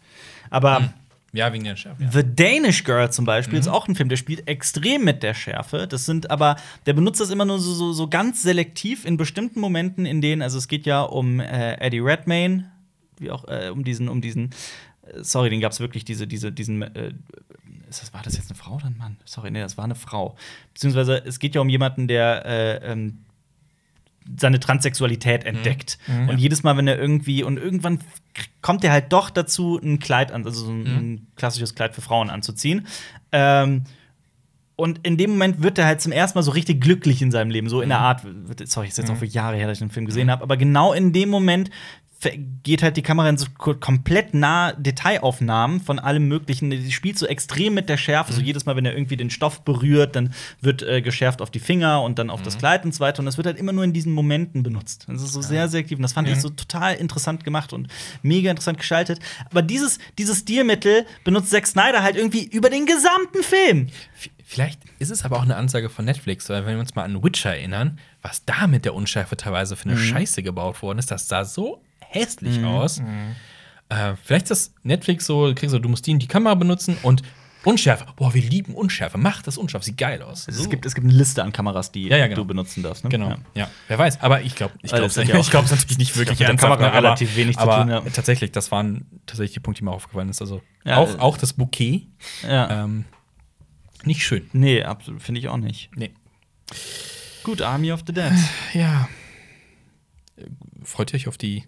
[0.50, 0.94] Aber
[1.32, 2.04] Ja, wegen der Schärfe.
[2.04, 2.12] Ja.
[2.12, 5.88] The Danish Girl zum Beispiel ist auch ein Film, der spielt extrem mit der Schärfe.
[5.88, 6.56] Das sind aber,
[6.88, 10.42] der benutzt das immer nur so, so, so ganz selektiv in bestimmten Momenten, in denen,
[10.42, 12.72] also es geht ja um äh, Eddie Redmayne,
[13.20, 14.50] wie auch äh, um diesen, um diesen,
[15.22, 17.14] sorry, den gab es wirklich diese, diese, diesen, äh,
[17.90, 19.18] ist das, war das jetzt eine Frau oder ein Mann?
[19.26, 20.36] Sorry, nee, das war eine Frau.
[20.74, 23.20] Beziehungsweise es geht ja um jemanden, der äh, ähm,
[24.38, 25.98] seine Transsexualität entdeckt.
[26.30, 28.00] Und jedes Mal, wenn er irgendwie und irgendwann
[28.62, 32.02] kommt er halt doch dazu, ein Kleid an, also so ein, ein klassisches Kleid für
[32.02, 32.86] Frauen anzuziehen.
[33.32, 33.86] Ähm,
[34.76, 37.50] und in dem Moment wird er halt zum ersten Mal so richtig glücklich in seinem
[37.50, 37.68] Leben.
[37.70, 39.90] So in der Art, wird- sorry, ist jetzt auch für Jahre her, dass ich den
[39.92, 41.70] Film gesehen habe, aber genau in dem Moment
[42.64, 46.70] geht halt die Kamera in so ko- komplett nah Detailaufnahmen von allem Möglichen.
[46.70, 48.34] Die spielt so extrem mit der Schärfe.
[48.34, 51.60] So jedes Mal, wenn er irgendwie den Stoff berührt, dann wird äh, geschärft auf die
[51.60, 53.20] Finger und dann auf das Kleid und so weiter.
[53.20, 55.06] Und das wird halt immer nur in diesen Momenten benutzt.
[55.08, 55.98] Das ist so sehr selektiv.
[55.98, 57.88] Und das fand ich so total interessant gemacht und
[58.22, 59.20] mega interessant gestaltet.
[59.50, 63.88] Aber dieses, dieses Stilmittel benutzt Zack Snyder halt irgendwie über den gesamten Film.
[64.44, 67.24] Vielleicht ist es aber auch eine Ansage von Netflix, weil wenn wir uns mal an
[67.24, 71.28] Witcher erinnern, was da mit der Unschärfe teilweise für eine Scheiße gebaut worden ist, das
[71.28, 73.02] sah so hässlich aus.
[73.90, 76.54] Äh, vielleicht ist das Netflix so, du kriegst so, du musst die, und die Kamera
[76.56, 77.24] benutzen und
[77.66, 78.06] Unschärfe.
[78.16, 79.18] Boah, wir lieben Unschärfe.
[79.18, 80.48] Mach das unscharf, sieht geil aus.
[80.48, 82.42] Also es, gibt, es gibt eine Liste an Kameras, die Ja, ja, genau.
[82.42, 83.04] du benutzen darfst.
[83.04, 83.10] Ne?
[83.10, 83.38] Genau, Ja.
[83.54, 83.70] ja.
[83.90, 85.08] Wer weiß, aber ich glaube, ich glaube
[85.42, 87.90] ich glaub's natürlich nicht wirklich mit der Kamera ne, aber- relativ wenig zu aber tun,
[87.90, 88.00] ja.
[88.14, 90.40] Tatsächlich, das waren tatsächlich die Punkte, die mir aufgefallen ist.
[90.42, 92.08] Also auch, äh, auch das Bouquet,
[92.48, 93.04] ähm,
[94.06, 94.50] nicht schön.
[94.54, 95.90] Nee, absolut, finde ich auch nicht.
[95.98, 96.12] Nee.
[97.44, 98.32] Gut, Army of the Dead.
[98.74, 99.10] Ja.
[100.38, 100.46] Äh,
[100.84, 101.66] Freut ihr euch auf die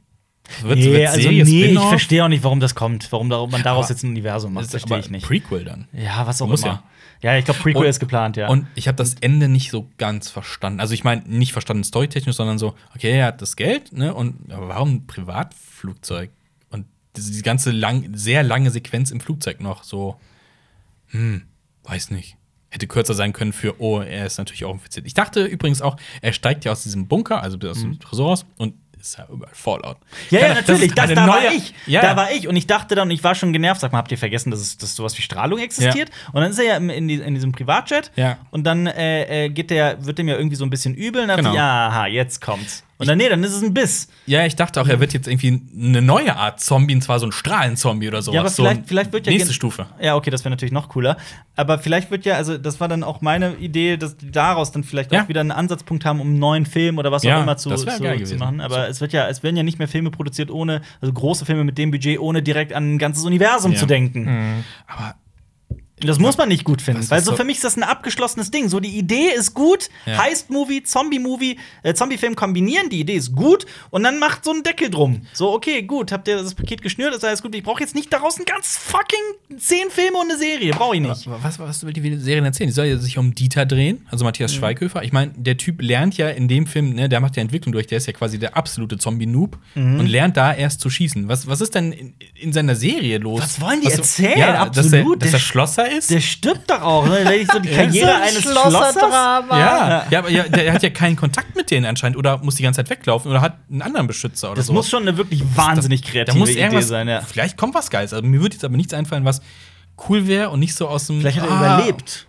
[0.61, 3.11] wird, Nee, wird also nee, ich verstehe auch nicht, warum das kommt.
[3.11, 5.25] Warum man daraus Aber- jetzt ein Universum macht, verstehe ich nicht.
[5.25, 5.87] Prequel dann.
[5.93, 6.83] Ja, was auch Muss immer.
[7.21, 8.47] Ja, ich glaube, Prequel Und- ist geplant, ja.
[8.49, 10.79] Und ich habe das Ende nicht so ganz verstanden.
[10.79, 14.13] Also ich meine, nicht verstanden storytechnisch, sondern so, okay, er hat das Geld, ne?
[14.13, 16.31] Und aber warum ein Privatflugzeug?
[16.71, 20.15] Und diese, die ganze lang, sehr lange Sequenz im Flugzeug noch so,
[21.09, 21.43] hm,
[21.83, 22.37] weiß nicht.
[22.69, 25.05] Hätte kürzer sein können für, oh, er ist natürlich auch infiziert.
[25.05, 28.45] Ich dachte übrigens auch, er steigt ja aus diesem Bunker, also aus dem Tresor raus
[28.57, 29.97] und ist ja überall Fallout.
[30.29, 31.73] Ja, ja, Das natürlich, das, eine da war ich.
[31.87, 32.15] Ja, Da ja.
[32.15, 32.47] war ich.
[32.47, 34.77] Und ich dachte dann, ich war schon genervt, sag mal, habt ihr vergessen, dass, es,
[34.77, 36.09] dass sowas wie Strahlung existiert?
[36.33, 38.11] Und dann ist er ja in, die, in diesem Privatjet.
[38.15, 38.37] Ja.
[38.51, 41.21] Und dann äh, äh, geht der, wird dem ja irgendwie so ein bisschen übel.
[41.23, 41.49] Und dann Genau.
[41.49, 42.83] dachte ich, ja, aha, jetzt kommt's.
[43.01, 44.07] Und dann, nee, dann ist es ein Biss.
[44.25, 47.25] Ja, ich dachte auch, er wird jetzt irgendwie eine neue Art Zombie, und zwar so
[47.25, 48.35] ein Strahlenzombie oder sowas.
[48.35, 49.87] Ja, aber so vielleicht, vielleicht wird ja nächste Stufe.
[49.99, 51.17] Ja, okay, das wäre natürlich noch cooler.
[51.55, 54.83] Aber vielleicht wird ja, also das war dann auch meine Idee, dass die daraus dann
[54.83, 55.23] vielleicht Ja.
[55.23, 57.69] auch wieder einen Ansatzpunkt haben, um einen neuen Film oder was Ja, auch immer zu,
[57.75, 58.61] zu, zu machen.
[58.61, 61.63] Aber es wird ja, es werden ja nicht mehr Filme produziert ohne, also große Filme
[61.63, 63.77] mit dem Budget, ohne direkt an ein ganzes Universum Ja.
[63.79, 64.63] zu denken.
[64.87, 65.15] Aber
[66.07, 67.83] Das muss man nicht gut finden, Was weil so so- für mich ist das ein
[67.83, 68.69] abgeschlossenes Ding.
[68.69, 70.17] So die Idee ist gut, Ja.
[70.17, 74.89] Heist-Movie, Zombie-Movie, äh, Zombie-Film kombinieren, die Idee ist gut und dann macht so einen Deckel
[74.89, 75.21] drum.
[75.33, 77.53] So, okay, gut, habt ihr das Paket geschnürt, ist alles gut.
[77.55, 81.01] Ich brauche jetzt nicht daraus ein ganz fucking zehn Filme und eine Serie, brauche ich
[81.01, 81.27] nicht.
[81.27, 82.67] Aber Was, was will die Serien erzählen?
[82.69, 85.03] Die soll ja sich um Dieter drehen, also Matthias Schweighöfer.
[85.03, 87.87] Ich meine, der Typ lernt ja in dem Film, ne, der macht ja Entwicklung durch,
[87.87, 91.27] der ist ja quasi der absolute Zombie-Noob und lernt da erst zu schießen.
[91.27, 93.41] Was, was ist denn in, in seiner Serie los?
[93.41, 94.37] Was wollen die Was- erzählen?
[94.39, 95.21] Ja, dass Absolut.
[95.21, 96.09] dass Der er Schlosser ist?
[96.09, 97.19] Der stirbt doch auch, ne?
[97.23, 98.95] Wenn ich so die Karriere eines Schlossers.
[98.95, 102.63] ja, ja, aber ja, der hat ja keinen Kontakt mit denen anscheinend oder muss die
[102.63, 104.73] ganze Zeit weglaufen oder hat einen anderen Beschützer oder Das so.
[104.73, 107.21] muss schon eine wirklich wahnsinnig da kreative muss Idee sein, ja.
[107.21, 108.13] Vielleicht kommt was Geiles.
[108.13, 109.41] Also mir würde jetzt aber nichts einfallen, was
[110.09, 111.19] cool wäre und nicht so aus dem.
[111.21, 112.27] Vielleicht hat er Ah, überlebt.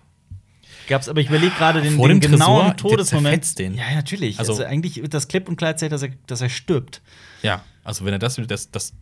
[0.89, 3.59] Gab's, aber ich überlege gerade den, den Tresor, genauen der Todesmoment.
[3.59, 3.75] den.
[3.77, 4.39] Ja, ja, natürlich.
[4.39, 7.01] Also- Also, eigentlich wird das Clip und klar erzählt, dass er, dass er stirbt.
[7.43, 8.93] Ja, also wenn er das will, das, das.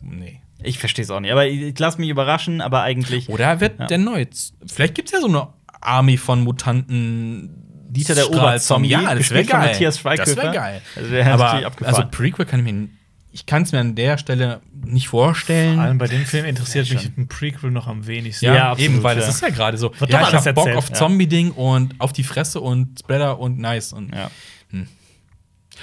[0.00, 0.40] Nee.
[0.62, 1.30] Ich verstehe es auch nicht.
[1.30, 3.28] Aber ich, ich lasse mich überraschen, aber eigentlich.
[3.28, 3.86] Oder er wird Ja.
[3.86, 4.26] der Neue.
[4.66, 5.48] Vielleicht gibt es ja so eine
[5.80, 7.64] Army von Mutanten.
[7.90, 8.28] Dieter der.
[8.30, 9.68] Oberzombie, Ja, das wäre geil.
[9.68, 10.02] Matthias.
[10.02, 10.82] Das wäre geil.
[10.96, 12.88] Also hat Aber also Prequel kann ich mir.
[13.30, 15.74] Ich kann es mir an der Stelle nicht vorstellen.
[15.76, 18.46] Vor allem bei dem Film interessiert Ja, mich ein Prequel noch am wenigsten.
[18.46, 19.24] Ja, Ja, absolut, eben, weil ja.
[19.24, 19.92] das ist ja gerade so.
[20.00, 20.94] Wird ja, ich alles hab Bock erzählt, auf ja.
[20.94, 23.92] Zombie-Ding und auf die Fresse und Splatter und nice.
[23.92, 24.30] Und, Ja.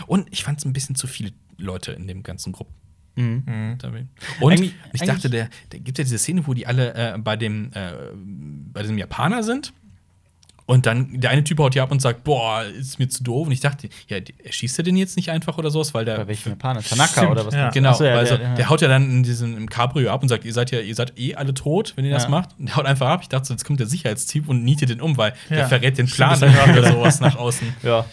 [0.07, 2.73] und ich fand es ein bisschen zu viele Leute in dem ganzen Gruppen.
[3.15, 3.77] Mhm.
[4.41, 7.17] Und Eigentlich- ich eigentlich- dachte, der, der gibt ja diese Szene, wo die alle äh,
[7.17, 7.91] bei dem äh,
[8.73, 9.73] bei diesem Japaner sind.
[10.67, 13.45] Und dann der eine Typ haut die ab und sagt, boah, ist mir zu doof.
[13.45, 16.27] Und ich dachte, ja, erschießt er den jetzt nicht einfach oder sowas, weil der Bei
[16.27, 16.81] welchem Japaner?
[16.81, 17.53] Tanaka Stimmt, oder was?
[17.53, 17.69] ja.
[17.69, 18.69] Genau, so, ja, also, der- der, ja.
[18.71, 21.19] haut ja dann in diesem im Cabrio ab und sagt, ihr seid ja, ihr seid
[21.19, 22.57] eh alle tot, wenn ihr das macht.
[22.57, 23.19] Und der haut einfach ab.
[23.21, 26.07] Ich dachte, so, jetzt kommt der Sicherheitstyp und nietet den um, weil der verrät den
[26.07, 27.67] Stimmt, Plan auch oder sowas nach außen.
[27.83, 28.05] Ja.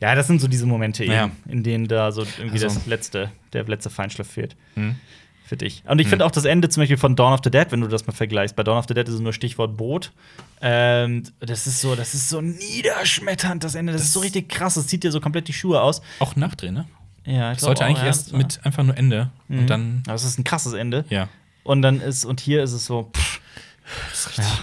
[0.00, 1.30] Ja, das sind so diese Momente eben, Ja.
[1.48, 4.56] in denen da so irgendwie Also- das letzte, der letzte Feinschliff fehlt.
[4.74, 4.96] Hm.
[5.44, 5.82] Für dich.
[5.86, 7.88] Und ich finde auch das Ende zum Beispiel von Dawn of the Dead, wenn du
[7.88, 8.54] das mal vergleichst.
[8.54, 10.12] Bei Dawn of the Dead ist es nur Stichwort Boot.
[10.60, 13.94] Ähm, das ist so, das ist so niederschmetternd, das Ende.
[13.94, 14.74] Das, ist so richtig krass.
[14.74, 16.02] Das zieht dir so komplett die Schuhe aus.
[16.18, 16.84] Auch Nachdrehen, ne?
[17.24, 19.30] Ja, ich Das sollte eigentlich ja, erst das mit einfach nur Ende.
[19.48, 19.58] Mhm.
[19.60, 21.06] Und dann, Aber es ist ein krasses Ende.
[21.08, 21.28] ja.
[21.64, 23.40] Und dann ist, und hier ist es so, pff,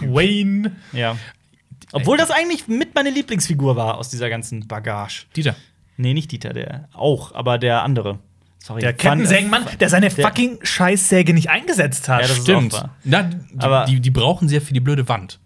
[0.01, 0.71] Wayne.
[0.93, 1.17] ja.
[1.91, 5.25] Obwohl das eigentlich mit meine Lieblingsfigur war aus dieser ganzen Bagage.
[5.35, 5.55] Dieter.
[5.97, 8.19] Nee, nicht Dieter, der auch, aber der andere.
[8.59, 8.81] Sorry.
[8.81, 12.21] Der Kettensägenmann, der seine Der- fucking Scheißsäge nicht eingesetzt hat.
[12.23, 12.83] Ja, das Stimmt.
[13.03, 15.39] Na, die, Aber- die, die brauchen sehr für die blöde Wand.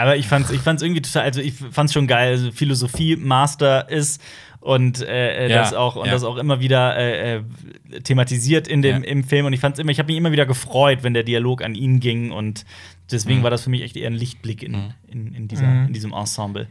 [0.00, 4.20] Aber ich fand's, ich fand's irgendwie total, also ich fand's schon geil, also Philosophie-Master ist
[4.60, 6.12] und äh, äh, Ja, das auch und ja.
[6.12, 9.08] das auch immer wieder äh, äh, thematisiert in dem Ja.
[9.10, 11.62] im Film und ich fand's immer, ich habe mich immer wieder gefreut, wenn der Dialog
[11.62, 12.64] an ihn ging und
[13.10, 13.42] deswegen Mhm.
[13.44, 14.92] war das für mich echt eher ein Lichtblick in, Mhm.
[15.08, 15.86] in, in, dieser, Mhm.
[15.88, 16.68] in diesem Ensemble.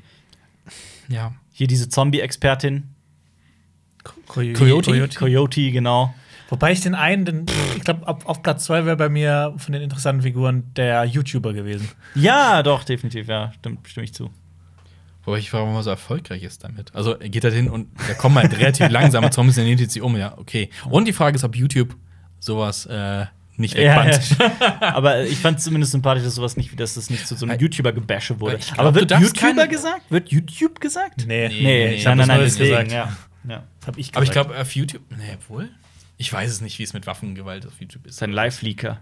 [1.07, 1.34] Ja.
[1.51, 2.84] Hier diese Zombie-Expertin,
[4.27, 4.53] Coyote.
[4.60, 5.10] Coyote?
[5.18, 6.14] Coyote, genau.
[6.49, 7.45] Wobei ich den einen, den,
[7.77, 11.53] ich glaube, auf, auf Platz zwei wäre bei mir von den interessanten Figuren der YouTuber
[11.53, 11.88] gewesen.
[12.15, 14.31] Ja, doch, definitiv, ja, stimmt, stimme ich zu.
[15.26, 16.95] Wobei ich frage, warum er so erfolgreich ist damit.
[16.95, 20.01] Also er geht halt hin und der kommt halt relativ langsam und Zombies, nimmt sie
[20.01, 20.69] um, ja, okay.
[20.89, 21.95] Und die Frage ist, ob YouTube
[22.39, 23.26] sowas äh,
[23.57, 24.38] nicht Ja, wegbannt.
[24.39, 24.95] ja.
[24.95, 28.39] aber ich fand zumindest sympathisch, dass sowas nicht, dass das nicht zu so einem YouTuber-Gebäsche
[28.39, 28.57] wurde.
[28.57, 30.09] glaub, aber wird YouTuber gesagt?
[30.09, 31.26] Wird YouTube gesagt?
[31.27, 32.91] Nee, Nee, ich nein, nein, das nein, deswegen, gesagt.
[32.91, 33.17] ja.
[33.47, 33.63] ja.
[33.85, 34.47] Hab ich Aber ich gesagt.
[34.49, 35.69] glaube, auf YouTube, nee, wohl?
[36.21, 38.07] Ich weiß es nicht, wie es mit Waffengewalt auf YouTube ist.
[38.07, 38.99] Das ist ein Live-Leaker.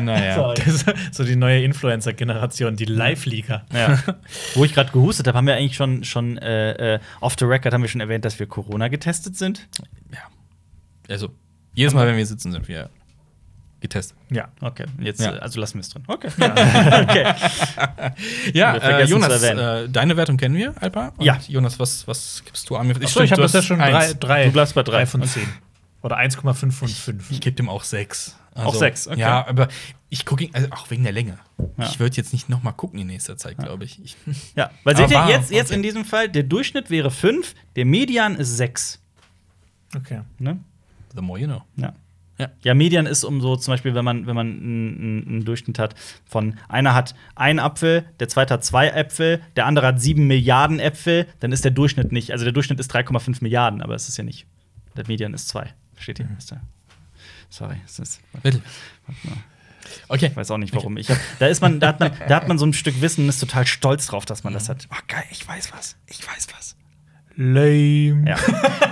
[0.00, 0.54] naja.
[0.54, 3.64] Das ist so die neue Influencer-Generation, die Live-Leaker.
[3.72, 4.02] Ja.
[4.54, 7.72] Wo ich gerade gehustet habe, haben wir eigentlich schon, schon äh, äh, off the record
[7.72, 9.68] haben wir schon erwähnt, dass wir Corona getestet sind.
[10.12, 10.18] Ja.
[11.08, 11.32] Also,
[11.74, 12.90] jedes Mal, wenn wir sitzen, sind wir
[13.80, 14.16] getestet.
[14.30, 14.48] Ja.
[14.60, 15.36] Okay, jetzt, Ja.
[15.36, 16.04] äh, also lassen wir es drin.
[16.06, 16.28] Okay.
[16.38, 17.34] okay.
[18.54, 21.12] Ja, äh, Jonas, äh, deine Wertung kennen wir, Alpa?
[21.16, 21.38] Und Ja.
[21.48, 22.96] Jonas, was, was gibst du an mir?
[22.96, 24.92] Achso, ich habe das ja schon drei, drei, Du bleibst bei drei.
[24.98, 25.48] drei von zehn.
[26.02, 27.30] Oder 1,5 von 5.
[27.30, 28.36] Ich gebe dem auch sechs.
[28.54, 29.20] Also, Auch sechs, okay.
[29.20, 29.68] Ja, aber
[30.08, 31.38] ich gucke ihn, also auch wegen der Länge.
[31.78, 31.86] Ja.
[31.86, 34.02] Ich würde jetzt nicht noch mal gucken in nächster Zeit, glaube ich.
[34.02, 34.16] ich.
[34.56, 35.76] Ja, weil seht ihr, jetzt, jetzt okay.
[35.76, 39.00] in diesem Fall, der Durchschnitt wäre 5, der Median ist 6.
[39.96, 40.22] Okay.
[40.38, 40.58] Ne?
[41.14, 41.62] The more you know.
[41.76, 41.94] Ja.
[42.40, 42.48] Ja.
[42.62, 45.94] Ja, Median ist um so, zum Beispiel, wenn man, wenn man einen, einen Durchschnitt hat
[46.26, 50.78] von einer hat einen Apfel, der zweite hat zwei Äpfel, der andere hat sieben Milliarden
[50.80, 52.32] Äpfel, dann ist der Durchschnitt nicht.
[52.32, 54.46] Also der Durchschnitt ist 3,5 Milliarden, aber es ist ja nicht.
[54.96, 55.72] Der Median ist zwei.
[55.94, 56.28] Versteht ihr?
[56.48, 56.60] Da-
[57.50, 58.62] Sorry, es ist, Bitte.
[59.06, 59.36] warte mal.
[60.08, 60.26] Okay.
[60.26, 60.96] ich weiß auch nicht warum.
[60.96, 63.24] Ich hab, da, ist man, da, hat man, da hat man so ein Stück Wissen
[63.24, 64.86] und ist total stolz drauf, dass man das hat.
[64.92, 65.96] Oh, geil, ich weiß was.
[66.06, 66.76] Ich weiß was.
[67.36, 68.24] Lame.
[68.28, 68.36] Ja,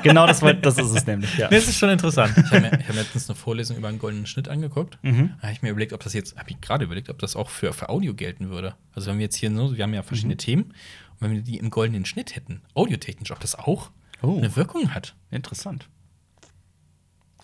[0.02, 1.36] genau das, war- das ist es nämlich.
[1.36, 1.48] Ja.
[1.48, 2.32] Das ist schon interessant.
[2.36, 4.98] Ich habe mir, hab mir letztens eine Vorlesung über einen goldenen Schnitt angeguckt.
[5.02, 5.32] Mhm.
[5.36, 7.50] Da habe ich mir überlegt, ob das jetzt, habe ich gerade überlegt, ob das auch
[7.50, 8.74] für, für Audio gelten würde.
[8.94, 10.38] Also wenn wir jetzt hier so, wir haben ja verschiedene Mhm.
[10.38, 10.74] Themen, und
[11.20, 13.90] wenn wir die im goldenen Schnitt hätten, audiotechnisch, ob das auch
[14.22, 14.36] Oh.
[14.36, 15.14] eine Wirkung hat.
[15.30, 15.88] Interessant.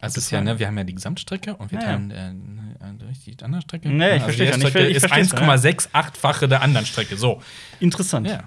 [0.00, 1.92] Also ist ja, ne, wir haben ja die Gesamtstrecke und wir Ja, ja.
[1.96, 3.88] teilen äh, äh, die andere Strecke.
[3.88, 4.68] Nee, ich also verstehe die schon.
[4.68, 5.54] Ich ich ist versteh's schon, ja.
[5.54, 7.16] 1,68-fache der anderen Strecke.
[7.16, 7.40] So.
[7.80, 8.26] Interessant.
[8.26, 8.44] Ja.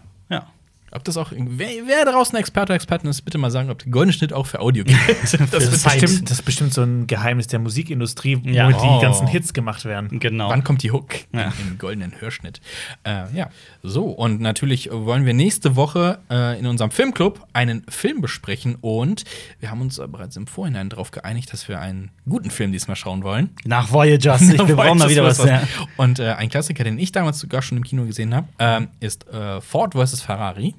[0.91, 3.91] Ob das auch, wer, wer draußen Experte oder Expertin ist, bitte mal sagen, ob der
[3.91, 4.97] goldene Schnitt auch für Audio gilt.
[5.21, 6.29] das ist, bestimmt.
[6.29, 8.69] das ist bestimmt so ein Geheimnis der Musikindustrie, wo Ja.
[8.69, 9.01] die Oh.
[9.01, 10.19] ganzen Hits gemacht werden.
[10.19, 10.49] Genau.
[10.49, 11.51] Wann kommt die Hook Ja.
[11.59, 12.61] im, goldenen Hörschnitt?
[13.03, 13.49] Äh, ja,
[13.83, 19.25] so und natürlich wollen wir nächste Woche äh, in unserem Filmclub einen Film besprechen und
[19.59, 23.23] wir haben uns bereits im Vorhinein darauf geeinigt, dass wir einen guten Film diesmal schauen
[23.23, 23.49] wollen.
[23.65, 24.41] Nach Voyagers.
[24.41, 25.43] Ich, wir brauchen mal wieder was.
[25.43, 25.63] Ja.
[25.97, 29.27] Und äh, ein Klassiker, den ich damals sogar schon im Kino gesehen habe, ähm, ist
[29.27, 30.75] äh, Ford vs Ferrari.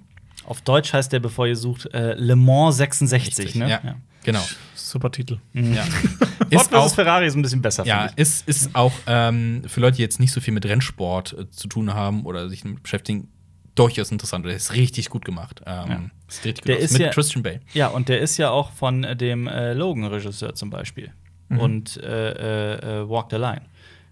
[0.48, 3.54] Auf Deutsch heißt der, bevor ihr sucht, äh, Le Mans 66.
[3.56, 3.68] Ne?
[3.70, 3.80] Ja,
[4.24, 4.42] genau.
[4.74, 5.38] Super Titel.
[5.52, 5.82] Ja.
[5.82, 7.84] Ford ist auch Ferrari ist ein bisschen besser.
[7.84, 11.50] Ja, ist, ist auch ähm, für Leute, die jetzt nicht so viel mit Rennsport äh,
[11.50, 13.28] zu tun haben oder sich damit beschäftigen,
[13.74, 14.46] durchaus interessant.
[14.46, 15.60] Der ist richtig gut gemacht.
[15.66, 16.00] Ähm, Ja.
[16.28, 16.82] Ist richtig gut Der aus.
[16.84, 17.60] ist mit ja- Christian Bale.
[17.74, 21.12] Ja, und der ist ja auch von äh, dem äh, Logan-Regisseur zum Beispiel.
[21.50, 21.58] Mhm.
[21.60, 22.30] Und äh,
[22.76, 23.62] äh, äh, Walk the Line.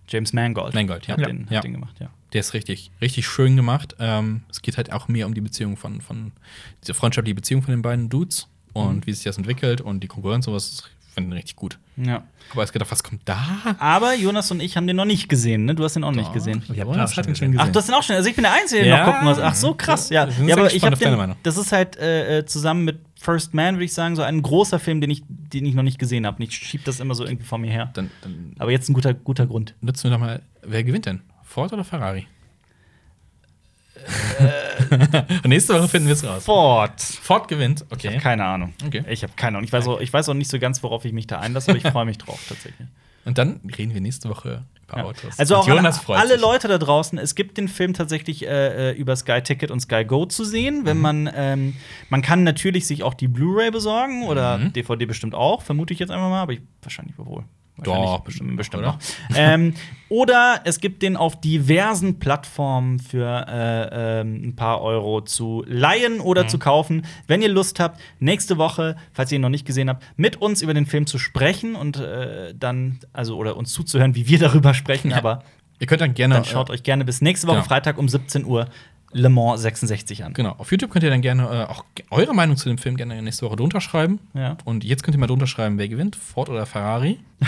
[0.08, 0.74] James Mangold.
[0.74, 1.14] Mangold, ja.
[1.14, 1.26] Hat, Ja.
[1.28, 1.56] Den, Ja.
[1.56, 2.10] hat den gemacht, ja.
[2.32, 3.96] Der ist richtig, richtig schön gemacht.
[4.00, 6.32] Ähm, es geht halt auch mehr um die Beziehung von, von
[6.82, 9.06] diese freundschaftliche Beziehung von den beiden Dudes und Mhm.
[9.06, 10.84] wie sich das entwickelt und die Konkurrenz und sowas.
[11.08, 11.78] Ich finde den richtig gut.
[11.96, 12.24] ja.
[12.52, 13.38] Aber ich gedacht, was kommt da?
[13.78, 15.74] Aber Jonas und ich haben den noch nicht gesehen, ne?
[15.74, 16.62] Du hast den auch nicht gesehen.
[16.64, 17.66] Ich hab Jonas den auch hat schon ihn schon gesehen.
[17.66, 18.16] Ach, du hast den auch schon.
[18.16, 19.06] Also ich bin der Einzige, der Ja.
[19.06, 19.38] noch gucken muss.
[19.38, 20.10] Ach so, krass.
[20.10, 21.34] Ja, ja aber ich habe den.
[21.42, 24.78] Das ist halt äh, äh, zusammen mit First Man, würde ich sagen, so ein großer
[24.78, 26.42] Film, den ich, den ich noch nicht gesehen habe.
[26.44, 27.90] Ich schieb das immer so irgendwie vor mir her.
[27.94, 29.74] Dann, dann Aber jetzt ein guter, guter Grund.
[29.80, 31.22] nutzen wir doch mal, wer gewinnt denn?
[31.56, 32.26] Ford oder Ferrari?
[34.38, 35.22] Äh.
[35.48, 36.44] Nächste Woche finden wir es raus.
[36.44, 37.00] Ford.
[37.00, 38.08] Ford gewinnt, Ich okay.
[38.08, 38.74] habe keine Ahnung.
[38.84, 39.02] Okay.
[39.08, 39.64] Ich habe keine Ahnung.
[39.64, 41.78] Ich weiß, auch, ich weiß auch nicht so ganz, worauf ich mich da einlasse, aber
[41.78, 42.86] ich freue mich drauf tatsächlich.
[43.24, 45.04] Und dann reden wir nächste Woche über Ja.
[45.04, 45.38] Autos.
[45.38, 46.36] Also auch alle, alle.
[46.36, 50.04] Leute da draußen, es gibt den Film tatsächlich äh, äh, über Sky Ticket und Sky
[50.04, 50.86] Go zu sehen, Mhm.
[50.86, 51.74] wenn man ähm,
[52.10, 54.74] man kann natürlich sich auch die Blu-ray besorgen oder Mhm.
[54.74, 57.44] DVD bestimmt auch, vermute ich jetzt einfach mal, aber ich, wahrscheinlich wohl.
[57.82, 58.92] Doch, bestimmt, bestimmt oder?
[58.92, 58.98] noch.
[59.34, 59.74] ähm,
[60.08, 66.20] oder es gibt den auf diversen Plattformen für äh, ähm, ein paar Euro zu leihen
[66.20, 66.48] oder Mhm.
[66.48, 67.06] zu kaufen.
[67.26, 70.62] Wenn ihr Lust habt, nächste Woche, falls ihr ihn noch nicht gesehen habt, mit uns
[70.62, 74.72] über den Film zu sprechen und äh, dann, also oder uns zuzuhören, wie wir darüber
[74.74, 75.18] sprechen, Ja.
[75.18, 75.42] aber
[75.78, 76.36] Ihr könnt dann gerne.
[76.36, 77.66] dann schaut äh, euch gerne bis nächste Woche genau.
[77.68, 78.68] Freitag um 17 Uhr
[79.12, 80.34] Le Mans 66 an.
[80.34, 83.20] Genau, auf YouTube könnt ihr dann gerne äh, auch eure Meinung zu dem Film gerne
[83.22, 84.18] nächste Woche drunter schreiben.
[84.34, 84.56] Ja.
[84.64, 87.18] Und jetzt könnt ihr mal drunter schreiben, wer gewinnt, Ford oder Ferrari.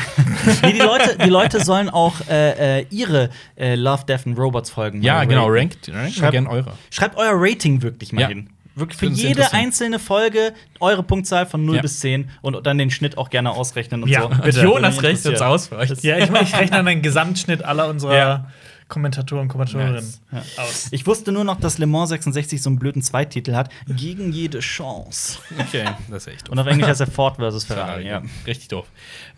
[0.62, 4.70] Nee, die, Leute, die Leute sollen auch äh, äh, ihre äh, Love, Death and Robots
[4.70, 6.72] Folgen Ja, genau, rankt, rankt Schreibt- gerne eure.
[6.90, 8.28] Schreibt euer Rating wirklich mal Ja.
[8.28, 8.50] hin.
[8.74, 11.82] Wirklich für jede einzelne Folge eure Punktzahl von 0 Ja.
[11.82, 14.28] bis 10 und dann den Schnitt auch gerne ausrechnen und Ja, so.
[14.28, 14.60] bitte.
[14.62, 15.50] Jonas rechnet uns interessieren.
[15.50, 15.90] aus für euch.
[16.02, 18.46] Ja, ich, ich rechne an den Gesamtschnitt aller unserer Ja.
[18.88, 20.58] Kommentatoren und Kommentatorinnen Nice.
[20.58, 20.88] aus.
[20.90, 23.70] Ich wusste nur noch, dass Le Mans 66 so einen blöden Zweititel hat.
[23.86, 25.38] Gegen jede Chance.
[25.58, 26.52] Okay, das ist echt doof.
[26.52, 28.06] Und auf Englisch heißt er Ford versus Ferrari.
[28.06, 28.22] Ja.
[28.46, 28.86] Richtig doof.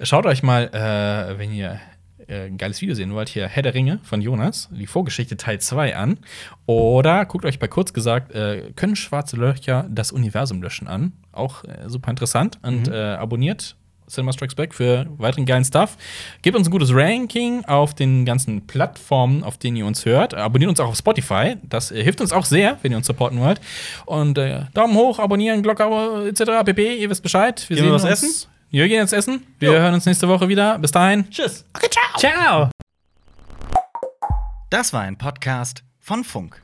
[0.02, 1.80] Schaut euch mal, äh, wenn ihr
[2.28, 5.60] äh, ein geiles Video sehen wollt, hier Herr der Ringe von Jonas, die Vorgeschichte Teil
[5.60, 6.18] 2 an.
[6.66, 11.12] Oder guckt euch bei kurz gesagt, äh, können schwarze Löcher das Universum löschen an.
[11.32, 12.58] Auch äh, super interessant.
[12.62, 12.92] Und Mhm.
[12.92, 13.76] äh, abonniert
[14.10, 15.96] Cinema Strikes Back für weiteren geilen Stuff.
[16.42, 20.34] Gebt uns ein gutes Ranking auf den ganzen Plattformen, auf denen ihr uns hört.
[20.34, 21.56] Abonniert uns auch auf Spotify.
[21.62, 23.60] Das äh, hilft uns auch sehr, wenn ihr uns supporten wollt.
[24.06, 25.84] Und äh, Daumen hoch, abonnieren, Glocke
[26.28, 26.64] etc.
[26.64, 26.96] pp.
[26.96, 27.64] Ihr wisst Bescheid.
[27.68, 28.12] Gehen wir was uns.
[28.22, 28.50] essen?
[28.70, 29.44] Wir gehen jetzt essen.
[29.58, 29.78] Wir Jo.
[29.78, 30.78] hören uns nächste Woche wieder.
[30.78, 31.28] Bis dahin.
[31.30, 31.64] Tschüss.
[32.18, 32.70] Ciao!
[34.70, 36.62] Das war ein Podcast von Funk.